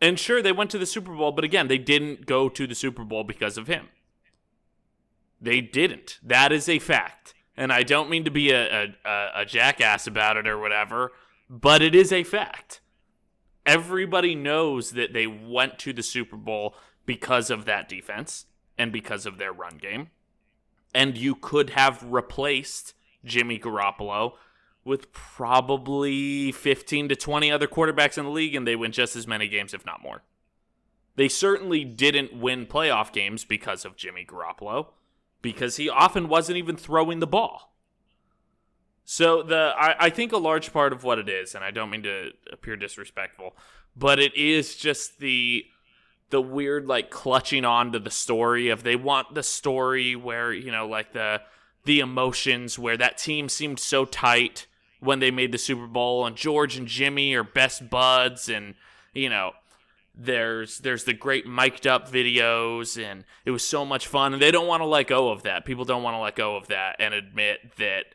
And 0.00 0.18
sure, 0.18 0.42
they 0.42 0.52
went 0.52 0.70
to 0.70 0.78
the 0.78 0.86
Super 0.86 1.14
Bowl, 1.14 1.32
but 1.32 1.44
again, 1.44 1.68
they 1.68 1.78
didn't 1.78 2.26
go 2.26 2.48
to 2.48 2.66
the 2.66 2.74
Super 2.74 3.04
Bowl 3.04 3.24
because 3.24 3.56
of 3.56 3.66
him. 3.66 3.88
They 5.40 5.60
didn't. 5.60 6.18
That 6.22 6.52
is 6.52 6.68
a 6.68 6.78
fact. 6.78 7.34
And 7.56 7.72
I 7.72 7.82
don't 7.82 8.10
mean 8.10 8.24
to 8.24 8.30
be 8.30 8.50
a, 8.50 8.94
a, 9.04 9.30
a 9.36 9.44
jackass 9.46 10.06
about 10.06 10.36
it 10.36 10.46
or 10.46 10.58
whatever, 10.58 11.12
but 11.48 11.80
it 11.80 11.94
is 11.94 12.12
a 12.12 12.24
fact. 12.24 12.80
Everybody 13.64 14.34
knows 14.34 14.90
that 14.92 15.12
they 15.12 15.26
went 15.26 15.78
to 15.80 15.92
the 15.92 16.02
Super 16.02 16.36
Bowl 16.36 16.74
because 17.06 17.50
of 17.50 17.64
that 17.64 17.88
defense 17.88 18.46
and 18.76 18.92
because 18.92 19.24
of 19.24 19.38
their 19.38 19.52
run 19.52 19.78
game. 19.78 20.10
And 20.94 21.16
you 21.16 21.34
could 21.34 21.70
have 21.70 22.04
replaced 22.04 22.94
Jimmy 23.24 23.58
Garoppolo 23.58 24.34
with 24.86 25.12
probably 25.12 26.52
15 26.52 27.08
to 27.08 27.16
20 27.16 27.50
other 27.50 27.66
quarterbacks 27.66 28.16
in 28.16 28.24
the 28.24 28.30
league, 28.30 28.54
and 28.54 28.66
they 28.66 28.76
win 28.76 28.92
just 28.92 29.16
as 29.16 29.26
many 29.26 29.48
games, 29.48 29.74
if 29.74 29.84
not 29.84 30.00
more. 30.00 30.22
They 31.16 31.28
certainly 31.28 31.84
didn't 31.84 32.38
win 32.38 32.66
playoff 32.66 33.12
games 33.12 33.44
because 33.44 33.84
of 33.84 33.96
Jimmy 33.96 34.24
Garoppolo, 34.24 34.88
because 35.42 35.76
he 35.76 35.88
often 35.88 36.28
wasn't 36.28 36.58
even 36.58 36.76
throwing 36.76 37.18
the 37.18 37.26
ball. 37.26 37.74
So 39.04 39.42
the 39.42 39.72
I, 39.76 40.06
I 40.06 40.10
think 40.10 40.32
a 40.32 40.36
large 40.38 40.72
part 40.72 40.92
of 40.92 41.04
what 41.04 41.18
it 41.18 41.28
is, 41.28 41.54
and 41.54 41.64
I 41.64 41.70
don't 41.70 41.90
mean 41.90 42.02
to 42.04 42.30
appear 42.52 42.76
disrespectful, 42.76 43.56
but 43.96 44.18
it 44.18 44.36
is 44.36 44.76
just 44.76 45.18
the 45.18 45.64
the 46.30 46.40
weird 46.40 46.86
like 46.86 47.10
clutching 47.10 47.64
on 47.64 47.92
to 47.92 47.98
the 47.98 48.10
story 48.10 48.68
of 48.68 48.82
they 48.82 48.96
want 48.96 49.34
the 49.34 49.42
story 49.42 50.16
where, 50.16 50.52
you 50.52 50.70
know, 50.70 50.86
like 50.86 51.12
the 51.12 51.40
the 51.84 52.00
emotions 52.00 52.78
where 52.78 52.96
that 52.96 53.16
team 53.16 53.48
seemed 53.48 53.78
so 53.78 54.04
tight 54.04 54.66
when 55.00 55.18
they 55.18 55.30
made 55.30 55.52
the 55.52 55.58
Super 55.58 55.86
Bowl, 55.86 56.26
and 56.26 56.36
George 56.36 56.76
and 56.76 56.86
Jimmy 56.86 57.34
are 57.34 57.44
best 57.44 57.90
buds, 57.90 58.48
and 58.48 58.74
you 59.14 59.28
know, 59.28 59.52
there's 60.14 60.78
there's 60.78 61.04
the 61.04 61.12
great 61.12 61.46
mic'd 61.46 61.86
up 61.86 62.10
videos, 62.10 63.02
and 63.02 63.24
it 63.44 63.50
was 63.50 63.64
so 63.64 63.84
much 63.84 64.06
fun, 64.06 64.32
and 64.32 64.42
they 64.42 64.50
don't 64.50 64.66
want 64.66 64.80
to 64.80 64.86
let 64.86 65.06
go 65.06 65.30
of 65.30 65.42
that. 65.42 65.64
People 65.64 65.84
don't 65.84 66.02
want 66.02 66.14
to 66.14 66.20
let 66.20 66.36
go 66.36 66.56
of 66.56 66.68
that 66.68 66.96
and 66.98 67.12
admit 67.12 67.76
that 67.78 68.06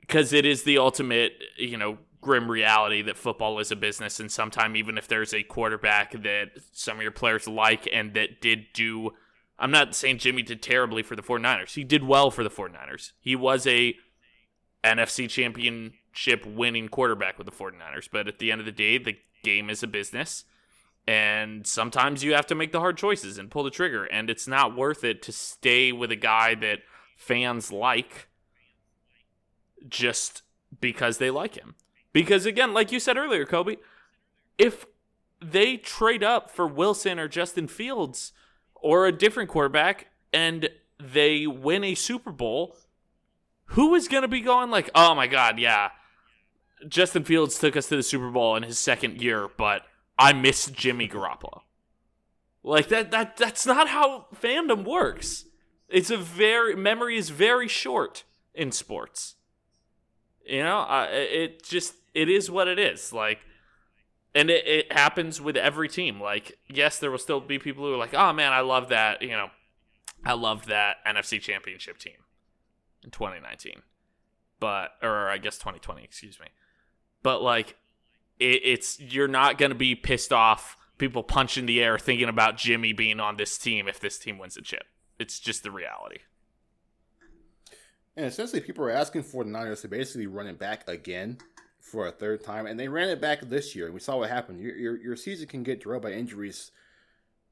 because 0.00 0.32
it 0.32 0.44
is 0.44 0.62
the 0.62 0.78
ultimate, 0.78 1.32
you 1.56 1.76
know, 1.76 1.98
grim 2.20 2.50
reality 2.50 3.02
that 3.02 3.16
football 3.16 3.58
is 3.58 3.70
a 3.70 3.76
business, 3.76 4.20
and 4.20 4.30
sometimes 4.30 4.76
even 4.76 4.96
if 4.96 5.08
there's 5.08 5.34
a 5.34 5.42
quarterback 5.42 6.12
that 6.22 6.50
some 6.72 6.96
of 6.96 7.02
your 7.02 7.10
players 7.10 7.48
like 7.48 7.88
and 7.92 8.14
that 8.14 8.40
did 8.40 8.66
do. 8.72 9.10
I'm 9.56 9.70
not 9.70 9.94
saying 9.94 10.18
Jimmy 10.18 10.42
did 10.42 10.62
terribly 10.62 11.04
for 11.04 11.14
the 11.14 11.22
49ers. 11.22 11.74
He 11.74 11.84
did 11.84 12.02
well 12.02 12.32
for 12.32 12.42
the 12.42 12.50
49ers. 12.50 13.12
He 13.20 13.36
was 13.36 13.68
a 13.68 13.94
NFC 14.84 15.28
championship 15.28 16.44
winning 16.46 16.88
quarterback 16.88 17.38
with 17.38 17.46
the 17.46 17.52
49ers. 17.52 18.08
But 18.10 18.28
at 18.28 18.38
the 18.38 18.52
end 18.52 18.60
of 18.60 18.66
the 18.66 18.72
day, 18.72 18.98
the 18.98 19.16
game 19.42 19.70
is 19.70 19.82
a 19.82 19.86
business. 19.86 20.44
And 21.06 21.66
sometimes 21.66 22.24
you 22.24 22.34
have 22.34 22.46
to 22.46 22.54
make 22.54 22.72
the 22.72 22.80
hard 22.80 22.96
choices 22.96 23.36
and 23.38 23.50
pull 23.50 23.62
the 23.62 23.70
trigger. 23.70 24.04
And 24.04 24.30
it's 24.30 24.48
not 24.48 24.76
worth 24.76 25.04
it 25.04 25.22
to 25.22 25.32
stay 25.32 25.92
with 25.92 26.10
a 26.10 26.16
guy 26.16 26.54
that 26.56 26.80
fans 27.16 27.70
like 27.70 28.28
just 29.88 30.42
because 30.80 31.18
they 31.18 31.30
like 31.30 31.56
him. 31.56 31.74
Because 32.12 32.46
again, 32.46 32.72
like 32.72 32.92
you 32.92 33.00
said 33.00 33.16
earlier, 33.16 33.44
Kobe, 33.44 33.76
if 34.56 34.86
they 35.40 35.76
trade 35.76 36.22
up 36.22 36.50
for 36.50 36.66
Wilson 36.66 37.18
or 37.18 37.28
Justin 37.28 37.68
Fields 37.68 38.32
or 38.74 39.06
a 39.06 39.12
different 39.12 39.50
quarterback 39.50 40.08
and 40.32 40.70
they 40.98 41.46
win 41.46 41.84
a 41.84 41.94
Super 41.94 42.32
Bowl, 42.32 42.76
who 43.66 43.94
is 43.94 44.08
going 44.08 44.22
to 44.22 44.28
be 44.28 44.40
going 44.40 44.70
like, 44.70 44.90
oh 44.94 45.14
my 45.14 45.26
God, 45.26 45.58
yeah, 45.58 45.90
Justin 46.88 47.24
Fields 47.24 47.58
took 47.58 47.76
us 47.76 47.88
to 47.88 47.96
the 47.96 48.02
Super 48.02 48.30
Bowl 48.30 48.56
in 48.56 48.62
his 48.62 48.78
second 48.78 49.20
year, 49.20 49.48
but 49.56 49.82
I 50.18 50.32
miss 50.32 50.66
Jimmy 50.70 51.08
Garoppolo. 51.08 51.62
Like 52.62 52.88
that 52.88 53.10
that 53.10 53.36
that's 53.36 53.66
not 53.66 53.88
how 53.88 54.26
fandom 54.34 54.84
works. 54.84 55.44
It's 55.88 56.10
a 56.10 56.16
very 56.16 56.74
memory 56.74 57.18
is 57.18 57.28
very 57.28 57.68
short 57.68 58.24
in 58.54 58.72
sports. 58.72 59.36
You 60.46 60.62
know, 60.62 60.86
it 61.10 61.62
just 61.62 61.94
it 62.14 62.28
is 62.28 62.50
what 62.50 62.68
it 62.68 62.78
is. 62.78 63.12
Like 63.12 63.40
and 64.34 64.50
it, 64.50 64.66
it 64.66 64.92
happens 64.92 65.40
with 65.40 65.56
every 65.56 65.88
team. 65.88 66.20
Like, 66.20 66.58
yes, 66.68 66.98
there 66.98 67.10
will 67.10 67.18
still 67.18 67.40
be 67.40 67.58
people 67.58 67.84
who 67.84 67.94
are 67.94 67.98
like, 67.98 68.14
"Oh 68.14 68.32
man, 68.32 68.52
I 68.52 68.60
love 68.60 68.88
that." 68.88 69.20
You 69.20 69.30
know, 69.30 69.50
I 70.24 70.32
love 70.32 70.66
that 70.66 70.96
NFC 71.06 71.40
Championship 71.40 71.98
team 71.98 72.23
in 73.04 73.10
2019, 73.10 73.82
but 74.60 74.92
or 75.02 75.28
I 75.28 75.38
guess 75.38 75.58
2020, 75.58 76.02
excuse 76.02 76.40
me. 76.40 76.46
But 77.22 77.42
like, 77.42 77.76
it, 78.38 78.62
it's 78.64 78.98
you're 79.00 79.28
not 79.28 79.58
gonna 79.58 79.74
be 79.74 79.94
pissed 79.94 80.32
off. 80.32 80.76
People 80.96 81.22
punching 81.22 81.66
the 81.66 81.82
air 81.82 81.98
thinking 81.98 82.28
about 82.28 82.56
Jimmy 82.56 82.92
being 82.92 83.18
on 83.18 83.36
this 83.36 83.58
team 83.58 83.88
if 83.88 83.98
this 83.98 84.18
team 84.18 84.38
wins 84.38 84.56
a 84.56 84.62
chip. 84.62 84.84
It's 85.18 85.40
just 85.40 85.62
the 85.62 85.70
reality. 85.70 86.18
And 88.16 88.26
essentially, 88.26 88.60
people 88.60 88.84
are 88.84 88.90
asking 88.90 89.24
for 89.24 89.42
the 89.42 89.50
Niners 89.50 89.82
to 89.82 89.88
basically 89.88 90.28
run 90.28 90.46
it 90.46 90.58
back 90.58 90.88
again 90.88 91.38
for 91.80 92.06
a 92.06 92.12
third 92.12 92.44
time, 92.44 92.66
and 92.66 92.78
they 92.78 92.88
ran 92.88 93.08
it 93.08 93.20
back 93.20 93.40
this 93.42 93.74
year. 93.74 93.86
And 93.86 93.94
we 93.94 94.00
saw 94.00 94.18
what 94.18 94.30
happened. 94.30 94.60
Your 94.60 94.76
your, 94.76 94.96
your 94.98 95.16
season 95.16 95.48
can 95.48 95.62
get 95.62 95.82
derailed 95.82 96.02
by 96.02 96.12
injuries 96.12 96.70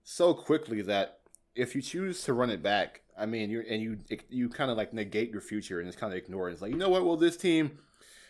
so 0.05 0.35
quickly 0.35 0.83
that 0.83 1.21
if 1.55 1.75
you 1.75 1.83
choose 1.83 2.23
to 2.25 2.33
run 2.33 2.51
it 2.51 2.63
back, 2.63 3.03
I 3.19 3.27
mean, 3.27 3.51
you 3.51 3.63
and 3.69 3.83
you 3.83 3.99
you 4.31 4.49
kind 4.49 4.71
of 4.71 4.77
like 4.77 4.93
negate 4.93 5.31
your 5.31 5.41
future 5.41 5.81
and 5.81 5.89
just 5.89 5.99
kind 5.99 6.13
of 6.13 6.17
ignore 6.17 6.49
it. 6.49 6.53
It's 6.53 6.63
like 6.63 6.73
you 6.73 6.79
know 6.79 6.89
what? 6.89 7.05
Well, 7.05 7.17
this 7.17 7.37
team, 7.37 7.79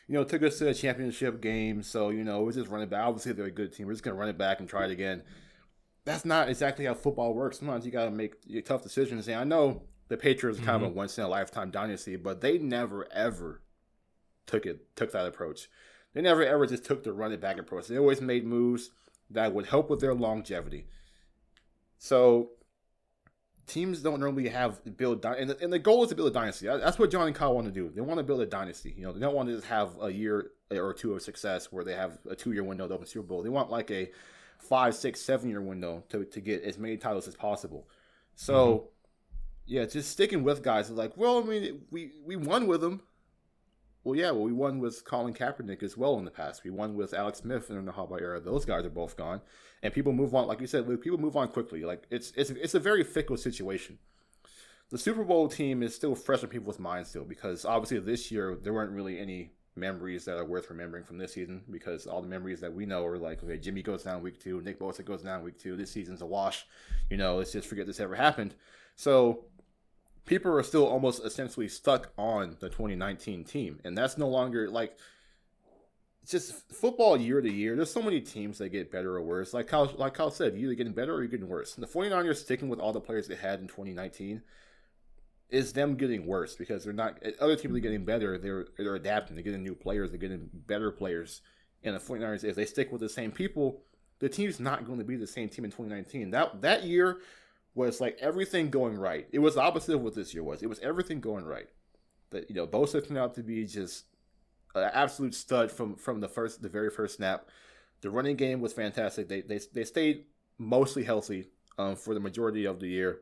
you 0.09 0.15
know, 0.15 0.25
took 0.25 0.43
us 0.43 0.59
to 0.59 0.69
a 0.69 0.75
championship 0.75 1.41
game, 1.41 1.83
so 1.83 2.11
you 2.11 2.25
know, 2.25 2.43
we're 2.43 2.53
just 2.53 2.71
running 2.71 2.89
back. 2.89 3.05
Obviously, 3.05 3.33
they're 3.33 3.47
a 3.47 3.51
good 3.51 3.73
team. 3.73 3.87
We're 3.87 3.93
just 3.93 4.05
gonna 4.05 4.17
run 4.17 4.29
it 4.29 4.39
back 4.39 4.61
and 4.61 4.69
try 4.69 4.85
it 4.85 4.91
again. 4.91 5.23
That's 6.05 6.25
not 6.25 6.49
exactly 6.49 6.85
how 6.85 6.95
football 6.95 7.33
works. 7.33 7.59
Sometimes 7.59 7.87
you 7.87 7.93
got 7.93 8.07
to 8.07 8.11
make 8.11 8.35
tough 8.65 8.83
decisions. 8.83 9.29
And 9.29 9.39
I 9.39 9.45
know 9.45 9.83
the 10.09 10.17
Patriots 10.17 10.59
are 10.59 10.65
kind 10.65 10.79
mm-hmm. 10.79 10.87
of 10.87 10.93
a 10.93 10.95
once 10.95 11.17
in 11.17 11.23
a 11.23 11.29
lifetime 11.29 11.71
dynasty, 11.71 12.17
but 12.17 12.41
they 12.41 12.59
never 12.59 13.07
ever 13.13 13.63
took 14.47 14.67
it 14.67 14.97
took 14.97 15.13
that 15.13 15.27
approach. 15.27 15.69
They 16.13 16.21
never 16.21 16.45
ever 16.45 16.67
just 16.67 16.85
took 16.85 17.05
the 17.05 17.13
run 17.13 17.33
it 17.33 17.41
back 17.41 17.59
approach. 17.59 17.87
They 17.87 17.99
always 17.99 18.21
made 18.21 18.45
moves 18.45 18.91
that 19.31 19.55
would 19.55 19.67
help 19.67 19.89
with 19.89 20.01
their 20.01 20.15
longevity. 20.15 20.87
So 21.99 22.51
teams 23.67 24.01
don't 24.01 24.21
normally 24.21 24.49
have 24.49 24.81
build 24.97 25.25
and 25.25 25.51
the, 25.51 25.59
and 25.63 25.73
the 25.73 25.79
goal 25.79 26.03
is 26.03 26.11
to 26.11 26.15
build 26.15 26.29
a 26.29 26.33
dynasty. 26.33 26.67
That's 26.67 26.99
what 26.99 27.11
John 27.11 27.27
and 27.27 27.37
Kyle 27.37 27.55
want 27.55 27.67
to 27.67 27.73
do. 27.73 27.91
They 27.95 28.01
want 28.01 28.19
to 28.19 28.25
build 28.25 28.41
a 28.41 28.47
dynasty. 28.47 28.95
You 28.97 29.05
know, 29.05 29.13
they 29.13 29.21
don't 29.21 29.35
want 29.35 29.49
to 29.49 29.55
just 29.55 29.67
have 29.69 29.91
a 30.01 30.11
year 30.11 30.51
or 30.71 30.93
two 30.93 31.15
of 31.15 31.23
success 31.23 31.71
where 31.71 31.85
they 31.85 31.95
have 31.95 32.19
a 32.29 32.35
two 32.35 32.53
year 32.53 32.65
window 32.65 32.89
to 32.89 32.95
open 32.95 33.07
Super 33.07 33.27
Bowl. 33.27 33.43
They 33.43 33.49
want 33.49 33.71
like 33.71 33.91
a 33.91 34.11
five, 34.59 34.95
six, 34.95 35.21
seven 35.21 35.49
year 35.51 35.61
window 35.61 36.03
to, 36.09 36.25
to 36.25 36.41
get 36.41 36.63
as 36.63 36.79
many 36.79 36.97
titles 36.97 37.29
as 37.29 37.35
possible. 37.35 37.89
So, 38.35 38.55
mm-hmm. 38.55 38.87
yeah, 39.67 39.85
just 39.85 40.11
sticking 40.11 40.43
with 40.43 40.63
guys 40.63 40.91
like, 40.91 41.17
well, 41.17 41.39
I 41.39 41.43
mean, 41.43 41.83
we 41.91 42.13
we 42.25 42.37
won 42.37 42.67
with 42.67 42.81
them. 42.81 43.03
Well, 44.05 44.17
yeah, 44.17 44.33
well, 44.33 44.43
we 44.43 44.53
won 44.53 44.81
with 44.81 45.05
Colin 45.05 45.33
Kaepernick 45.33 45.83
as 45.83 45.97
well 45.97 46.19
in 46.19 46.25
the 46.25 46.31
past. 46.31 46.65
We 46.65 46.71
won 46.71 46.95
with 46.95 47.15
Alex 47.15 47.39
Smith 47.39 47.71
in 47.71 47.85
the 47.85 47.93
Harbaugh 47.93 48.21
era. 48.21 48.41
Those 48.41 48.65
guys 48.65 48.85
are 48.85 48.91
both 48.91 49.17
gone, 49.17 49.41
and 49.83 49.95
people 49.95 50.13
move 50.13 50.35
on. 50.35 50.49
Like 50.49 50.61
you 50.61 50.67
said, 50.67 50.89
Luke, 50.89 51.03
people 51.03 51.19
move 51.19 51.37
on 51.37 51.49
quickly. 51.49 51.85
Like 51.85 52.05
it's 52.11 52.33
it's 52.37 52.51
it's 52.51 52.75
a 52.75 52.81
very 52.81 53.05
fickle 53.05 53.37
situation. 53.37 53.99
The 54.91 54.99
Super 54.99 55.25
Bowl 55.25 55.49
team 55.49 55.83
is 55.83 55.95
still 55.95 56.15
fresh 56.15 56.43
in 56.43 56.49
people's 56.49 56.79
minds 56.79 57.09
still 57.09 57.25
because 57.25 57.65
obviously 57.65 57.99
this 58.01 58.31
year 58.31 58.59
there 58.61 58.75
weren't 58.75 58.93
really 58.93 59.19
any 59.19 59.53
memories 59.75 60.25
that 60.27 60.37
are 60.37 60.45
worth 60.45 60.69
remembering 60.69 61.05
from 61.05 61.17
this 61.17 61.33
season 61.33 61.63
because 61.71 62.07
all 62.07 62.21
the 62.21 62.29
memories 62.29 62.61
that 62.61 62.75
we 62.75 62.85
know 62.85 63.07
are 63.07 63.17
like, 63.17 63.43
okay, 63.43 63.57
Jimmy 63.57 63.83
goes 63.83 64.03
down 64.03 64.21
week 64.23 64.39
two, 64.39 64.61
Nick 64.61 64.79
Bosa 64.79 65.03
goes 65.03 65.23
down 65.23 65.43
week 65.43 65.59
two. 65.59 65.77
This 65.77 65.91
season's 65.91 66.21
a 66.21 66.27
wash. 66.27 66.67
You 67.09 67.17
know, 67.17 67.37
let's 67.37 67.53
just 67.53 67.69
forget 67.69 67.87
this 67.87 68.01
ever 68.01 68.15
happened. 68.15 68.55
So 68.97 69.47
people 70.25 70.53
are 70.53 70.63
still 70.63 70.87
almost 70.87 71.25
essentially 71.25 71.69
stuck 71.69 72.13
on 72.17 72.57
the 72.61 72.69
2019 72.69 73.45
team, 73.45 73.81
and 73.85 73.97
that's 73.97 74.19
no 74.19 74.29
longer 74.29 74.69
like 74.71 74.97
just 76.27 76.55
football 76.73 77.17
year 77.17 77.41
to 77.41 77.51
year. 77.51 77.75
There's 77.75 77.91
so 77.91 78.03
many 78.03 78.21
teams 78.21 78.59
that 78.59 78.69
get 78.69 78.93
better 78.93 79.17
or 79.17 79.23
worse. 79.23 79.53
Like 79.53 79.67
Kyle, 79.67 79.93
like 79.97 80.15
Kyle 80.15 80.31
said, 80.31 80.55
you're 80.55 80.71
either 80.71 80.75
getting 80.75 80.93
better 80.93 81.15
or 81.15 81.19
you're 81.19 81.29
getting 81.29 81.49
worse. 81.49 81.75
And 81.75 81.83
the 81.83 81.89
49ers 81.89 82.37
sticking 82.37 82.69
with 82.69 82.79
all 82.79 82.93
the 82.93 83.01
players 83.01 83.27
they 83.27 83.35
had 83.35 83.61
in 83.61 83.67
2019 83.67 84.43
is 85.49 85.73
them 85.73 85.97
getting 85.97 86.27
worse 86.27 86.55
because 86.55 86.85
they're 86.85 86.93
not 86.93 87.19
other 87.41 87.57
teams 87.57 87.77
are 87.77 87.81
getting 87.81 88.05
better. 88.05 88.39
They're 88.39 88.67
they're 88.79 88.95
adapting. 88.95 89.37
They're 89.37 89.45
getting 89.45 89.63
new 89.63 89.75
players. 89.75 90.11
They're 90.11 90.19
getting 90.19 90.49
better 90.53 90.91
players. 90.91 91.43
And 91.83 91.97
the 91.97 92.01
49ers, 92.01 92.45
if 92.45 92.55
they 92.55 92.65
stick 92.65 92.93
with 92.93 93.01
the 93.01 93.09
same 93.09 93.33
people, 93.33 93.83
the 94.21 94.29
team's 94.29 94.61
not 94.61 94.87
going 94.87 94.99
to 94.99 95.05
be 95.05 95.17
the 95.17 95.27
same 95.27 95.49
team 95.49 95.65
in 95.65 95.71
2019. 95.73 96.31
That 96.31 96.63
that 96.63 96.85
year 96.85 97.19
was 97.75 98.01
like 98.01 98.19
everything 98.21 98.71
going 98.71 98.97
right. 98.97 99.27
It 99.33 99.39
was 99.39 99.55
the 99.55 99.63
opposite 99.63 99.95
of 99.95 100.03
what 100.03 100.15
this 100.15 100.35
year 100.35 100.43
was. 100.43 100.63
It 100.63 100.69
was 100.69 100.79
everything 100.81 101.21
going 101.21 101.45
right. 101.45 101.69
That 102.31 102.49
you 102.49 102.57
know, 102.57 102.67
Bosa 102.67 103.07
turned 103.07 103.19
out 103.19 103.35
to 103.35 103.43
be 103.43 103.67
just 103.67 104.05
an 104.75 104.91
absolute 104.93 105.35
stud 105.35 105.71
from 105.71 105.97
from 105.97 106.21
the 106.21 106.29
first 106.29 106.63
the 106.63 106.69
very 106.69 106.91
first 106.91 107.17
snap. 107.17 107.49
The 108.01 108.11
running 108.11 108.37
game 108.37 108.61
was 108.61 108.73
fantastic. 108.73 109.29
They 109.29 109.43
they 109.43 109.61
they 109.73 109.85
stayed 109.85 110.25
mostly 110.59 111.05
healthy 111.05 111.49
um, 111.79 111.97
for 111.97 112.15
the 112.15 112.21
majority 112.21 112.65
of 112.67 112.81
the 112.81 112.89
year 112.89 113.21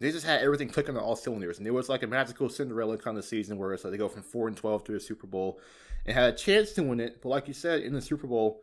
they 0.00 0.10
just 0.10 0.26
had 0.26 0.42
everything 0.42 0.68
clicking 0.68 0.96
on 0.96 1.02
all 1.02 1.16
cylinders, 1.16 1.58
and 1.58 1.66
it 1.66 1.70
was 1.70 1.88
like 1.88 2.02
a 2.02 2.06
magical 2.06 2.48
Cinderella 2.48 2.98
kind 2.98 3.16
of 3.16 3.24
season 3.24 3.58
where 3.58 3.72
it's 3.72 3.84
like 3.84 3.92
they 3.92 3.98
go 3.98 4.08
from 4.08 4.22
four 4.22 4.48
and 4.48 4.56
twelve 4.56 4.84
to 4.84 4.94
a 4.94 5.00
Super 5.00 5.26
Bowl, 5.26 5.60
and 6.04 6.16
had 6.16 6.34
a 6.34 6.36
chance 6.36 6.72
to 6.72 6.82
win 6.82 7.00
it. 7.00 7.22
But 7.22 7.28
like 7.28 7.48
you 7.48 7.54
said, 7.54 7.82
in 7.82 7.92
the 7.92 8.02
Super 8.02 8.26
Bowl, 8.26 8.62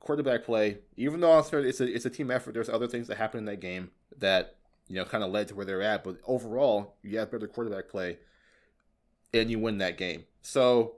quarterback 0.00 0.44
play, 0.44 0.78
even 0.96 1.20
though 1.20 1.38
it's 1.38 1.80
a 1.80 1.94
it's 1.94 2.06
a 2.06 2.10
team 2.10 2.30
effort, 2.30 2.54
there's 2.54 2.68
other 2.68 2.86
things 2.86 3.08
that 3.08 3.16
happened 3.16 3.40
in 3.40 3.46
that 3.46 3.60
game 3.60 3.90
that 4.18 4.56
you 4.88 4.96
know 4.96 5.04
kind 5.04 5.24
of 5.24 5.30
led 5.30 5.48
to 5.48 5.54
where 5.54 5.66
they're 5.66 5.82
at. 5.82 6.04
But 6.04 6.18
overall, 6.26 6.96
you 7.02 7.18
have 7.18 7.30
better 7.30 7.46
quarterback 7.46 7.88
play, 7.88 8.18
and 9.32 9.50
you 9.50 9.58
win 9.58 9.78
that 9.78 9.98
game. 9.98 10.24
So. 10.42 10.94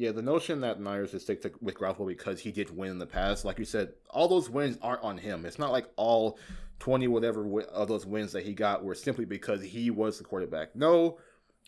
Yeah, 0.00 0.12
the 0.12 0.22
notion 0.22 0.60
that 0.60 0.80
Niners 0.80 1.10
should 1.10 1.22
stick 1.22 1.42
to, 1.42 1.50
with 1.60 1.74
Garoppolo 1.74 2.06
because 2.06 2.38
he 2.38 2.52
did 2.52 2.70
win 2.70 2.92
in 2.92 2.98
the 3.00 3.04
past, 3.04 3.44
like 3.44 3.58
you 3.58 3.64
said, 3.64 3.94
all 4.08 4.28
those 4.28 4.48
wins 4.48 4.78
aren't 4.80 5.02
on 5.02 5.18
him. 5.18 5.44
It's 5.44 5.58
not 5.58 5.72
like 5.72 5.88
all 5.96 6.38
20 6.78 7.08
whatever 7.08 7.62
of 7.62 7.88
those 7.88 8.06
wins 8.06 8.30
that 8.30 8.44
he 8.44 8.54
got 8.54 8.84
were 8.84 8.94
simply 8.94 9.24
because 9.24 9.62
he 9.62 9.90
was 9.90 10.18
the 10.18 10.22
quarterback. 10.24 10.76
No, 10.76 11.18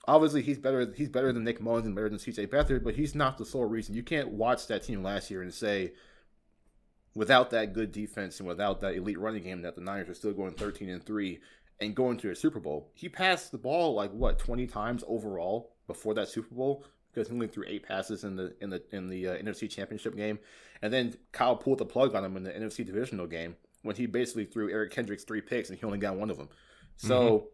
obviously 0.06 0.42
he's 0.42 0.58
better 0.58 0.92
he's 0.96 1.08
better 1.08 1.32
than 1.32 1.44
Nick 1.44 1.60
Mullens 1.60 1.86
and 1.86 1.94
better 1.94 2.08
than 2.08 2.18
CJ 2.18 2.48
Beathard, 2.48 2.84
but 2.84 2.94
he's 2.94 3.14
not 3.14 3.38
the 3.38 3.44
sole 3.44 3.64
reason. 3.64 3.94
You 3.94 4.02
can't 4.02 4.30
watch 4.30 4.66
that 4.66 4.82
team 4.82 5.02
last 5.02 5.30
year 5.30 5.42
and 5.42 5.52
say 5.52 5.92
without 7.14 7.50
that 7.50 7.72
good 7.72 7.92
defense 7.92 8.38
and 8.38 8.48
without 8.48 8.80
that 8.80 8.94
elite 8.94 9.18
running 9.18 9.42
game 9.42 9.62
that 9.62 9.74
the 9.74 9.80
Niners 9.80 10.08
are 10.08 10.14
still 10.14 10.32
going 10.32 10.52
13 10.52 10.88
and 10.88 11.04
3 11.04 11.40
and 11.80 11.94
going 11.94 12.16
to 12.18 12.30
a 12.30 12.36
Super 12.36 12.60
Bowl. 12.60 12.90
He 12.94 13.08
passed 13.08 13.52
the 13.52 13.58
ball 13.58 13.94
like 13.94 14.12
what 14.12 14.38
20 14.38 14.66
times 14.66 15.02
overall 15.06 15.72
before 15.86 16.14
that 16.14 16.28
Super 16.28 16.54
Bowl 16.54 16.84
because 17.12 17.28
he 17.28 17.34
only 17.34 17.48
threw 17.48 17.64
eight 17.66 17.82
passes 17.82 18.24
in 18.24 18.36
the 18.36 18.54
in 18.60 18.70
the 18.70 18.82
in 18.92 19.08
the 19.08 19.28
uh, 19.28 19.36
NFC 19.36 19.68
Championship 19.68 20.16
game, 20.16 20.38
and 20.82 20.92
then 20.92 21.14
Kyle 21.32 21.56
pulled 21.56 21.78
the 21.78 21.84
plug 21.84 22.14
on 22.14 22.24
him 22.24 22.36
in 22.36 22.44
the 22.44 22.52
NFC 22.52 22.86
Divisional 22.86 23.26
game 23.26 23.56
when 23.82 23.96
he 23.96 24.06
basically 24.06 24.44
threw 24.44 24.70
Eric 24.70 24.92
Kendricks 24.92 25.24
three 25.24 25.40
picks 25.40 25.70
and 25.70 25.78
he 25.78 25.84
only 25.84 25.98
got 25.98 26.16
one 26.16 26.30
of 26.30 26.36
them. 26.36 26.48
So 26.96 27.20
mm-hmm. 27.20 27.46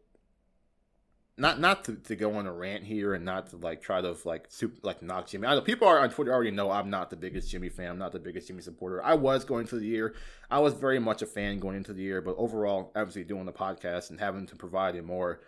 Not 1.38 1.60
not 1.60 1.84
to, 1.84 1.96
to 1.96 2.16
go 2.16 2.34
on 2.36 2.46
a 2.46 2.52
rant 2.52 2.84
here 2.84 3.14
and 3.14 3.24
not 3.24 3.48
to 3.50 3.56
like 3.56 3.82
try 3.82 4.00
to 4.00 4.16
like 4.24 4.46
super, 4.48 4.78
like 4.82 5.02
knock 5.02 5.28
Jimmy. 5.28 5.46
I 5.46 5.54
know 5.54 5.60
people 5.60 5.86
are 5.86 5.98
on 5.98 6.10
Twitter 6.10 6.32
already 6.32 6.50
know 6.50 6.70
I'm 6.70 6.88
not 6.88 7.10
the 7.10 7.16
biggest 7.16 7.50
Jimmy 7.50 7.68
fan. 7.68 7.90
I'm 7.90 7.98
not 7.98 8.12
the 8.12 8.18
biggest 8.18 8.48
Jimmy 8.48 8.62
supporter. 8.62 9.04
I 9.04 9.14
was 9.14 9.44
going 9.44 9.62
into 9.62 9.78
the 9.78 9.86
year. 9.86 10.14
I 10.50 10.60
was 10.60 10.74
very 10.74 10.98
much 10.98 11.22
a 11.22 11.26
fan 11.26 11.58
going 11.58 11.76
into 11.76 11.92
the 11.92 12.02
year, 12.02 12.22
but 12.22 12.36
overall, 12.38 12.92
obviously 12.96 13.24
doing 13.24 13.44
the 13.44 13.52
podcast 13.52 14.10
and 14.10 14.18
having 14.18 14.46
to 14.46 14.56
provide 14.56 14.96
a 14.96 15.02
more 15.02 15.40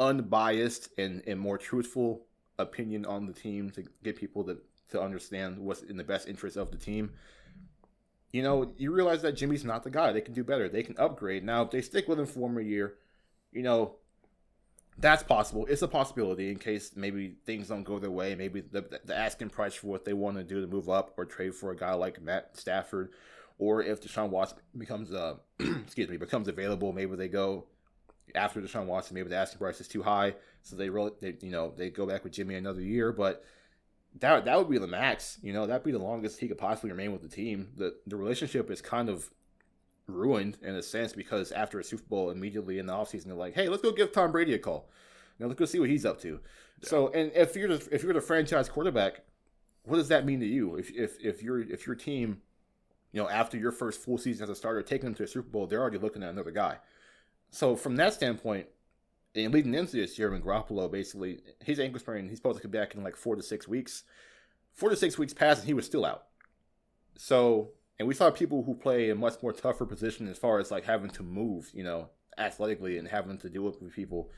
unbiased 0.00 0.88
and, 0.98 1.22
and 1.26 1.38
more 1.38 1.58
truthful 1.58 2.26
opinion 2.58 3.06
on 3.06 3.26
the 3.26 3.32
team 3.32 3.70
to 3.70 3.84
get 4.02 4.16
people 4.16 4.42
to, 4.44 4.58
to 4.90 5.00
understand 5.00 5.58
what's 5.58 5.82
in 5.82 5.96
the 5.96 6.04
best 6.04 6.28
interest 6.28 6.56
of 6.56 6.70
the 6.72 6.76
team 6.76 7.10
you 8.34 8.42
know, 8.42 8.72
you 8.76 8.92
realize 8.92 9.22
that 9.22 9.36
Jimmy's 9.36 9.64
not 9.64 9.84
the 9.84 9.90
guy. 9.90 10.10
They 10.10 10.20
can 10.20 10.34
do 10.34 10.42
better. 10.42 10.68
They 10.68 10.82
can 10.82 10.96
upgrade. 10.98 11.44
Now, 11.44 11.62
if 11.62 11.70
they 11.70 11.80
stick 11.80 12.08
with 12.08 12.18
him 12.18 12.26
for 12.26 12.40
one 12.40 12.54
more 12.54 12.60
year, 12.60 12.94
you 13.52 13.62
know, 13.62 13.94
that's 14.98 15.22
possible. 15.22 15.66
It's 15.68 15.82
a 15.82 15.88
possibility 15.88 16.50
in 16.50 16.58
case 16.58 16.92
maybe 16.94 17.36
things 17.44 17.68
don't 17.68 17.82
go 17.82 17.98
their 17.98 18.10
way. 18.10 18.34
Maybe 18.34 18.60
the, 18.60 19.00
the 19.04 19.16
asking 19.16 19.50
price 19.50 19.74
for 19.74 19.88
what 19.88 20.04
they 20.04 20.12
want 20.12 20.36
to 20.36 20.44
do 20.44 20.60
to 20.60 20.66
move 20.66 20.88
up 20.88 21.14
or 21.16 21.24
trade 21.24 21.54
for 21.54 21.70
a 21.70 21.76
guy 21.76 21.94
like 21.94 22.22
Matt 22.22 22.56
Stafford, 22.56 23.10
or 23.58 23.82
if 23.82 24.00
Deshaun 24.00 24.30
Watson 24.30 24.58
becomes 24.76 25.12
uh 25.12 25.36
excuse 25.58 26.08
me 26.08 26.16
becomes 26.16 26.48
available, 26.48 26.92
maybe 26.92 27.16
they 27.16 27.28
go 27.28 27.66
after 28.34 28.60
Deshaun 28.60 28.86
Watson. 28.86 29.14
Maybe 29.14 29.28
the 29.28 29.36
asking 29.36 29.58
price 29.58 29.80
is 29.80 29.88
too 29.88 30.02
high, 30.02 30.34
so 30.62 30.76
they 30.76 30.88
roll. 30.90 31.10
They 31.20 31.36
you 31.40 31.50
know 31.50 31.72
they 31.76 31.90
go 31.90 32.06
back 32.06 32.24
with 32.24 32.32
Jimmy 32.32 32.54
another 32.54 32.80
year, 32.80 33.12
but 33.12 33.44
that 34.20 34.44
that 34.44 34.58
would 34.58 34.70
be 34.70 34.78
the 34.78 34.86
max. 34.86 35.38
You 35.42 35.52
know, 35.52 35.66
that'd 35.66 35.84
be 35.84 35.92
the 35.92 35.98
longest 35.98 36.38
he 36.38 36.48
could 36.48 36.58
possibly 36.58 36.90
remain 36.90 37.12
with 37.12 37.22
the 37.22 37.28
team. 37.28 37.72
The 37.76 37.96
the 38.06 38.16
relationship 38.16 38.70
is 38.70 38.80
kind 38.80 39.08
of 39.08 39.30
ruined 40.06 40.58
in 40.62 40.74
a 40.74 40.82
sense 40.82 41.12
because 41.12 41.52
after 41.52 41.78
a 41.78 41.84
Super 41.84 42.04
Bowl, 42.04 42.30
immediately 42.30 42.78
in 42.78 42.86
the 42.86 42.92
offseason, 42.92 43.26
they're 43.26 43.34
like, 43.34 43.54
"Hey, 43.54 43.68
let's 43.68 43.82
go 43.82 43.92
give 43.92 44.12
Tom 44.12 44.32
Brady 44.32 44.54
a 44.54 44.58
call. 44.58 44.88
Now 45.38 45.46
let's 45.46 45.58
go 45.58 45.64
see 45.64 45.78
what 45.78 45.90
he's 45.90 46.04
up 46.04 46.20
to." 46.22 46.40
Yeah. 46.82 46.88
So, 46.88 47.08
and 47.08 47.32
if 47.34 47.56
you're 47.56 47.76
the, 47.76 47.88
if 47.90 48.02
you're 48.02 48.12
the 48.12 48.20
franchise 48.20 48.68
quarterback, 48.68 49.20
what 49.84 49.96
does 49.96 50.08
that 50.08 50.24
mean 50.24 50.40
to 50.40 50.46
you? 50.46 50.76
If 50.76 50.90
if 50.90 51.22
if 51.24 51.42
your 51.42 51.60
if 51.60 51.86
your 51.86 51.96
team, 51.96 52.42
you 53.12 53.22
know, 53.22 53.28
after 53.28 53.56
your 53.56 53.72
first 53.72 54.00
full 54.00 54.18
season 54.18 54.44
as 54.44 54.50
a 54.50 54.54
starter, 54.54 54.82
taking 54.82 55.06
them 55.06 55.14
to 55.16 55.24
a 55.24 55.28
Super 55.28 55.48
Bowl, 55.48 55.66
they're 55.66 55.80
already 55.80 55.98
looking 55.98 56.22
at 56.22 56.30
another 56.30 56.50
guy. 56.50 56.78
So 57.50 57.76
from 57.76 57.96
that 57.96 58.14
standpoint, 58.14 58.66
and 59.34 59.52
leading 59.52 59.74
into 59.74 59.96
this 59.96 60.18
year, 60.18 60.30
when 60.30 60.42
Garoppolo 60.42 60.90
basically 60.90 61.40
his 61.60 61.80
ankle 61.80 62.00
sprain, 62.00 62.28
he's 62.28 62.38
supposed 62.38 62.56
to 62.56 62.62
come 62.62 62.70
back 62.70 62.94
in 62.94 63.02
like 63.02 63.16
four 63.16 63.36
to 63.36 63.42
six 63.42 63.66
weeks. 63.66 64.04
Four 64.72 64.90
to 64.90 64.96
six 64.96 65.18
weeks 65.18 65.32
passed, 65.32 65.60
and 65.60 65.68
he 65.68 65.74
was 65.74 65.86
still 65.86 66.04
out. 66.04 66.24
So, 67.16 67.70
and 67.98 68.08
we 68.08 68.14
saw 68.14 68.30
people 68.30 68.64
who 68.64 68.74
play 68.74 69.10
a 69.10 69.14
much 69.14 69.42
more 69.42 69.52
tougher 69.52 69.86
position 69.86 70.28
as 70.28 70.38
far 70.38 70.58
as 70.58 70.70
like 70.70 70.84
having 70.84 71.10
to 71.10 71.22
move, 71.22 71.70
you 71.72 71.84
know, 71.84 72.08
athletically 72.36 72.98
and 72.98 73.08
having 73.08 73.38
to 73.38 73.48
deal 73.48 73.62
with 73.62 73.94
people 73.94 74.30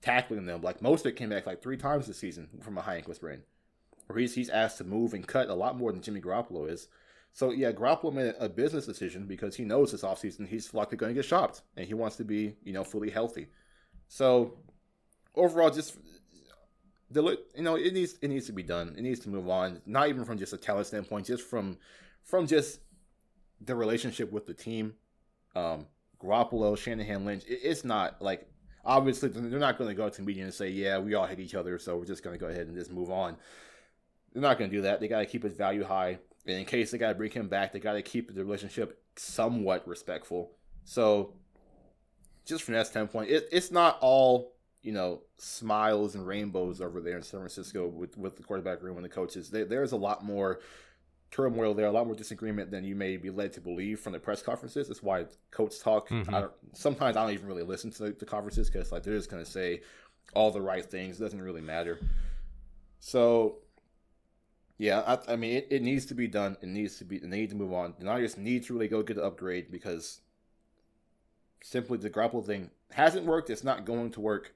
tackling 0.00 0.46
them. 0.46 0.62
Like 0.62 0.80
Mostert 0.80 1.16
came 1.16 1.30
back 1.30 1.46
like 1.46 1.62
three 1.62 1.76
times 1.76 2.06
this 2.06 2.18
season 2.18 2.48
from 2.62 2.78
a 2.78 2.82
high 2.82 2.96
ankle 2.96 3.14
sprain, 3.14 3.42
where 4.06 4.18
he's 4.18 4.34
he's 4.34 4.50
asked 4.50 4.78
to 4.78 4.84
move 4.84 5.14
and 5.14 5.26
cut 5.26 5.48
a 5.48 5.54
lot 5.54 5.76
more 5.76 5.92
than 5.92 6.02
Jimmy 6.02 6.20
Garoppolo 6.20 6.70
is. 6.70 6.88
So 7.32 7.50
yeah, 7.50 7.72
Garoppolo 7.72 8.12
made 8.12 8.34
a 8.38 8.48
business 8.48 8.86
decision 8.86 9.26
because 9.26 9.56
he 9.56 9.64
knows 9.64 9.92
this 9.92 10.02
offseason 10.02 10.48
he's 10.48 10.74
likely 10.74 10.96
going 10.96 11.10
to 11.10 11.20
get 11.20 11.28
shopped, 11.28 11.62
and 11.76 11.86
he 11.86 11.94
wants 11.94 12.16
to 12.16 12.24
be 12.24 12.56
you 12.62 12.72
know 12.72 12.84
fully 12.84 13.10
healthy. 13.10 13.48
So 14.08 14.58
overall, 15.34 15.70
just 15.70 15.96
the 17.10 17.38
you 17.56 17.62
know 17.62 17.74
it 17.74 17.92
needs 17.92 18.14
it 18.22 18.28
needs 18.28 18.46
to 18.46 18.52
be 18.52 18.62
done. 18.62 18.94
It 18.96 19.02
needs 19.02 19.20
to 19.20 19.28
move 19.28 19.48
on. 19.48 19.80
Not 19.84 20.08
even 20.08 20.24
from 20.24 20.38
just 20.38 20.52
a 20.52 20.56
talent 20.56 20.86
standpoint, 20.86 21.26
just 21.26 21.44
from 21.44 21.78
from 22.22 22.46
just 22.46 22.80
the 23.60 23.74
relationship 23.74 24.32
with 24.32 24.46
the 24.46 24.54
team. 24.54 24.94
Um, 25.54 25.86
Garoppolo, 26.22 26.76
Shanahan, 26.76 27.24
Lynch. 27.24 27.44
It, 27.46 27.60
it's 27.62 27.84
not 27.84 28.20
like 28.20 28.46
obviously 28.84 29.28
they're 29.28 29.58
not 29.58 29.78
going 29.78 29.88
to 29.88 29.94
go 29.94 30.08
to 30.08 30.16
the 30.16 30.22
media 30.22 30.44
and 30.44 30.54
say, 30.54 30.68
"Yeah, 30.68 30.98
we 30.98 31.14
all 31.14 31.26
hate 31.26 31.40
each 31.40 31.54
other, 31.54 31.78
so 31.78 31.96
we're 31.96 32.04
just 32.04 32.22
going 32.22 32.38
to 32.38 32.40
go 32.40 32.50
ahead 32.50 32.66
and 32.66 32.76
just 32.76 32.90
move 32.90 33.10
on." 33.10 33.36
They're 34.32 34.42
not 34.42 34.58
going 34.58 34.70
to 34.70 34.76
do 34.76 34.82
that. 34.82 35.00
They 35.00 35.08
got 35.08 35.20
to 35.20 35.26
keep 35.26 35.42
his 35.42 35.54
value 35.54 35.84
high, 35.84 36.18
and 36.46 36.58
in 36.58 36.64
case 36.64 36.90
they 36.90 36.98
got 36.98 37.08
to 37.08 37.14
bring 37.14 37.30
him 37.30 37.48
back, 37.48 37.72
they 37.72 37.80
got 37.80 37.94
to 37.94 38.02
keep 38.02 38.34
the 38.34 38.44
relationship 38.44 39.02
somewhat 39.16 39.86
respectful. 39.88 40.52
So 40.84 41.34
just 42.44 42.62
from 42.64 42.74
that 42.74 42.86
standpoint, 42.86 43.30
it, 43.30 43.48
it's 43.50 43.70
not 43.70 43.98
all 44.00 44.54
you 44.82 44.92
know 44.92 45.22
smiles 45.38 46.14
and 46.14 46.26
rainbows 46.26 46.80
over 46.80 47.00
there 47.00 47.16
in 47.16 47.22
San 47.22 47.40
Francisco 47.40 47.86
with 47.86 48.16
with 48.16 48.36
the 48.36 48.42
quarterback 48.42 48.82
room 48.82 48.96
and 48.96 49.04
the 49.04 49.10
coaches. 49.10 49.50
There, 49.50 49.64
there's 49.64 49.92
a 49.92 49.96
lot 49.96 50.24
more 50.24 50.60
turmoil 51.30 51.74
there, 51.74 51.86
a 51.86 51.92
lot 51.92 52.06
more 52.06 52.16
disagreement 52.16 52.70
than 52.70 52.84
you 52.84 52.96
may 52.96 53.16
be 53.16 53.30
led 53.30 53.52
to 53.52 53.60
believe 53.60 54.00
from 54.00 54.12
the 54.12 54.18
press 54.18 54.42
conferences. 54.42 54.88
That's 54.88 55.02
why 55.02 55.26
coach 55.50 55.78
talk. 55.80 56.08
Mm-hmm. 56.08 56.34
I 56.34 56.46
sometimes 56.72 57.16
I 57.16 57.24
don't 57.24 57.32
even 57.32 57.46
really 57.46 57.62
listen 57.62 57.90
to 57.92 58.04
the, 58.04 58.10
the 58.12 58.26
conferences 58.26 58.68
because 58.68 58.92
like 58.92 59.02
they're 59.02 59.16
just 59.16 59.30
to 59.30 59.44
say 59.44 59.82
all 60.34 60.50
the 60.50 60.60
right 60.60 60.84
things. 60.84 61.20
It 61.20 61.24
doesn't 61.24 61.40
really 61.40 61.60
matter. 61.60 61.98
So 62.98 63.58
yeah, 64.78 65.00
I, 65.06 65.32
I 65.34 65.36
mean, 65.36 65.56
it, 65.56 65.68
it, 65.70 65.82
needs 65.82 66.06
to 66.06 66.14
be 66.14 66.26
done. 66.26 66.56
It 66.62 66.68
needs 66.68 66.96
to 66.98 67.04
be. 67.04 67.18
They 67.18 67.28
need 67.28 67.50
to 67.50 67.56
move 67.56 67.72
on. 67.72 67.94
The 67.98 68.06
Niners 68.06 68.38
need 68.38 68.64
to 68.64 68.72
really 68.72 68.88
go 68.88 69.02
get 69.02 69.16
the 69.16 69.24
upgrade 69.24 69.70
because 69.70 70.20
simply 71.62 71.98
the 71.98 72.08
Garoppolo 72.08 72.44
thing 72.44 72.70
hasn't 72.90 73.26
worked. 73.26 73.50
It's 73.50 73.62
not 73.62 73.84
going 73.84 74.10
to 74.12 74.20
work. 74.20 74.54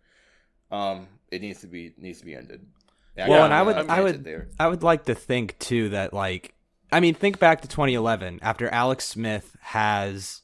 Um, 0.71 1.09
it 1.31 1.43
needs 1.43 1.61
to 1.61 1.67
be 1.67 1.93
needs 1.99 2.21
to 2.21 2.25
be 2.25 2.35
ended. 2.35 2.67
Yeah, 3.17 3.29
well, 3.29 3.45
and 3.45 3.53
I 3.53 3.63
would 3.63 3.77
I 3.77 4.01
would 4.01 4.25
there. 4.25 4.49
I 4.59 4.67
would 4.67 4.83
like 4.83 5.05
to 5.05 5.15
think 5.15 5.59
too 5.59 5.91
that 5.91 6.15
like 6.15 6.54
I 6.95 7.01
mean 7.01 7.15
think 7.17 7.41
back 7.41 7.61
to 7.63 7.69
2011 7.69 8.39
after 8.41 8.69
Alex 8.69 9.05
Smith 9.05 9.57
has 9.61 10.43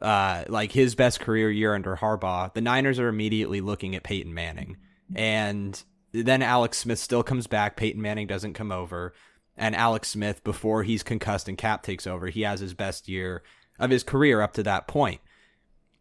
uh 0.00 0.44
like 0.48 0.72
his 0.72 0.94
best 0.94 1.20
career 1.20 1.50
year 1.50 1.74
under 1.74 1.96
Harbaugh, 1.96 2.54
the 2.54 2.62
Niners 2.62 2.98
are 2.98 3.08
immediately 3.08 3.60
looking 3.60 3.94
at 3.94 4.02
Peyton 4.02 4.32
Manning. 4.32 4.78
And 5.14 5.82
then 6.12 6.40
Alex 6.40 6.78
Smith 6.78 6.98
still 6.98 7.22
comes 7.22 7.46
back, 7.46 7.76
Peyton 7.76 8.00
Manning 8.00 8.26
doesn't 8.26 8.54
come 8.54 8.72
over, 8.72 9.12
and 9.58 9.76
Alex 9.76 10.08
Smith 10.08 10.42
before 10.42 10.84
he's 10.84 11.02
concussed 11.02 11.50
and 11.50 11.58
Cap 11.58 11.82
takes 11.82 12.06
over, 12.06 12.28
he 12.28 12.40
has 12.42 12.60
his 12.60 12.72
best 12.72 13.06
year 13.06 13.42
of 13.78 13.90
his 13.90 14.02
career 14.02 14.40
up 14.40 14.54
to 14.54 14.62
that 14.62 14.88
point. 14.88 15.20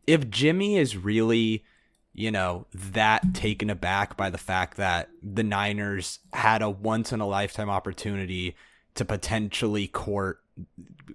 If 0.07 0.29
Jimmy 0.29 0.77
is 0.77 0.95
really 0.95 1.65
you 2.15 2.29
know, 2.29 2.67
that 2.73 3.33
taken 3.33 3.71
aback 3.71 4.15
by 4.15 4.29
the 4.29 4.37
fact 4.37 4.77
that 4.77 5.09
the 5.23 5.43
Niners 5.43 6.19
had 6.31 6.61
a 6.61 6.69
once 6.69 7.11
in 7.11 7.19
a 7.19 7.27
lifetime 7.27 7.71
opportunity 7.71 8.55
to 8.95 9.05
potentially 9.05 9.87
court 9.87 10.39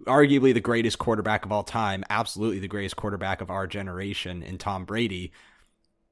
arguably 0.05 0.53
the 0.53 0.61
greatest 0.61 0.99
quarterback 0.99 1.45
of 1.45 1.53
all 1.53 1.63
time, 1.63 2.05
absolutely 2.11 2.59
the 2.59 2.69
greatest 2.69 2.97
quarterback 2.97 3.41
of 3.41 3.51
our 3.51 3.67
generation 3.67 4.43
in 4.43 4.59
Tom 4.59 4.85
Brady. 4.85 5.33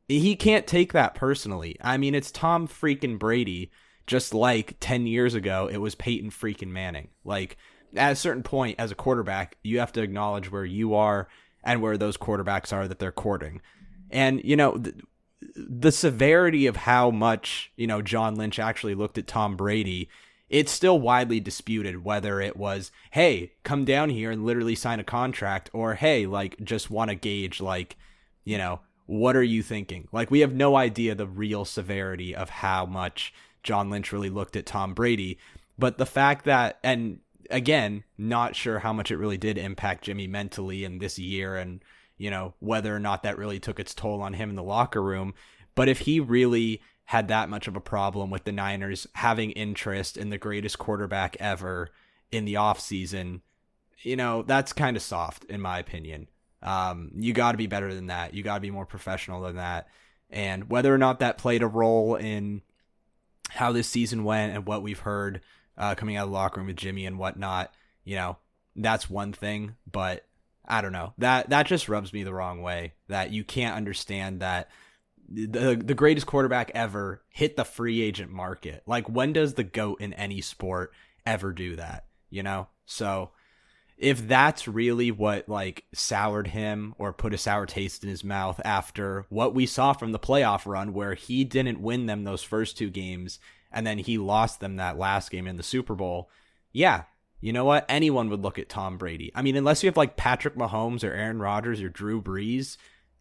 He 0.09 0.37
can't 0.37 0.67
take 0.67 0.93
that 0.93 1.15
personally. 1.15 1.77
I 1.81 1.97
mean, 1.97 2.15
it's 2.15 2.31
Tom 2.31 2.69
freaking 2.69 3.19
Brady, 3.19 3.73
just 4.07 4.33
like 4.33 4.77
10 4.79 5.07
years 5.07 5.35
ago, 5.35 5.69
it 5.71 5.79
was 5.79 5.97
Peyton 5.97 6.31
freaking 6.31 6.69
Manning. 6.69 7.09
Like, 7.25 7.57
at 7.97 8.13
a 8.13 8.17
certain 8.17 8.43
point 8.43 8.79
as 8.79 8.91
a 8.91 8.97
quarterback, 8.97 9.57
you 9.63 9.81
have 9.81 9.93
to 9.93 10.03
acknowledge 10.03 10.51
where 10.51 10.65
you 10.65 10.95
are 10.95 11.29
and 11.65 11.83
where 11.83 11.99
those 11.99 12.17
quarterbacks 12.17 12.73
are 12.73 12.87
that 12.87 12.99
they're 12.99 13.13
courting. 13.13 13.61
And, 14.11 14.43
you 14.45 14.57
know, 14.57 14.77
the, 14.77 14.95
the 15.57 15.93
severity 15.93 16.67
of 16.67 16.77
how 16.77 17.11
much, 17.11 17.73
you 17.77 17.87
know, 17.87 18.03
John 18.03 18.37
Lynch 18.37 18.59
actually 18.59 18.95
looked 18.95 19.19
at 19.19 19.27
Tom 19.27 19.57
Brady, 19.57 20.09
it's 20.49 20.73
still 20.73 20.99
widely 20.99 21.41
disputed 21.41 22.05
whether 22.05 22.41
it 22.41 22.57
was, 22.57 22.93
hey, 23.11 23.53
come 23.65 23.85
down 23.85 24.11
here 24.11 24.31
and 24.31 24.45
literally 24.45 24.75
sign 24.75 25.01
a 25.01 25.05
contract, 25.05 25.71
or 25.73 25.95
hey, 25.95 26.27
like, 26.27 26.57
just 26.63 26.91
want 26.91 27.11
to 27.11 27.17
gauge, 27.17 27.61
like, 27.61 27.97
you 28.45 28.57
know, 28.57 28.81
what 29.07 29.37
are 29.37 29.43
you 29.43 29.63
thinking? 29.63 30.09
Like, 30.13 30.31
we 30.31 30.41
have 30.41 30.55
no 30.55 30.77
idea 30.77 31.15
the 31.15 31.27
real 31.27 31.65
severity 31.65 32.35
of 32.35 32.51
how 32.51 32.87
much 32.87 33.33
John 33.63 33.91
Lynch 33.91 34.13
really 34.13 34.31
looked 34.31 34.57
at 34.57 34.67
Tom 34.67 34.95
Brady. 34.95 35.39
But 35.79 35.99
the 35.99 36.07
fact 36.07 36.45
that, 36.45 36.79
and 36.83 37.21
again, 37.51 38.05
not 38.17 38.57
sure 38.57 38.81
how 38.81 38.93
much 38.93 39.11
it 39.11 39.17
really 39.17 39.37
did 39.37 39.59
impact 39.59 40.05
Jimmy 40.05 40.27
mentally 40.27 40.85
in 40.85 40.99
this 40.99 41.19
year 41.19 41.57
and, 41.57 41.83
you 42.19 42.31
know, 42.31 42.55
whether 42.61 42.95
or 42.95 43.01
not 43.01 43.23
that 43.23 43.39
really 43.39 43.61
took 43.61 43.79
its 43.79 43.95
toll 43.95 44.23
on 44.23 44.35
him 44.35 44.51
in 44.51 44.57
the 44.57 44.63
locker 44.63 45.03
room. 45.03 45.35
But 45.75 45.89
if 45.89 46.01
he 46.01 46.19
really 46.21 46.81
had 47.07 47.29
that 47.29 47.49
much 47.49 47.69
of 47.69 47.77
a 47.77 47.81
problem 47.81 48.31
with 48.31 48.45
the 48.45 48.53
Niners 48.53 49.07
having 49.15 49.53
interest 49.53 50.17
in 50.17 50.31
the 50.31 50.39
greatest 50.39 50.79
quarterback 50.79 51.37
ever 51.39 51.89
in 52.33 52.45
the 52.45 52.55
offseason, 52.55 53.41
you 54.03 54.17
know, 54.17 54.43
that's 54.43 54.73
kind 54.73 54.97
of 54.97 55.03
soft, 55.03 55.45
in 55.45 55.61
my 55.61 55.79
opinion. 55.79 56.29
Um, 56.63 57.13
you 57.15 57.33
got 57.33 57.53
to 57.53 57.59
be 57.59 57.69
better 57.69 57.95
than 57.95 58.09
that. 58.09 58.35
You 58.35 58.43
got 58.43 58.57
to 58.57 58.61
be 58.61 58.73
more 58.73 58.87
professional 58.87 59.43
than 59.43 59.57
that. 59.57 59.87
And 60.31 60.69
whether 60.69 60.93
or 60.93 60.99
not 60.99 61.21
that 61.21 61.39
played 61.39 61.63
a 61.63 61.69
role 61.69 62.17
in 62.17 62.63
how 63.51 63.71
this 63.71 63.87
season 63.87 64.25
went 64.25 64.55
and 64.55 64.67
what 64.67 64.83
we've 64.83 64.99
heard 64.99 65.43
uh, 65.79 65.95
coming 65.95 66.17
out 66.17 66.25
of 66.25 66.31
the 66.31 66.35
locker 66.35 66.59
room 66.59 66.67
with 66.67 66.77
Jimmy 66.77 67.07
and 67.07 67.21
whatnot, 67.21 67.73
you 68.05 68.17
know, 68.17 68.37
that's 68.75 69.09
one 69.09 69.33
thing. 69.33 69.77
But 69.91 70.25
I 70.67 70.81
don't 70.81 70.93
know. 70.93 71.15
That 71.19 71.51
that 71.51 71.67
just 71.67 71.89
rubs 71.89 72.13
me 72.13 72.25
the 72.25 72.35
wrong 72.35 72.63
way. 72.63 72.95
That 73.07 73.31
you 73.31 73.45
can't 73.45 73.77
understand 73.77 74.41
that 74.41 74.69
the 75.29 75.75
the 75.77 75.95
greatest 75.95 76.27
quarterback 76.27 76.71
ever 76.75 77.23
hit 77.29 77.57
the 77.57 77.65
free 77.65 78.03
agent 78.03 78.31
market. 78.31 78.83
Like 78.87 79.09
when 79.09 79.33
does 79.33 79.55
the 79.55 79.65
goat 79.65 80.01
in 80.01 80.13
any 80.15 80.41
sport 80.41 80.93
ever 81.25 81.53
do 81.53 81.77
that? 81.77 82.07
You 82.31 82.43
know? 82.43 82.69
So 82.87 83.31
if 83.99 84.29
that's 84.29 84.69
really 84.69 85.11
what 85.11 85.49
like 85.49 85.85
soured 85.95 86.49
him 86.49 86.95
or 86.99 87.13
put 87.13 87.35
a 87.35 87.39
sour 87.39 87.67
taste 87.67 88.05
in 88.05 88.11
his 88.11 88.23
mouth 88.23 88.61
after 88.65 89.25
what 89.29 89.55
we 89.55 89.67
saw 89.67 89.93
from 89.93 90.13
the 90.13 90.19
playoff 90.19 90.67
run 90.67 90.93
where 90.93 91.15
he 91.15 91.45
didn't 91.45 91.81
win 91.81 92.07
them 92.07 92.25
those 92.25 92.43
first 92.43 92.77
two 92.77 92.91
games 92.91 93.39
and 93.73 93.87
then 93.87 93.99
he 93.99 94.19
lost 94.19 94.61
them 94.61 94.77
that 94.77 94.99
last 94.99 95.31
game 95.31 95.47
in 95.47 95.57
the 95.57 95.63
Super 95.63 95.95
Bowl. 95.95 96.31
Yeah, 96.73 97.05
you 97.41 97.53
know 97.53 97.65
what? 97.65 97.85
Anyone 97.89 98.31
would 98.31 98.43
look 98.43 98.59
at 98.59 98.69
Tom 98.69 98.97
Brady. 98.99 99.31
I 99.35 99.43
mean, 99.43 99.57
unless 99.57 99.83
you 99.83 99.89
have 99.89 99.97
like 99.97 100.17
Patrick 100.17 100.57
Mahomes 100.57 101.05
or 101.05 101.13
Aaron 101.13 101.39
Rodgers 101.39 101.81
or 101.81 101.89
Drew 101.89 102.23
Brees, 102.23 102.77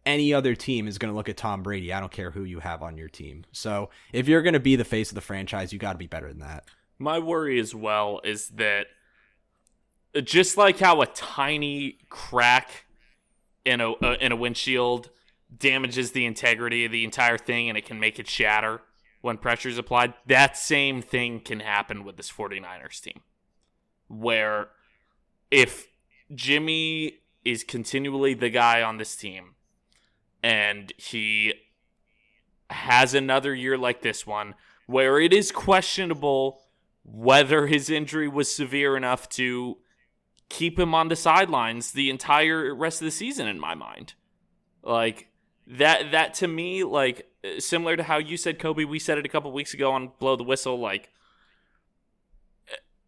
any 0.06 0.32
other 0.32 0.54
team 0.54 0.86
is 0.86 0.96
going 0.96 1.12
to 1.12 1.16
look 1.16 1.28
at 1.28 1.36
Tom 1.36 1.62
Brady. 1.62 1.92
I 1.92 2.00
don't 2.00 2.12
care 2.12 2.30
who 2.30 2.44
you 2.44 2.60
have 2.60 2.82
on 2.82 2.96
your 2.96 3.08
team. 3.08 3.44
So 3.52 3.90
if 4.12 4.28
you're 4.28 4.42
going 4.42 4.54
to 4.54 4.60
be 4.60 4.76
the 4.76 4.84
face 4.84 5.10
of 5.10 5.16
the 5.16 5.20
franchise, 5.20 5.72
you 5.72 5.78
got 5.78 5.92
to 5.92 5.98
be 5.98 6.06
better 6.06 6.28
than 6.28 6.38
that. 6.38 6.64
My 6.98 7.18
worry 7.18 7.58
as 7.58 7.74
well 7.74 8.20
is 8.24 8.48
that 8.50 8.86
just 10.22 10.56
like 10.56 10.78
how 10.78 11.02
a 11.02 11.06
tiny 11.06 11.98
crack 12.08 12.86
in 13.64 13.80
a 13.80 13.92
uh, 13.92 14.16
in 14.20 14.32
a 14.32 14.36
windshield 14.36 15.10
damages 15.54 16.12
the 16.12 16.24
integrity 16.24 16.84
of 16.84 16.92
the 16.92 17.04
entire 17.04 17.36
thing 17.36 17.68
and 17.68 17.76
it 17.76 17.84
can 17.84 18.00
make 18.00 18.18
it 18.18 18.28
shatter 18.28 18.80
when 19.20 19.36
pressure 19.36 19.68
is 19.68 19.76
applied, 19.76 20.14
that 20.26 20.56
same 20.56 21.02
thing 21.02 21.40
can 21.40 21.58
happen 21.58 22.04
with 22.04 22.16
this 22.16 22.30
49ers 22.30 23.00
team. 23.00 23.22
Where 24.06 24.68
if 25.50 25.88
Jimmy 26.32 27.18
is 27.44 27.64
continually 27.64 28.34
the 28.34 28.50
guy 28.50 28.82
on 28.82 28.98
this 28.98 29.16
team 29.16 29.55
and 30.46 30.92
he 30.96 31.52
has 32.70 33.14
another 33.14 33.52
year 33.52 33.76
like 33.76 34.02
this 34.02 34.24
one 34.24 34.54
where 34.86 35.18
it 35.18 35.32
is 35.32 35.50
questionable 35.50 36.62
whether 37.02 37.66
his 37.66 37.90
injury 37.90 38.28
was 38.28 38.54
severe 38.54 38.96
enough 38.96 39.28
to 39.28 39.76
keep 40.48 40.78
him 40.78 40.94
on 40.94 41.08
the 41.08 41.16
sidelines 41.16 41.90
the 41.90 42.08
entire 42.10 42.72
rest 42.72 43.00
of 43.00 43.06
the 43.06 43.10
season 43.10 43.48
in 43.48 43.58
my 43.58 43.74
mind. 43.74 44.14
Like 44.84 45.30
that 45.66 46.12
that 46.12 46.34
to 46.34 46.46
me 46.46 46.84
like 46.84 47.28
uh, 47.44 47.58
similar 47.58 47.96
to 47.96 48.04
how 48.04 48.18
you 48.18 48.36
said 48.36 48.60
Kobe, 48.60 48.84
we 48.84 49.00
said 49.00 49.18
it 49.18 49.26
a 49.26 49.28
couple 49.28 49.50
weeks 49.50 49.74
ago 49.74 49.90
on 49.90 50.12
Blow 50.20 50.36
the 50.36 50.44
Whistle 50.44 50.78
like 50.78 51.10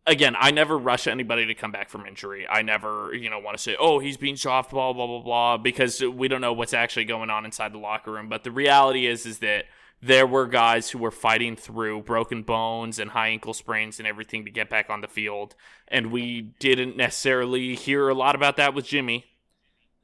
again, 0.08 0.34
I 0.38 0.50
never 0.50 0.76
rush 0.76 1.06
anybody 1.06 1.46
to 1.46 1.54
come 1.54 1.70
back 1.70 1.88
from 1.88 2.06
injury. 2.06 2.46
I 2.48 2.62
never, 2.62 3.14
you 3.14 3.30
know, 3.30 3.38
want 3.38 3.56
to 3.56 3.62
say, 3.62 3.76
"Oh, 3.78 3.98
he's 3.98 4.16
being 4.16 4.36
soft 4.36 4.70
blah 4.70 4.92
blah 4.92 5.06
blah 5.06 5.22
blah," 5.22 5.56
because 5.58 6.02
we 6.02 6.26
don't 6.26 6.40
know 6.40 6.52
what's 6.52 6.74
actually 6.74 7.04
going 7.04 7.30
on 7.30 7.44
inside 7.44 7.72
the 7.72 7.78
locker 7.78 8.12
room. 8.12 8.28
But 8.28 8.42
the 8.42 8.50
reality 8.50 9.06
is, 9.06 9.26
is 9.26 9.38
that 9.38 9.66
there 10.00 10.26
were 10.26 10.46
guys 10.46 10.90
who 10.90 10.98
were 10.98 11.10
fighting 11.10 11.56
through 11.56 12.02
broken 12.02 12.42
bones 12.42 12.98
and 12.98 13.10
high 13.10 13.28
ankle 13.28 13.54
sprains 13.54 13.98
and 13.98 14.06
everything 14.06 14.44
to 14.44 14.50
get 14.50 14.70
back 14.70 14.90
on 14.90 15.00
the 15.00 15.08
field. 15.08 15.54
And 15.88 16.12
we 16.12 16.54
didn't 16.60 16.96
necessarily 16.96 17.74
hear 17.74 18.08
a 18.08 18.14
lot 18.14 18.34
about 18.34 18.56
that 18.56 18.74
with 18.74 18.86
Jimmy. 18.86 19.24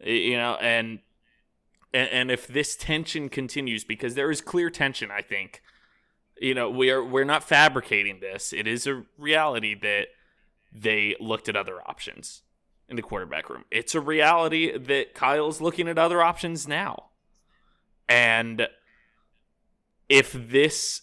You 0.04 0.36
know, 0.36 0.56
and 0.60 1.00
and, 1.92 2.08
and 2.10 2.30
if 2.30 2.46
this 2.46 2.76
tension 2.76 3.28
continues, 3.28 3.84
because 3.84 4.14
there 4.14 4.30
is 4.30 4.40
clear 4.40 4.68
tension, 4.68 5.10
I 5.10 5.22
think, 5.22 5.62
you 6.40 6.54
know, 6.54 6.70
we 6.70 6.90
are 6.90 7.02
we're 7.04 7.24
not 7.24 7.44
fabricating 7.44 8.20
this. 8.20 8.52
It 8.52 8.66
is 8.66 8.86
a 8.86 9.04
reality 9.18 9.74
that 9.74 10.08
they 10.72 11.14
looked 11.20 11.48
at 11.48 11.56
other 11.56 11.80
options 11.86 12.42
in 12.88 12.96
the 12.96 13.02
quarterback 13.02 13.48
room. 13.48 13.64
It's 13.70 13.94
a 13.94 14.00
reality 14.00 14.76
that 14.76 15.14
Kyle's 15.14 15.60
looking 15.60 15.88
at 15.88 15.98
other 15.98 16.22
options 16.22 16.66
now. 16.68 17.10
And 18.08 18.68
if 20.08 20.32
this 20.32 21.02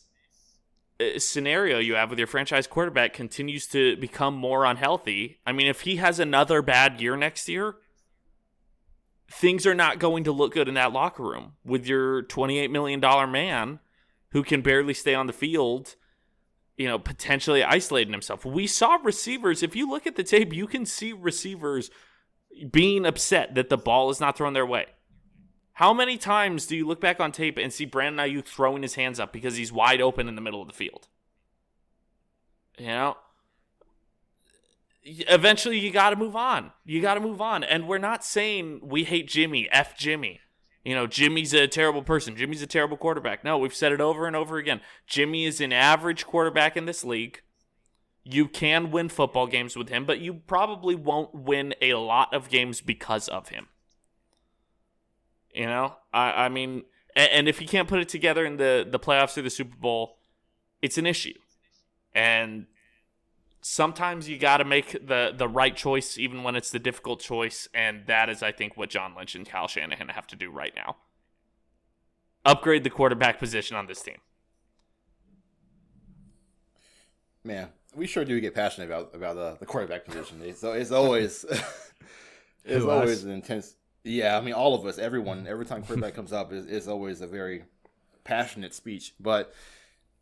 uh, 1.00 1.18
scenario 1.18 1.80
you 1.80 1.96
have 1.96 2.10
with 2.10 2.20
your 2.20 2.28
franchise 2.28 2.68
quarterback 2.68 3.14
continues 3.14 3.66
to 3.68 3.96
become 3.98 4.36
more 4.36 4.66
unhealthy, 4.66 5.40
I 5.46 5.54
mean, 5.54 5.68
if 5.68 5.82
he 5.82 5.96
has 5.96 6.20
another 6.20 6.62
bad 6.62 7.02
year 7.02 7.16
next 7.16 7.50
year, 7.50 7.76
things 9.30 9.66
are 9.66 9.74
not 9.74 9.98
going 9.98 10.24
to 10.26 10.32
look 10.32 10.54
good 10.54 10.68
in 10.68 10.74
that 10.76 10.92
locker 10.92 11.24
room 11.24 11.54
with 11.64 11.88
your 11.88 12.24
$28 12.24 12.70
million 12.70 13.00
man 13.32 13.80
who 14.32 14.44
can 14.44 14.62
barely 14.62 14.94
stay 14.94 15.14
on 15.14 15.28
the 15.28 15.34
field, 15.34 15.96
you 16.78 16.88
know, 16.88 16.98
potentially 16.98 17.64
isolating 17.64 18.14
himself. 18.14 18.46
We 18.46 18.68
saw 18.68 18.98
receivers, 19.04 19.62
if 19.62 19.76
you 19.76 19.90
look 19.90 20.08
at 20.08 20.16
the 20.16 20.24
tape, 20.24 20.54
you 20.54 20.68
can 20.68 20.86
see 20.86 21.14
receivers 21.14 21.90
being 22.72 23.06
upset 23.06 23.56
that 23.56 23.70
the 23.70 23.78
ball 23.78 24.10
is 24.10 24.20
not 24.20 24.38
thrown 24.38 24.54
their 24.54 24.66
way. 24.66 24.88
How 25.74 25.94
many 25.94 26.18
times 26.18 26.66
do 26.66 26.76
you 26.76 26.86
look 26.86 27.02
back 27.02 27.20
on 27.20 27.32
tape 27.32 27.58
and 27.58 27.72
see 27.72 27.86
Brandon 27.86 28.26
Aiyuk 28.26 28.46
throwing 28.46 28.82
his 28.82 28.96
hands 28.96 29.20
up 29.20 29.32
because 29.34 29.56
he's 29.56 29.72
wide 29.72 30.02
open 30.02 30.28
in 30.28 30.36
the 30.36 30.42
middle 30.42 30.62
of 30.62 30.68
the 30.68 30.74
field? 30.74 31.08
You 32.78 32.88
know, 32.88 33.18
eventually 35.04 35.80
you 35.80 35.92
got 35.92 36.12
to 36.12 36.16
move 36.16 36.36
on. 36.36 36.72
You 36.86 37.02
got 37.02 37.16
to 37.16 37.20
move 37.20 37.42
on. 37.42 37.64
And 37.64 37.88
we're 37.88 37.98
not 37.98 38.24
saying 38.24 38.82
we 38.84 39.04
hate 39.04 39.28
Jimmy, 39.28 39.68
F 39.72 39.98
Jimmy. 39.98 40.40
You 40.84 40.96
know, 40.96 41.06
Jimmy's 41.06 41.54
a 41.54 41.68
terrible 41.68 42.02
person. 42.02 42.36
Jimmy's 42.36 42.62
a 42.62 42.68
terrible 42.68 42.98
quarterback. 42.98 43.44
No, 43.44 43.58
we've 43.58 43.74
said 43.74 43.92
it 43.92 44.02
over 44.02 44.26
and 44.26 44.36
over 44.36 44.58
again. 44.58 44.82
Jimmy 45.06 45.46
is 45.46 45.62
an 45.62 45.72
average 45.72 46.26
quarterback 46.26 46.76
in 46.76 46.86
this 46.86 47.04
league. 47.04 47.42
You 48.24 48.48
can 48.48 48.92
win 48.92 49.10
football 49.10 49.48
games 49.48 49.76
with 49.76 49.90
him, 49.90 50.06
but 50.06 50.20
you 50.20 50.34
probably 50.34 50.96
won't 50.96 51.34
win 51.34 51.76
a 51.82 51.96
lot 51.96 52.34
of 52.34 52.50
games 52.50 52.82
because 52.82 53.28
of 53.28 53.50
him. 53.50 53.68
You 55.54 55.66
know, 55.66 55.96
I, 56.14 56.46
I 56.46 56.50
mean, 56.50 56.84
and, 57.16 57.32
and 57.32 57.48
if 57.48 57.60
he 57.60 57.66
can't 57.66 57.88
put 57.88 58.00
it 58.00 58.10
together 58.10 58.46
in 58.46 58.58
the 58.58 58.88
the 58.90 59.00
playoffs 59.00 59.38
or 59.38 59.42
the 59.42 59.50
Super 59.50 59.76
Bowl, 59.76 60.18
it's 60.82 60.98
an 60.98 61.06
issue. 61.06 61.34
And 62.14 62.68
sometimes 63.62 64.28
you 64.28 64.38
got 64.38 64.58
to 64.58 64.66
make 64.66 64.92
the 65.06 65.34
the 65.36 65.48
right 65.48 65.76
choice 65.76 66.18
even 66.18 66.44
when 66.44 66.56
it's 66.56 66.72
the 66.72 66.80
difficult 66.80 67.20
choice 67.20 67.70
and 67.74 68.08
that 68.08 68.30
is 68.30 68.42
i 68.42 68.52
think 68.52 68.76
what 68.76 68.90
john 68.90 69.14
lynch 69.16 69.36
and 69.36 69.48
kyle 69.48 69.68
shanahan 69.68 70.10
have 70.10 70.28
to 70.28 70.36
do 70.36 70.50
right 70.50 70.74
now. 70.76 70.98
Upgrade 72.44 72.84
the 72.84 72.90
quarterback 72.90 73.38
position 73.38 73.78
on 73.78 73.86
this 73.86 74.02
team. 74.02 74.18
Man 77.44 77.70
we 77.96 78.08
sure 78.08 78.26
do 78.26 78.40
get 78.40 78.54
passionate 78.54 78.86
about 78.88 79.14
about 79.14 79.36
the, 79.36 79.58
the 79.60 79.66
quarterback 79.66 80.06
position. 80.06 80.42
So 80.56 80.74
it's 80.74 80.92
always 80.92 81.46
it's 82.66 82.86
always 82.86 83.24
an 83.24 83.32
intense 83.32 83.76
Yeah, 84.04 84.38
I 84.38 84.42
mean, 84.42 84.54
all 84.54 84.76
of 84.76 84.86
us, 84.86 84.98
everyone, 84.98 85.48
every 85.48 85.66
time 85.66 85.84
quarterback 85.84 86.14
comes 86.14 86.34
up 86.34 86.52
is, 86.54 86.66
is 86.66 86.88
always 86.88 87.22
a 87.22 87.28
very 87.28 87.64
passionate 88.24 88.74
speech. 88.74 89.14
But 89.20 89.54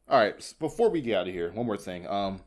all 0.07 0.19
right, 0.19 0.53
before 0.59 0.89
we 0.89 1.01
get 1.01 1.17
out 1.17 1.27
of 1.27 1.33
here, 1.33 1.51
one 1.51 1.65
more 1.65 1.77
thing. 1.77 2.07
Um, 2.07 2.41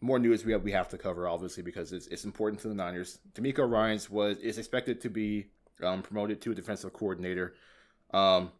more 0.00 0.18
news 0.18 0.44
we 0.44 0.52
have 0.52 0.62
we 0.62 0.72
have 0.72 0.88
to 0.88 0.98
cover, 0.98 1.28
obviously, 1.28 1.62
because 1.62 1.92
it's, 1.92 2.06
it's 2.08 2.24
important 2.24 2.60
to 2.62 2.68
the 2.68 2.74
Niners. 2.74 3.18
DeMeco 3.34 3.68
Ryans 3.68 4.10
was 4.10 4.38
is 4.38 4.58
expected 4.58 5.00
to 5.02 5.08
be 5.08 5.46
um, 5.82 6.02
promoted 6.02 6.40
to 6.42 6.52
a 6.52 6.54
defensive 6.54 6.92
coordinator. 6.92 7.54
Um, 8.12 8.52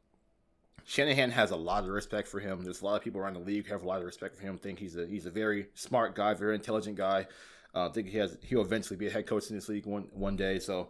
Shanahan 0.84 1.30
has 1.30 1.50
a 1.50 1.56
lot 1.56 1.84
of 1.84 1.90
respect 1.90 2.28
for 2.28 2.40
him. 2.40 2.62
There's 2.62 2.82
a 2.82 2.84
lot 2.84 2.96
of 2.96 3.02
people 3.02 3.20
around 3.20 3.34
the 3.34 3.40
league 3.40 3.66
who 3.66 3.72
have 3.72 3.82
a 3.82 3.86
lot 3.86 3.98
of 3.98 4.04
respect 4.04 4.36
for 4.36 4.42
him. 4.42 4.58
Think 4.58 4.78
he's 4.78 4.96
a 4.96 5.06
he's 5.06 5.26
a 5.26 5.30
very 5.30 5.66
smart 5.74 6.14
guy, 6.14 6.34
very 6.34 6.54
intelligent 6.54 6.96
guy. 6.96 7.26
Uh, 7.74 7.88
I 7.88 7.92
think 7.92 8.08
he 8.08 8.18
has 8.18 8.36
he'll 8.42 8.62
eventually 8.62 8.96
be 8.96 9.06
a 9.06 9.10
head 9.10 9.26
coach 9.26 9.48
in 9.48 9.56
this 9.56 9.68
league 9.68 9.86
one 9.86 10.08
one 10.12 10.36
day. 10.36 10.58
So 10.58 10.88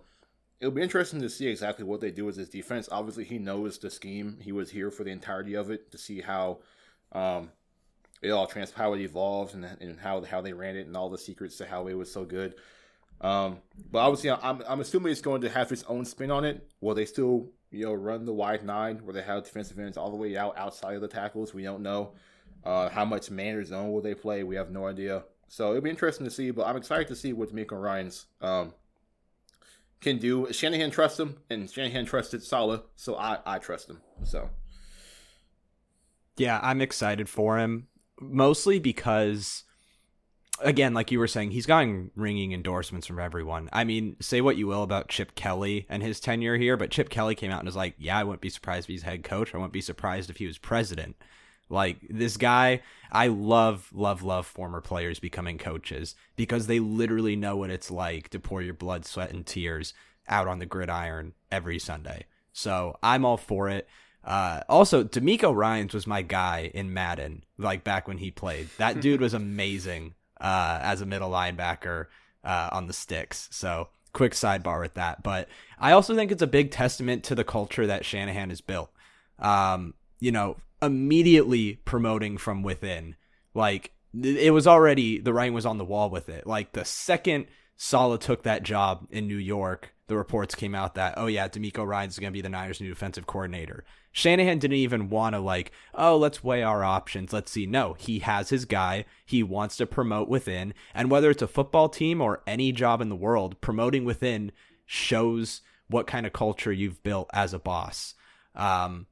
it'll 0.61 0.73
be 0.73 0.83
interesting 0.83 1.21
to 1.21 1.29
see 1.29 1.49
exactly 1.49 1.85
what 1.85 2.01
they 2.01 2.11
do 2.11 2.25
with 2.25 2.37
his 2.37 2.49
defense. 2.49 2.89
Obviously, 2.91 3.25
he 3.25 3.39
knows 3.39 3.79
the 3.79 3.91
scheme. 3.91 4.39
He 4.41 4.53
was 4.53 4.71
here 4.71 4.91
for 4.91 5.05
the 5.05 5.11
entirety 5.11 5.55
of 5.55 5.71
it 5.71 5.91
to 5.93 5.99
see 5.99 6.21
how 6.21 6.59
um, 7.13 7.51
it 8.23 8.31
all 8.31 8.47
trans 8.47 8.71
how 8.71 8.93
it 8.95 9.01
evolved 9.01 9.55
and, 9.55 9.65
and 9.65 9.99
how 9.99 10.23
how 10.23 10.41
they 10.41 10.53
ran 10.53 10.77
it 10.77 10.87
and 10.87 10.97
all 10.97 11.11
the 11.11 11.19
secrets 11.19 11.57
to 11.59 11.67
how 11.67 11.89
it 11.89 11.95
was 11.95 12.11
so 12.11 12.25
good. 12.25 12.55
Um, 13.21 13.59
but 13.91 13.99
obviously, 13.99 14.31
I'm 14.31 14.63
I'm 14.67 14.81
assuming 14.81 15.13
it's 15.13 15.21
going 15.21 15.43
to 15.43 15.51
have 15.51 15.71
its 15.73 15.83
own 15.85 16.05
spin 16.05 16.31
on 16.31 16.45
it. 16.45 16.69
Will 16.81 16.95
they 16.95 17.05
still 17.05 17.51
you 17.71 17.87
know 17.87 17.93
run 17.93 18.25
the 18.25 18.33
wide 18.33 18.65
nine 18.65 18.99
where 19.05 19.13
they 19.13 19.23
have 19.23 19.45
defensive 19.45 19.79
ends 19.79 19.97
all 19.97 20.11
the 20.11 20.17
way 20.17 20.37
out 20.37 20.57
outside 20.57 20.95
of 20.95 21.01
the 21.01 21.09
tackles? 21.09 21.53
We 21.53 21.65
don't 21.65 21.83
know. 21.83 22.13
Uh, 22.65 22.89
how 22.89 23.05
much 23.05 23.31
man 23.31 23.57
or 23.57 23.65
zone 23.65 23.91
will 23.91 24.01
they 24.01 24.15
play? 24.15 24.45
We 24.45 24.55
have 24.55 24.71
no 24.71 24.87
idea. 24.87 25.25
So 25.49 25.71
it'll 25.71 25.83
be 25.83 25.91
interesting 25.91 26.25
to 26.25 26.31
see. 26.31 26.53
But 26.53 26.67
I'm 26.67 26.77
excited 26.77 27.09
to 27.09 27.17
see 27.17 27.33
what 27.33 27.53
DeMeco 27.53 27.81
Ryans 27.81 28.27
um, 28.41 28.73
can 30.01 30.19
do. 30.19 30.53
Shanahan 30.53 30.93
trusts 30.93 31.19
him, 31.19 31.39
and 31.51 31.69
Shanahan 31.69 32.07
trusted 32.07 32.45
Saleh, 32.45 32.83
so 32.95 33.17
I 33.17 33.39
I 33.45 33.59
trust 33.59 33.91
him. 33.91 34.01
So 34.23 34.49
yeah, 36.37 36.61
I'm 36.63 36.81
excited 36.81 37.29
for 37.29 37.59
him 37.59 37.89
mostly 38.21 38.79
because 38.79 39.65
again, 40.61 40.95
like 40.95 41.11
you 41.11 41.19
were 41.19 41.29
saying, 41.29 41.51
he's 41.51 41.67
gotten 41.67 42.11
ringing 42.15 42.53
endorsements 42.53 43.07
from 43.07 43.19
everyone. 43.19 43.69
I 43.73 43.85
mean, 43.85 44.17
say 44.21 44.41
what 44.41 44.57
you 44.57 44.67
will 44.67 44.83
about 44.83 45.09
Chip 45.09 45.35
Kelly 45.35 45.87
and 45.89 46.03
his 46.03 46.21
tenure 46.21 46.57
here, 46.57 46.77
but 46.77 46.91
Chip 46.91 47.09
Kelly 47.09 47.35
came 47.35 47.51
out 47.51 47.61
and 47.61 47.67
was 47.67 47.77
like, 47.77 47.95
"Yeah, 47.99 48.19
I 48.19 48.25
wouldn't 48.25 48.41
be 48.41 48.51
surprised 48.51 48.87
if 48.87 48.93
he's 48.93 49.03
head 49.03 49.25
coach. 49.25 49.55
I 49.55 49.59
wouldn't 49.59 49.73
be 49.73 49.81
surprised 49.81 50.31
if 50.31 50.37
he 50.37 50.47
was 50.47 50.59
president." 50.59 51.17
Like 51.69 51.99
this 52.11 52.37
guy, 52.37 52.83
I 53.11 53.29
love, 53.29 53.89
love, 53.95 54.23
love 54.23 54.47
former 54.47 54.83
players 54.83 55.19
becoming 55.19 55.57
coaches 55.57 56.15
because 56.37 56.67
they 56.67 56.81
literally 56.81 57.35
know 57.35 57.57
what 57.57 57.71
it's 57.71 57.91
like 57.91 58.29
to 58.31 58.39
pour 58.39 58.61
your 58.61 58.75
blood, 58.75 59.07
sweat, 59.07 59.33
and 59.33 59.47
tears 59.47 59.95
out 60.29 60.47
on 60.47 60.59
the 60.59 60.67
gridiron 60.67 61.33
every 61.51 61.79
Sunday. 61.79 62.27
So 62.53 62.99
I'm 63.03 63.25
all 63.25 63.39
for 63.39 63.71
it. 63.71 63.89
Uh, 64.25 64.61
also, 64.69 65.03
DeMeco 65.03 65.55
Ryans 65.55 65.95
was 65.95 66.07
my 66.07 66.23
guy 66.23 66.71
in 66.73 66.95
Madden, 66.95 67.45
like 67.59 67.85
back 67.85 68.07
when 68.07 68.19
he 68.19 68.31
played. 68.31 68.69
That 68.79 69.01
dude 69.01 69.21
was 69.21 69.35
amazing 69.35 70.15
uh, 70.41 70.79
as 70.83 71.01
a 71.01 71.07
middle 71.07 71.31
linebacker 71.31 72.07
uh, 72.45 72.69
on 72.73 72.87
the 72.87 72.93
sticks. 72.93 73.49
So 73.51 73.89
quick 74.13 74.33
sidebar 74.33 74.81
with 74.81 74.95
that. 74.95 75.23
But 75.23 75.49
I 75.79 75.93
also 75.93 76.15
think 76.15 76.31
it's 76.31 76.43
a 76.43 76.47
big 76.47 76.71
testament 76.71 77.25
to 77.25 77.35
the 77.35 77.45
culture 77.45 77.87
that 77.87 78.05
Shanahan 78.05 78.51
has 78.51 78.61
built. 78.61 78.91
Um, 79.39 79.95
you 80.21 80.31
know, 80.31 80.57
immediately 80.81 81.77
promoting 81.85 82.39
from 82.39 82.63
within. 82.63 83.17
Like 83.55 83.93
it 84.23 84.53
was 84.53 84.67
already 84.67 85.19
the 85.19 85.33
writing 85.33 85.55
was 85.55 85.67
on 85.67 85.79
the 85.79 85.85
wall 85.85 86.11
with 86.11 86.29
it. 86.29 86.47
Like 86.47 86.73
the 86.73 86.85
second 86.85 87.47
Saleh 87.77 88.21
took 88.21 88.43
that 88.43 88.63
job 88.63 89.07
in 89.11 89.27
New 89.27 89.37
York, 89.37 89.95
the 90.07 90.17
reports 90.17 90.55
came 90.55 90.75
out 90.75 90.95
that 90.97 91.15
oh 91.17 91.27
yeah, 91.27 91.49
DeMeco 91.49 91.87
Ryans 91.87 92.15
is 92.15 92.19
going 92.19 92.33
to 92.33 92.37
be 92.37 92.43
the 92.43 92.49
Niners' 92.49 92.81
new 92.81 92.89
defensive 92.89 93.27
coordinator. 93.27 93.85
Shanahan 94.13 94.59
didn't 94.59 94.77
even 94.77 95.09
want 95.09 95.35
to 95.35 95.41
like 95.41 95.73
oh 95.95 96.17
let's 96.17 96.45
weigh 96.45 96.63
our 96.63 96.85
options. 96.85 97.33
Let's 97.33 97.51
see. 97.51 97.67
No, 97.67 97.95
he 97.95 98.21
has 98.21 98.51
his 98.51 98.65
guy. 98.65 99.05
He 99.25 99.43
wants 99.43 99.77
to 99.79 99.87
promote 99.87 100.29
within, 100.29 100.75
and 100.95 101.11
whether 101.11 101.31
it's 101.31 101.43
a 101.43 101.49
football 101.49 101.89
team 101.89 102.21
or 102.21 102.43
any 102.47 102.73
job 102.73 103.01
in 103.01 103.09
the 103.09 103.17
world, 103.17 103.61
promoting 103.61 104.05
within 104.05 104.53
shows 104.87 105.63
what 105.89 106.07
kind 106.07 106.27
of 106.27 106.33
culture 106.33 106.73
you've 106.73 107.03
built 107.03 107.31
as 107.33 107.55
a 107.55 107.59
boss. 107.59 108.15
Um, 108.55 109.07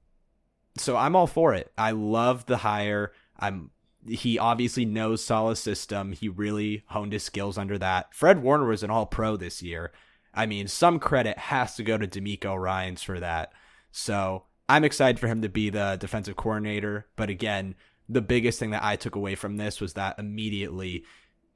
so 0.77 0.97
I'm 0.97 1.17
all 1.17 1.27
for 1.27 1.55
it. 1.55 1.73
I 1.77 1.91
love 1.93 2.47
the 2.47 2.59
hire. 2.59 3.13
I'm 3.39 3.71
he 4.07 4.39
obviously 4.39 4.85
knows 4.85 5.23
Saleh's 5.23 5.59
system. 5.59 6.13
He 6.13 6.29
really 6.29 6.85
honed 6.87 7.13
his 7.13 7.23
skills 7.23 7.59
under 7.59 7.77
that. 7.79 8.15
Fred 8.15 8.43
Warner 8.43 8.67
was 8.67 8.83
an 8.83 8.91
all 8.91 9.07
pro 9.07 9.37
this 9.37 9.63
year. 9.63 9.93
I 10.33 10.47
mean, 10.47 10.69
some 10.69 10.99
credit 10.99 11.37
has 11.37 11.75
to 11.77 11.83
go 11.83 11.99
to 11.99 12.07
DeMeco 12.07 12.59
Ryans 12.59 13.03
for 13.03 13.21
that. 13.21 13.53
So 13.93 14.45
I'm 14.71 14.85
excited 14.85 15.19
for 15.19 15.27
him 15.27 15.43
to 15.43 15.49
be 15.49 15.69
the 15.69 15.97
defensive 15.99 16.37
coordinator. 16.37 17.07
But 17.17 17.29
again, 17.29 17.75
the 18.09 18.21
biggest 18.21 18.61
thing 18.61 18.71
that 18.71 18.85
I 18.85 18.95
took 18.95 19.17
away 19.17 19.35
from 19.35 19.57
this 19.57 19.81
was 19.81 19.95
that 19.95 20.17
immediately 20.17 21.05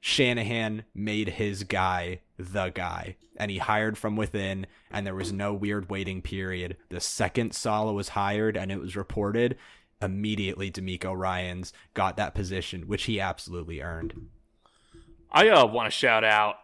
Shanahan 0.01 0.83
made 0.93 1.29
his 1.29 1.63
guy 1.63 2.19
the 2.37 2.69
guy 2.69 3.15
and 3.37 3.49
he 3.49 3.57
hired 3.57 3.97
from 3.97 4.17
within 4.17 4.67
and 4.91 5.07
there 5.07 5.15
was 5.15 5.31
no 5.31 5.53
weird 5.53 5.89
waiting 5.89 6.21
period. 6.21 6.75
The 6.89 6.99
second 6.99 7.55
Saleh 7.55 7.95
was 7.95 8.09
hired 8.09 8.57
and 8.57 8.69
it 8.69 8.81
was 8.81 8.97
reported, 8.97 9.57
immediately 10.01 10.69
DeMeco 10.69 11.15
Ryans 11.15 11.71
got 11.93 12.17
that 12.17 12.35
position, 12.35 12.85
which 12.85 13.05
he 13.05 13.21
absolutely 13.21 13.81
earned. 13.81 14.27
I 15.31 15.47
uh, 15.49 15.65
want 15.65 15.87
to 15.87 15.91
shout 15.91 16.25
out 16.25 16.57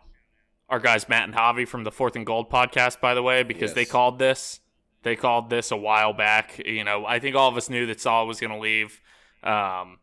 our 0.68 0.80
guys 0.80 1.08
Matt 1.08 1.24
and 1.24 1.34
Javi 1.34 1.66
from 1.66 1.86
the 1.86 1.92
Fourth 1.92 2.18
and 2.18 2.26
Gold 2.26 2.50
podcast, 2.50 3.00
by 3.00 3.14
the 3.14 3.24
way, 3.24 3.44
because 3.44 3.70
yes. 3.70 3.74
they 3.74 3.86
called 3.86 4.20
this. 4.20 4.61
They 5.04 5.16
called 5.16 5.50
this 5.50 5.72
a 5.72 5.78
while 5.78 6.14
back. 6.14 6.62
You 6.64 6.84
know, 6.84 7.06
I 7.06 7.20
think 7.20 7.36
all 7.36 7.50
of 7.50 7.58
us 7.58 7.70
knew 7.70 7.86
that 7.88 8.00
Saul 8.00 8.28
was 8.28 8.40
going 8.40 8.54
to 8.54 8.60
leave. 8.60 9.02
Um, 9.44 9.98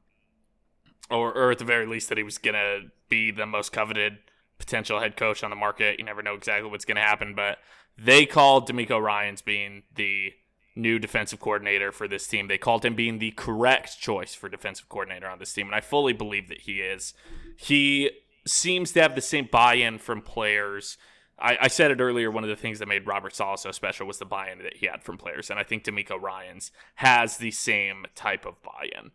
or, 1.10 1.32
or 1.32 1.50
at 1.50 1.58
the 1.58 1.64
very 1.64 1.86
least 1.86 2.08
that 2.08 2.18
he 2.18 2.24
was 2.24 2.38
going 2.38 2.54
to 2.54 2.90
be 3.08 3.30
the 3.30 3.46
most 3.46 3.72
coveted 3.72 4.18
potential 4.58 5.00
head 5.00 5.16
coach 5.16 5.42
on 5.42 5.50
the 5.50 5.56
market. 5.56 5.98
You 5.98 6.04
never 6.04 6.22
know 6.22 6.34
exactly 6.34 6.70
what's 6.70 6.84
going 6.84 6.96
to 6.96 7.02
happen, 7.02 7.34
but 7.34 7.58
they 7.96 8.26
called 8.26 8.68
DeMeco 8.68 9.00
Ryans 9.00 9.42
being 9.42 9.84
the 9.94 10.32
new 10.76 10.98
defensive 10.98 11.40
coordinator 11.40 11.90
for 11.92 12.06
this 12.06 12.26
team. 12.26 12.48
They 12.48 12.58
called 12.58 12.84
him 12.84 12.94
being 12.94 13.18
the 13.18 13.32
correct 13.32 13.98
choice 13.98 14.34
for 14.34 14.48
defensive 14.48 14.88
coordinator 14.88 15.28
on 15.28 15.38
this 15.38 15.52
team, 15.52 15.66
and 15.66 15.74
I 15.74 15.80
fully 15.80 16.12
believe 16.12 16.48
that 16.48 16.62
he 16.62 16.80
is. 16.80 17.14
He 17.56 18.10
seems 18.46 18.92
to 18.92 19.02
have 19.02 19.14
the 19.14 19.20
same 19.20 19.48
buy-in 19.50 19.98
from 19.98 20.22
players. 20.22 20.96
I, 21.40 21.58
I 21.62 21.68
said 21.68 21.90
it 21.90 22.00
earlier. 22.00 22.30
One 22.30 22.44
of 22.44 22.50
the 22.50 22.56
things 22.56 22.78
that 22.78 22.88
made 22.88 23.06
Robert 23.06 23.34
Saleh 23.34 23.58
so 23.58 23.70
special 23.70 24.06
was 24.06 24.18
the 24.18 24.24
buy-in 24.24 24.58
that 24.62 24.76
he 24.76 24.86
had 24.86 25.02
from 25.02 25.18
players, 25.18 25.50
and 25.50 25.58
I 25.58 25.62
think 25.62 25.84
DeMeco 25.84 26.20
Ryans 26.20 26.72
has 26.96 27.36
the 27.36 27.50
same 27.50 28.06
type 28.14 28.44
of 28.44 28.62
buy-in. 28.62 29.12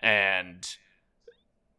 And 0.00 0.66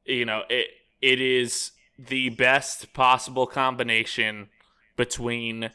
you 0.06 0.26
know, 0.26 0.44
it 0.50 0.68
it 1.02 1.22
is 1.22 1.72
the 1.98 2.30
best 2.30 2.94
possible 2.94 3.46
combination 3.46 4.50
between 4.96 5.70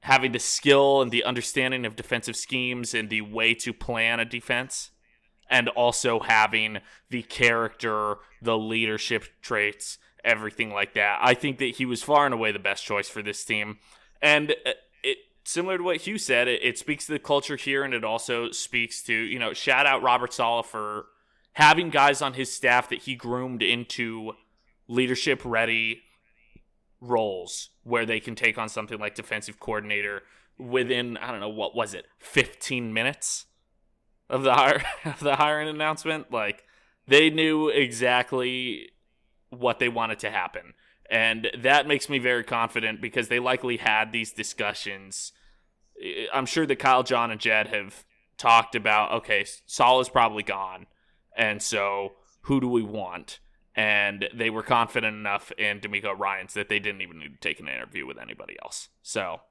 having 0.00 0.32
the 0.32 0.38
skill 0.38 1.02
and 1.02 1.10
the 1.10 1.24
understanding 1.24 1.84
of 1.84 1.96
defensive 1.96 2.36
schemes 2.36 2.94
and 2.94 3.10
the 3.10 3.22
way 3.22 3.54
to 3.54 3.72
plan 3.72 4.20
a 4.20 4.24
defense 4.24 4.90
and 5.48 5.68
also 5.70 6.20
having 6.20 6.78
the 7.10 7.22
character, 7.22 8.16
the 8.42 8.58
leadership 8.58 9.24
traits, 9.42 9.98
everything 10.26 10.72
like 10.72 10.94
that. 10.94 11.18
I 11.22 11.32
think 11.32 11.58
that 11.58 11.76
he 11.76 11.86
was 11.86 12.02
far 12.02 12.26
and 12.26 12.34
away 12.34 12.52
the 12.52 12.58
best 12.58 12.84
choice 12.84 13.08
for 13.08 13.22
this 13.22 13.44
team. 13.44 13.78
And 14.20 14.50
uh, 14.66 14.72
it 15.02 15.18
similar 15.44 15.78
to 15.78 15.84
what 15.84 15.98
Hugh 15.98 16.18
said, 16.18 16.48
it, 16.48 16.62
it 16.62 16.78
speaks 16.78 17.06
to 17.06 17.12
the 17.12 17.18
culture 17.18 17.56
here 17.56 17.84
and 17.84 17.94
it 17.94 18.04
also 18.04 18.50
speaks 18.50 19.02
to, 19.04 19.14
you 19.14 19.38
know, 19.38 19.54
shout 19.54 19.86
out 19.86 20.02
Robert 20.02 20.32
Saleh 20.32 20.66
for 20.66 21.06
having 21.52 21.88
guys 21.88 22.20
on 22.20 22.34
his 22.34 22.52
staff 22.52 22.88
that 22.90 23.02
he 23.02 23.14
groomed 23.14 23.62
into 23.62 24.32
leadership 24.88 25.40
ready 25.44 26.02
roles 27.00 27.70
where 27.84 28.04
they 28.04 28.20
can 28.20 28.34
take 28.34 28.58
on 28.58 28.68
something 28.68 28.98
like 28.98 29.14
defensive 29.14 29.60
coordinator 29.60 30.22
within 30.58 31.16
I 31.18 31.30
don't 31.30 31.40
know 31.40 31.48
what 31.48 31.76
was 31.76 31.92
it 31.94 32.06
15 32.18 32.92
minutes 32.92 33.46
of 34.30 34.42
the 34.42 34.54
hire 34.54 34.82
of 35.04 35.20
the 35.20 35.36
hiring 35.36 35.68
announcement 35.68 36.32
like 36.32 36.64
they 37.06 37.30
knew 37.30 37.68
exactly 37.68 38.90
what 39.50 39.78
they 39.78 39.88
wanted 39.88 40.18
to 40.18 40.30
happen 40.30 40.74
and 41.10 41.48
that 41.56 41.86
makes 41.86 42.08
me 42.08 42.18
very 42.18 42.42
confident 42.42 43.00
because 43.00 43.28
they 43.28 43.38
likely 43.38 43.76
had 43.76 44.12
these 44.12 44.32
discussions 44.32 45.32
I'm 46.32 46.46
sure 46.46 46.66
that 46.66 46.76
Kyle 46.76 47.02
John 47.02 47.30
and 47.30 47.40
Jed 47.40 47.68
have 47.68 48.04
talked 48.36 48.74
about 48.74 49.12
okay 49.12 49.44
Saul 49.66 50.00
is 50.00 50.08
probably 50.08 50.42
gone 50.42 50.86
and 51.36 51.62
so, 51.62 52.14
who 52.42 52.60
do 52.60 52.68
we 52.68 52.82
want? 52.82 53.38
And 53.74 54.28
they 54.34 54.48
were 54.48 54.62
confident 54.62 55.14
enough 55.14 55.52
in 55.58 55.80
DeMeco 55.80 56.18
Ryans 56.18 56.54
that 56.54 56.70
they 56.70 56.78
didn't 56.78 57.02
even 57.02 57.18
need 57.18 57.32
to 57.34 57.48
take 57.48 57.60
an 57.60 57.68
interview 57.68 58.06
with 58.06 58.18
anybody 58.18 58.56
else. 58.64 58.88
So, 59.02 59.42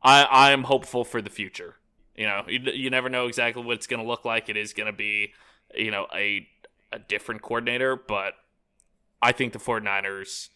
I 0.00 0.22
I 0.22 0.50
am 0.52 0.62
hopeful 0.64 1.04
for 1.04 1.20
the 1.20 1.30
future. 1.30 1.74
You 2.14 2.26
know, 2.26 2.44
you, 2.48 2.60
you 2.72 2.90
never 2.90 3.08
know 3.08 3.26
exactly 3.26 3.64
what 3.64 3.76
it's 3.76 3.86
going 3.88 4.00
to 4.00 4.08
look 4.08 4.24
like. 4.24 4.48
It 4.48 4.56
is 4.56 4.72
going 4.72 4.86
to 4.86 4.96
be, 4.96 5.32
you 5.74 5.90
know, 5.90 6.06
a 6.14 6.46
a 6.92 7.00
different 7.00 7.42
coordinator, 7.42 7.96
but 7.96 8.34
I 9.20 9.32
think 9.32 9.52
the 9.52 9.58
49ers 9.58 10.48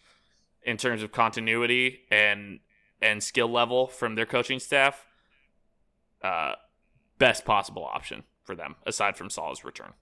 in 0.62 0.76
terms 0.76 1.02
of 1.02 1.12
continuity 1.12 2.00
and 2.10 2.60
and 3.00 3.22
skill 3.22 3.48
level 3.48 3.88
from 3.88 4.14
their 4.14 4.26
coaching 4.26 4.60
staff, 4.60 5.06
uh, 6.22 6.52
best 7.18 7.44
possible 7.44 7.84
option 7.84 8.22
for 8.44 8.54
them 8.54 8.76
aside 8.86 9.16
from 9.16 9.28
Saleh's 9.28 9.64
return. 9.64 9.92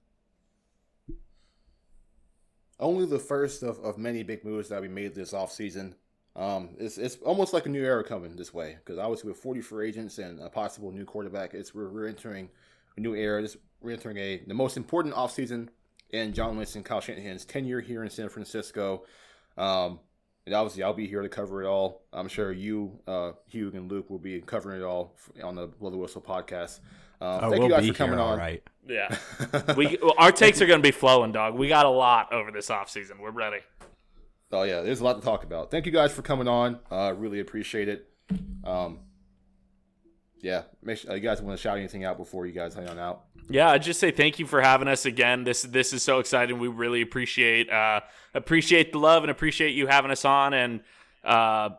Only 2.78 3.06
the 3.06 3.18
first 3.18 3.62
of, 3.62 3.78
of 3.80 3.98
many 3.98 4.22
big 4.22 4.44
moves 4.44 4.68
that 4.68 4.80
we 4.80 4.88
made 4.88 5.14
this 5.14 5.32
offseason. 5.32 5.94
Um, 6.36 6.70
it's, 6.78 6.96
it's 6.98 7.16
almost 7.16 7.52
like 7.52 7.66
a 7.66 7.68
new 7.68 7.82
era 7.82 8.04
coming 8.04 8.36
this 8.36 8.54
way 8.54 8.76
because 8.76 8.98
obviously 8.98 9.28
with 9.28 9.38
40 9.38 9.60
free 9.60 9.88
agents 9.88 10.18
and 10.18 10.40
a 10.40 10.48
possible 10.48 10.92
new 10.92 11.04
quarterback, 11.04 11.54
it's 11.54 11.74
we're, 11.74 11.88
we're 11.88 12.06
entering 12.06 12.48
a 12.96 13.00
new 13.00 13.14
era. 13.14 13.42
This, 13.42 13.56
we're 13.80 13.92
entering 13.92 14.18
a 14.18 14.42
the 14.46 14.54
most 14.54 14.76
important 14.76 15.14
offseason 15.14 15.68
in 16.12 16.32
John 16.32 16.56
Lynch 16.56 16.76
and 16.76 16.84
Kyle 16.84 17.00
Shanahan's 17.00 17.44
tenure 17.44 17.80
here 17.80 18.02
in 18.02 18.10
San 18.10 18.28
Francisco. 18.28 19.04
Um, 19.56 20.00
and 20.46 20.54
obviously, 20.54 20.82
I'll 20.82 20.94
be 20.94 21.06
here 21.06 21.22
to 21.22 21.28
cover 21.28 21.62
it 21.62 21.66
all. 21.66 22.02
I'm 22.12 22.28
sure 22.28 22.50
you, 22.50 22.98
uh, 23.06 23.32
Hugh, 23.46 23.70
and 23.74 23.90
Luke 23.90 24.08
will 24.10 24.18
be 24.18 24.40
covering 24.40 24.80
it 24.80 24.84
all 24.84 25.16
on 25.42 25.54
the 25.54 25.66
Blow 25.66 25.90
the 25.90 25.96
Whistle 25.96 26.22
podcast. 26.22 26.80
Um, 27.20 27.28
oh, 27.28 27.50
thank 27.50 27.52
we'll 27.52 27.62
you 27.64 27.68
guys 27.68 27.82
be 27.82 27.90
for 27.90 27.98
coming 27.98 28.18
here, 28.18 28.22
on. 28.22 28.30
all 28.32 28.38
right. 28.38 28.62
Yeah, 28.88 29.14
we 29.76 29.98
our 30.16 30.32
takes 30.32 30.62
are 30.62 30.66
going 30.66 30.80
to 30.80 30.86
be 30.86 30.90
flowing, 30.90 31.32
dog. 31.32 31.54
We 31.54 31.68
got 31.68 31.84
a 31.84 31.90
lot 31.90 32.32
over 32.32 32.50
this 32.50 32.68
offseason. 32.68 33.20
We're 33.20 33.30
ready. 33.30 33.58
Oh 34.50 34.62
yeah, 34.62 34.80
there's 34.80 35.00
a 35.00 35.04
lot 35.04 35.14
to 35.14 35.22
talk 35.22 35.44
about. 35.44 35.70
Thank 35.70 35.86
you 35.86 35.92
guys 35.92 36.12
for 36.12 36.22
coming 36.22 36.48
on. 36.48 36.80
Uh, 36.90 37.14
really 37.16 37.40
appreciate 37.40 37.88
it. 37.88 38.08
Um, 38.64 39.00
yeah, 40.42 40.62
make 40.82 40.98
sure, 40.98 41.12
uh, 41.12 41.14
you 41.14 41.20
guys 41.20 41.42
want 41.42 41.56
to 41.56 41.62
shout 41.62 41.76
anything 41.78 42.04
out 42.04 42.16
before 42.16 42.46
you 42.46 42.52
guys 42.52 42.74
hang 42.74 42.88
on 42.88 42.98
out. 42.98 43.24
Yeah, 43.48 43.68
I 43.68 43.78
just 43.78 44.00
say 44.00 44.10
thank 44.10 44.38
you 44.38 44.46
for 44.46 44.60
having 44.60 44.88
us 44.88 45.06
again. 45.06 45.44
This 45.44 45.62
this 45.62 45.92
is 45.92 46.02
so 46.02 46.18
exciting. 46.18 46.58
We 46.58 46.68
really 46.68 47.02
appreciate 47.02 47.68
uh, 47.68 48.00
appreciate 48.34 48.92
the 48.92 48.98
love 48.98 49.22
and 49.22 49.30
appreciate 49.30 49.74
you 49.74 49.86
having 49.86 50.10
us 50.10 50.24
on. 50.24 50.54
And 50.54 50.80
uh, 51.24 51.70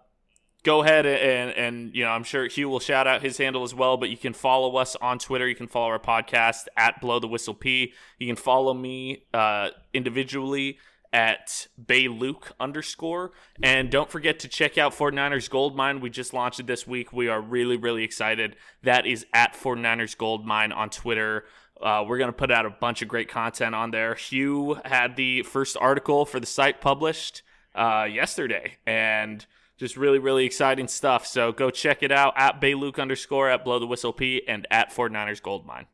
go 0.63 0.83
ahead 0.83 1.05
and 1.05 1.51
and 1.51 1.95
you 1.95 2.03
know 2.03 2.11
I'm 2.11 2.23
sure 2.23 2.47
Hugh 2.47 2.69
will 2.69 2.79
shout 2.79 3.07
out 3.07 3.21
his 3.21 3.37
handle 3.37 3.63
as 3.63 3.73
well. 3.73 3.97
But 3.97 4.09
you 4.09 4.17
can 4.17 4.33
follow 4.33 4.75
us 4.75 4.95
on 4.97 5.17
Twitter. 5.17 5.47
You 5.47 5.55
can 5.55 5.67
follow 5.67 5.87
our 5.87 5.99
podcast 5.99 6.67
at 6.75 6.99
Blow 7.01 7.19
the 7.19 7.27
Whistle 7.27 7.53
P. 7.53 7.93
You 8.19 8.27
can 8.27 8.35
follow 8.35 8.73
me 8.73 9.23
uh, 9.33 9.69
individually 9.93 10.77
at 11.13 11.67
Bay 11.83 12.07
Luke 12.07 12.53
underscore. 12.59 13.31
And 13.61 13.89
don't 13.89 14.09
forget 14.09 14.39
to 14.39 14.47
check 14.47 14.77
out 14.77 14.93
49ers 14.93 15.49
Gold 15.49 15.75
Mine. 15.75 15.99
We 15.99 16.09
just 16.09 16.33
launched 16.33 16.59
it 16.59 16.67
this 16.67 16.87
week. 16.87 17.11
We 17.11 17.27
are 17.27 17.41
really, 17.41 17.77
really 17.77 18.03
excited. 18.03 18.55
That 18.83 19.05
is 19.05 19.25
at 19.33 19.53
49ers 19.53 20.17
Gold 20.17 20.45
Mine 20.45 20.71
on 20.71 20.89
Twitter. 20.89 21.45
Uh, 21.81 22.05
we're 22.07 22.17
going 22.17 22.29
to 22.29 22.37
put 22.37 22.51
out 22.51 22.65
a 22.65 22.69
bunch 22.69 23.01
of 23.01 23.07
great 23.07 23.27
content 23.27 23.73
on 23.73 23.91
there. 23.91 24.15
Hugh 24.15 24.79
had 24.85 25.15
the 25.15 25.43
first 25.43 25.75
article 25.79 26.25
for 26.25 26.39
the 26.39 26.45
site 26.45 26.79
published 26.79 27.41
uh, 27.75 28.07
yesterday. 28.09 28.77
And 28.85 29.45
just 29.77 29.97
really, 29.97 30.19
really 30.19 30.45
exciting 30.45 30.87
stuff. 30.87 31.25
So 31.25 31.51
go 31.51 31.71
check 31.71 32.03
it 32.03 32.11
out 32.11 32.33
at 32.37 32.61
Bay 32.61 32.75
Luke 32.75 32.99
underscore, 32.99 33.49
at 33.49 33.65
Blow 33.65 33.79
the 33.79 33.87
Whistle 33.87 34.13
P, 34.13 34.43
and 34.47 34.67
at 34.69 34.93
49ers 34.93 35.41
Gold 35.41 35.65
Mine. 35.65 35.87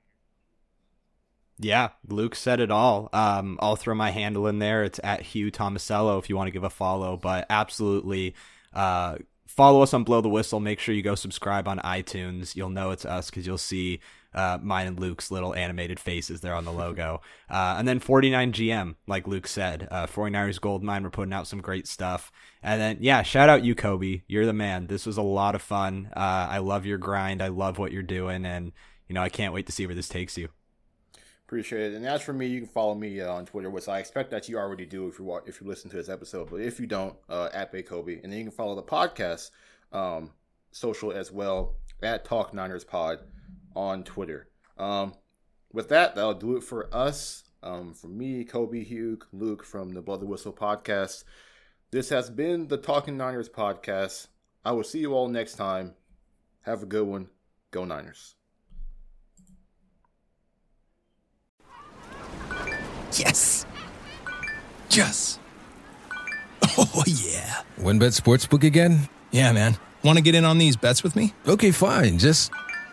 Yeah, 1.60 1.90
Luke 2.08 2.36
said 2.36 2.60
it 2.60 2.70
all. 2.70 3.10
Um, 3.14 3.58
I'll 3.62 3.76
throw 3.76 3.96
my 3.96 4.12
handle 4.12 4.48
in 4.48 4.60
there. 4.60 4.84
It's 4.84 5.00
at 5.04 5.22
Hugh 5.22 5.52
Tomasello 5.52 6.20
if 6.20 6.30
you 6.30 6.36
want 6.36 6.48
to 6.48 6.52
give 6.52 6.64
a 6.64 6.70
follow. 6.70 7.18
But 7.18 7.48
absolutely, 7.50 8.36
uh, 8.74 9.18
follow 9.48 9.82
us 9.82 9.94
on 9.94 10.04
Blow 10.04 10.22
the 10.22 10.30
Whistle. 10.30 10.60
Make 10.60 10.80
sure 10.80 10.94
you 10.94 11.02
go 11.02 11.16
subscribe 11.16 11.68
on 11.68 11.80
iTunes. 11.80 12.56
You'll 12.56 12.70
know 12.70 12.92
it's 12.92 13.06
us 13.06 13.32
because 13.32 13.48
you'll 13.48 13.58
see 13.58 14.02
uh, 14.36 14.60
mine 14.62 14.86
and 14.86 15.00
Luke's 15.00 15.32
little 15.32 15.56
animated 15.56 16.00
faces 16.00 16.42
there 16.42 16.54
on 16.54 16.66
the 16.66 16.72
logo. 16.72 17.22
Uh, 17.50 17.76
and 17.80 17.88
then 17.88 17.98
49GM, 18.02 18.96
like 19.08 19.26
Luke 19.26 19.48
said, 19.48 19.88
uh, 19.90 20.06
49ers 20.06 20.60
Gold 20.60 20.84
Mine. 20.84 21.02
We're 21.02 21.10
putting 21.10 21.32
out 21.32 21.48
some 21.48 21.62
great 21.62 21.88
stuff. 21.88 22.30
And 22.62 22.82
then, 22.82 22.98
yeah, 23.00 23.22
shout 23.22 23.48
out 23.48 23.64
you, 23.64 23.74
Kobe. 23.74 24.24
You're 24.28 24.46
the 24.46 24.52
man. 24.52 24.88
This 24.88 25.06
was 25.06 25.16
a 25.16 25.22
lot 25.22 25.56
of 25.56 25.62
fun. 25.62 26.10
Uh, 26.14 26.48
I 26.50 26.58
love 26.58 26.86
your 26.86 26.98
grind. 26.98 27.42
I 27.42 27.48
love 27.48 27.78
what 27.78 27.94
you're 27.94 28.04
doing. 28.04 28.46
And, 28.46 28.74
you 29.08 29.14
know, 29.14 29.22
I 29.22 29.30
can't 29.30 29.54
wait 29.54 29.66
to 29.68 29.72
see 29.72 29.86
where 29.86 29.96
this 29.96 30.10
takes 30.10 30.38
you. 30.38 30.50
Appreciate 31.48 31.94
it. 31.94 31.96
And 31.96 32.06
as 32.06 32.22
for 32.22 32.34
me, 32.34 32.48
you 32.48 32.60
can 32.60 32.70
follow 32.70 32.94
me 32.94 33.22
uh, 33.22 33.32
on 33.32 33.46
Twitter, 33.46 33.70
which 33.70 33.88
I 33.88 34.00
expect 34.00 34.32
that 34.32 34.50
you 34.50 34.58
already 34.58 34.86
do 34.86 35.08
if 35.08 35.18
you 35.18 35.34
if 35.46 35.62
you 35.62 35.68
listen 35.68 35.90
to 35.92 35.96
this 35.96 36.10
episode. 36.10 36.50
But 36.50 36.60
if 36.60 36.78
you 36.78 36.88
don't, 36.88 37.16
uh, 37.30 37.48
at 37.54 37.72
Bay 37.72 37.84
Kobe, 37.84 38.20
and 38.22 38.34
then 38.34 38.40
you 38.40 38.46
can 38.46 38.52
follow 38.52 38.76
the 38.76 38.84
podcast 38.84 39.52
um, 39.94 40.32
social 40.72 41.14
as 41.14 41.32
well 41.32 41.76
at 42.04 42.26
Talk 42.26 42.54
Niners 42.54 42.84
Pod 42.84 43.20
on 43.78 44.04
Twitter. 44.04 44.50
Um, 44.78 45.14
with 45.72 45.88
that, 45.88 46.16
that'll 46.16 46.34
do 46.34 46.58
it 46.58 46.64
for 46.64 46.94
us. 46.94 47.46
Um, 47.64 47.94
for 47.94 48.08
me, 48.08 48.44
Kobe, 48.44 48.84
Hugh, 48.84 49.20
Luke 49.32 49.64
from 49.64 49.94
the 49.94 50.02
Blow 50.02 50.18
the 50.18 50.26
Whistle 50.26 50.52
podcast. 50.52 51.24
This 51.92 52.10
has 52.10 52.30
been 52.30 52.68
the 52.68 52.78
Talking 52.78 53.16
Niners 53.16 53.48
podcast. 53.48 54.28
I 54.66 54.74
will 54.74 54.84
see 54.84 55.00
you 55.00 55.14
all 55.14 55.30
next 55.30 55.56
time. 55.56 55.96
Have 56.64 56.84
a 56.84 56.88
good 56.88 57.08
one. 57.08 57.30
Go 57.72 57.86
Niners. 57.86 58.37
Yes. 63.14 63.66
Yes. 64.90 65.40
Oh, 66.80 67.04
yeah. 67.08 67.62
WynnBET 67.80 68.20
Sportsbook 68.20 68.64
again? 68.64 69.10
Yeah, 69.32 69.52
man. 69.52 69.78
Want 70.04 70.18
to 70.18 70.24
get 70.24 70.36
in 70.36 70.46
on 70.46 70.58
these 70.60 70.76
bets 70.76 71.02
with 71.02 71.16
me? 71.16 71.34
Okay, 71.48 71.72
fine. 71.72 72.20
Just 72.20 72.52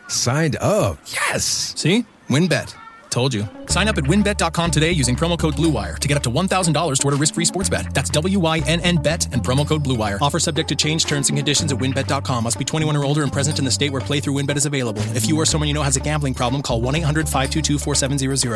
signed 0.08 0.56
up. 0.60 0.98
Yes. 1.06 1.74
See? 1.76 2.06
WynnBET. 2.28 2.74
Told 3.10 3.32
you. 3.32 3.46
Sign 3.66 3.86
up 3.86 3.96
at 3.96 4.02
wynnbet.com 4.04 4.72
today 4.72 4.90
using 4.90 5.14
promo 5.14 5.38
code 5.38 5.54
BLUEWIRE 5.54 6.00
to 6.00 6.08
get 6.08 6.16
up 6.16 6.24
to 6.24 6.30
$1,000 6.30 6.98
toward 7.00 7.14
a 7.14 7.16
risk 7.16 7.34
free 7.34 7.44
sports 7.44 7.70
bet. 7.70 7.94
That's 7.94 8.10
W 8.10 8.40
Y 8.40 8.58
N 8.66 8.80
N 8.80 8.96
bet 9.00 9.32
and 9.32 9.40
promo 9.40 9.64
code 9.64 9.84
BLUEWIRE. 9.84 10.20
Offer 10.20 10.40
subject 10.40 10.68
to 10.70 10.74
change 10.74 11.04
terms 11.04 11.28
and 11.28 11.38
conditions 11.38 11.70
at 11.70 11.78
wynnbet.com. 11.78 12.42
Must 12.42 12.58
be 12.58 12.64
21 12.64 12.96
or 12.96 13.04
older 13.04 13.22
and 13.22 13.32
present 13.32 13.60
in 13.60 13.64
the 13.64 13.70
state 13.70 13.92
where 13.92 14.00
playthrough 14.00 14.34
WynnBET 14.42 14.56
is 14.56 14.66
available. 14.66 15.00
If 15.14 15.28
you 15.28 15.38
or 15.38 15.46
someone 15.46 15.68
you 15.68 15.74
know 15.74 15.82
has 15.82 15.96
a 15.96 16.00
gambling 16.00 16.34
problem, 16.34 16.60
call 16.60 16.80
1 16.80 16.96
800 16.96 17.26
522 17.28 17.78
4700. 17.78 18.52